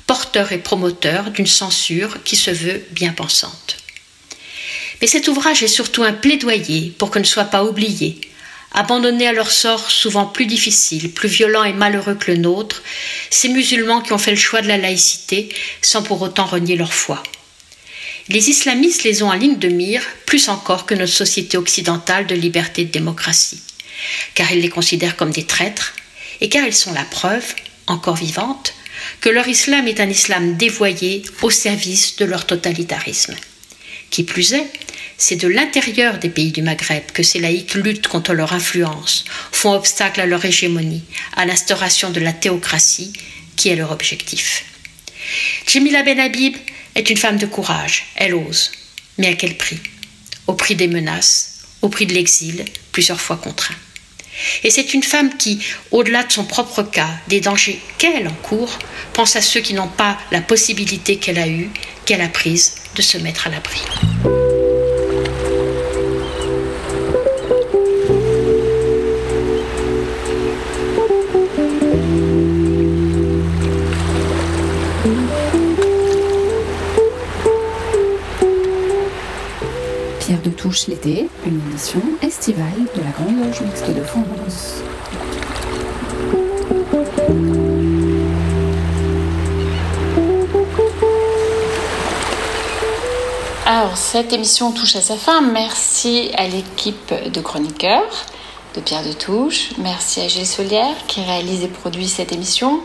porteurs 0.05 0.51
et 0.51 0.57
promoteurs 0.57 1.31
d'une 1.31 1.47
censure 1.47 2.23
qui 2.23 2.35
se 2.35 2.51
veut 2.51 2.85
bien 2.91 3.11
pensante. 3.11 3.77
Mais 5.01 5.07
cet 5.07 5.27
ouvrage 5.27 5.63
est 5.63 5.67
surtout 5.67 6.03
un 6.03 6.13
plaidoyer 6.13 6.93
pour 6.97 7.11
que 7.11 7.19
ne 7.19 7.23
soient 7.23 7.45
pas 7.45 7.63
oubliés, 7.63 8.19
abandonnés 8.73 9.27
à 9.27 9.33
leur 9.33 9.51
sort 9.51 9.91
souvent 9.91 10.25
plus 10.25 10.45
difficile, 10.45 11.11
plus 11.11 11.29
violent 11.29 11.63
et 11.63 11.73
malheureux 11.73 12.15
que 12.15 12.31
le 12.31 12.37
nôtre, 12.37 12.83
ces 13.29 13.49
musulmans 13.49 14.01
qui 14.01 14.13
ont 14.13 14.17
fait 14.17 14.31
le 14.31 14.37
choix 14.37 14.61
de 14.61 14.67
la 14.67 14.77
laïcité 14.77 15.49
sans 15.81 16.03
pour 16.03 16.21
autant 16.21 16.45
renier 16.45 16.75
leur 16.75 16.93
foi. 16.93 17.23
Les 18.29 18.49
islamistes 18.49 19.03
les 19.03 19.23
ont 19.23 19.29
en 19.29 19.33
ligne 19.33 19.57
de 19.57 19.69
mire, 19.69 20.03
plus 20.25 20.49
encore 20.49 20.85
que 20.85 20.95
notre 20.95 21.13
société 21.13 21.57
occidentale 21.57 22.27
de 22.27 22.35
liberté 22.35 22.81
et 22.81 22.85
de 22.85 22.91
démocratie, 22.91 23.61
car 24.35 24.51
ils 24.51 24.61
les 24.61 24.69
considèrent 24.69 25.15
comme 25.15 25.31
des 25.31 25.45
traîtres, 25.45 25.93
et 26.41 26.49
car 26.49 26.65
ils 26.65 26.75
sont 26.75 26.93
la 26.93 27.05
preuve, 27.05 27.55
encore 27.87 28.17
vivante, 28.17 28.73
que 29.21 29.29
leur 29.29 29.47
islam 29.47 29.87
est 29.87 30.01
un 30.01 30.09
islam 30.09 30.57
dévoyé 30.57 31.23
au 31.41 31.49
service 31.49 32.17
de 32.17 32.25
leur 32.25 32.45
totalitarisme. 32.45 33.35
Qui 34.09 34.23
plus 34.23 34.53
est, 34.53 34.67
c'est 35.17 35.35
de 35.35 35.47
l'intérieur 35.47 36.19
des 36.19 36.29
pays 36.29 36.51
du 36.51 36.61
Maghreb 36.61 37.11
que 37.11 37.23
ces 37.23 37.39
laïcs 37.39 37.73
luttent 37.73 38.07
contre 38.07 38.33
leur 38.33 38.53
influence, 38.53 39.25
font 39.51 39.73
obstacle 39.73 40.21
à 40.21 40.25
leur 40.25 40.45
hégémonie, 40.45 41.03
à 41.35 41.45
l'instauration 41.45 42.11
de 42.11 42.19
la 42.19 42.33
théocratie, 42.33 43.13
qui 43.55 43.69
est 43.69 43.75
leur 43.75 43.91
objectif. 43.91 44.63
Jemila 45.65 46.03
Ben 46.03 46.19
Habib 46.19 46.55
est 46.95 47.09
une 47.09 47.17
femme 47.17 47.37
de 47.37 47.47
courage, 47.47 48.05
elle 48.15 48.35
ose. 48.35 48.71
Mais 49.17 49.27
à 49.27 49.33
quel 49.33 49.57
prix? 49.57 49.79
Au 50.45 50.53
prix 50.53 50.75
des 50.75 50.87
menaces, 50.87 51.63
au 51.81 51.89
prix 51.89 52.05
de 52.05 52.13
l'exil, 52.13 52.63
plusieurs 52.91 53.19
fois 53.19 53.37
contraint. 53.37 53.75
Et 54.63 54.69
c'est 54.69 54.93
une 54.93 55.03
femme 55.03 55.35
qui, 55.35 55.59
au-delà 55.89 56.23
de 56.23 56.31
son 56.31 56.45
propre 56.45 56.83
cas, 56.83 57.09
des 57.27 57.41
dangers 57.41 57.81
qu'elle 57.97 58.27
encourt, 58.27 58.77
pense 59.13 59.35
à 59.35 59.41
ceux 59.41 59.61
qui 59.61 59.73
n'ont 59.73 59.87
pas 59.87 60.19
la 60.31 60.41
possibilité 60.41 61.17
qu'elle 61.17 61.39
a 61.39 61.47
eue, 61.47 61.71
qu'elle 62.05 62.21
a 62.21 62.29
prise 62.29 62.75
de 62.97 63.01
se 63.03 63.19
mettre 63.19 63.45
à 63.45 63.51
l'abri. 63.51 63.79
Pierre 80.19 80.41
de 80.41 80.49
Touche 80.49 80.87
l'été, 80.87 81.29
une 81.45 81.61
édition 81.69 82.01
estivale 82.23 82.65
de 82.95 83.01
la 83.01 83.11
Grande 83.11 83.45
Loge 83.45 83.61
Mixte 83.61 83.93
de 83.93 84.01
France. 84.01 84.81
Alors, 93.70 93.97
cette 93.97 94.32
émission 94.32 94.72
touche 94.72 94.95
à 94.95 95.01
sa 95.01 95.18
fin. 95.18 95.41
Merci 95.41 96.32
à 96.38 96.47
l'équipe 96.47 97.13
de 97.13 97.41
chroniqueurs 97.41 98.26
de 98.74 98.80
Pierre 98.80 99.03
de 99.03 99.11
Touche. 99.11 99.72
Merci 99.78 100.22
à 100.22 100.30
Gilles 100.30 100.47
Solière 100.47 100.95
qui 101.09 101.22
réalise 101.22 101.63
et 101.63 101.68
produit 101.68 102.07
cette 102.07 102.32
émission. 102.32 102.80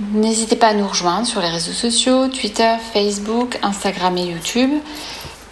N'hésitez 0.00 0.56
pas 0.56 0.66
à 0.66 0.74
nous 0.74 0.88
rejoindre 0.88 1.24
sur 1.24 1.40
les 1.40 1.50
réseaux 1.50 1.70
sociaux, 1.70 2.26
Twitter, 2.26 2.74
Facebook, 2.92 3.60
Instagram 3.62 4.18
et 4.18 4.24
YouTube. 4.24 4.72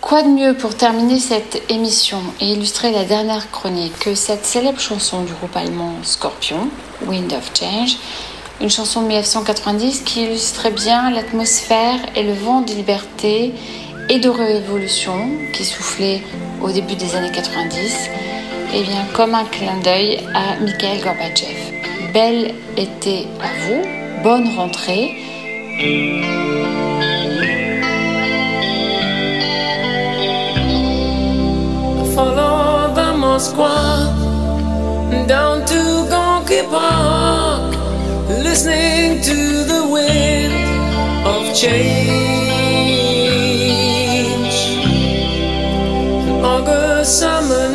Quoi 0.00 0.22
de 0.22 0.30
mieux 0.30 0.54
pour 0.54 0.74
terminer 0.74 1.20
cette 1.20 1.62
émission 1.70 2.20
et 2.40 2.46
illustrer 2.46 2.90
la 2.90 3.04
dernière 3.04 3.52
chronique 3.52 3.96
que 4.00 4.16
cette 4.16 4.44
célèbre 4.44 4.80
chanson 4.80 5.22
du 5.22 5.32
groupe 5.32 5.56
allemand 5.56 5.94
Scorpion, 6.02 6.70
Wind 7.06 7.32
of 7.34 7.52
Change, 7.56 7.96
une 8.60 8.70
chanson 8.70 9.02
de 9.02 9.06
1990 9.06 10.00
qui 10.00 10.24
illustrait 10.24 10.72
bien 10.72 11.08
l'atmosphère 11.12 12.00
et 12.16 12.24
le 12.24 12.32
vent 12.32 12.62
de 12.62 12.72
liberté 12.72 13.54
et 14.10 14.18
de 14.18 14.28
révolution 14.28 15.30
qui 15.52 15.64
soufflait 15.64 16.22
au 16.62 16.70
début 16.70 16.94
des 16.94 17.14
années 17.14 17.32
90, 17.32 18.10
et 18.74 18.82
bien 18.82 19.04
comme 19.14 19.34
un 19.34 19.44
clin 19.44 19.76
d'œil 19.82 20.20
à 20.34 20.56
Mikhail 20.60 21.00
Gorbatchev. 21.00 21.58
Belle 22.12 22.54
été 22.76 23.26
à 23.40 23.48
vous, 23.66 23.82
bonne 24.22 24.48
rentrée. 24.56 25.14
follow 32.18 32.92
the 32.94 33.12
down 35.28 35.64
to 35.64 36.08
Gonky 36.10 36.62
Park, 36.68 37.76
listening 38.42 39.22
to 39.22 39.36
the 39.64 39.86
wind 39.88 40.52
of 41.24 41.56
change. 41.56 42.67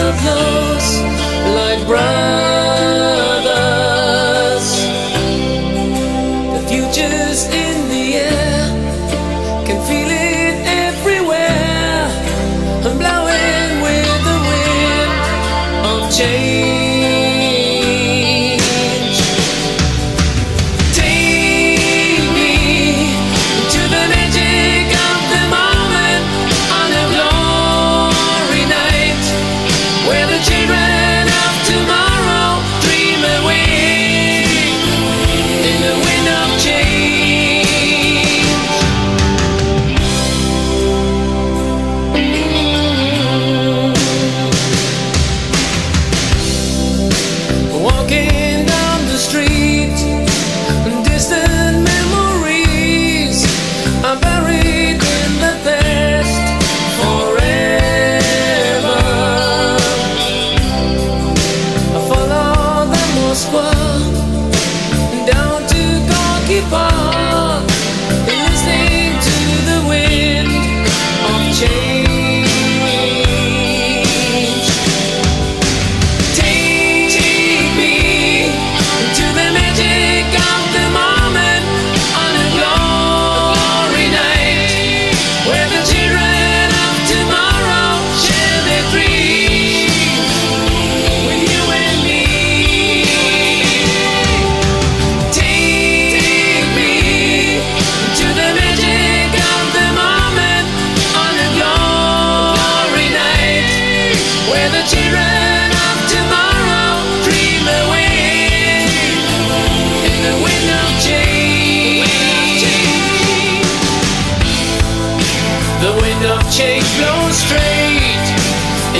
of 0.00 0.24
loss, 0.24 1.00
like 1.54 1.86
brown. 1.86 2.77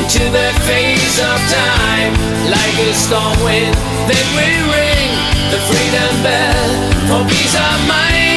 Into 0.08 0.24
the 0.30 0.52
phase 0.64 1.18
of 1.20 1.38
time. 1.52 2.12
Like 2.48 2.78
a 2.80 2.94
storm 2.94 3.36
wind, 3.44 3.74
then 4.08 4.26
we 4.36 4.48
ring 4.72 5.10
the 5.52 5.60
freedom 5.68 6.22
bell 6.22 6.70
for 7.08 7.28
peace 7.28 7.54
of 7.54 7.86
mind. 7.86 8.27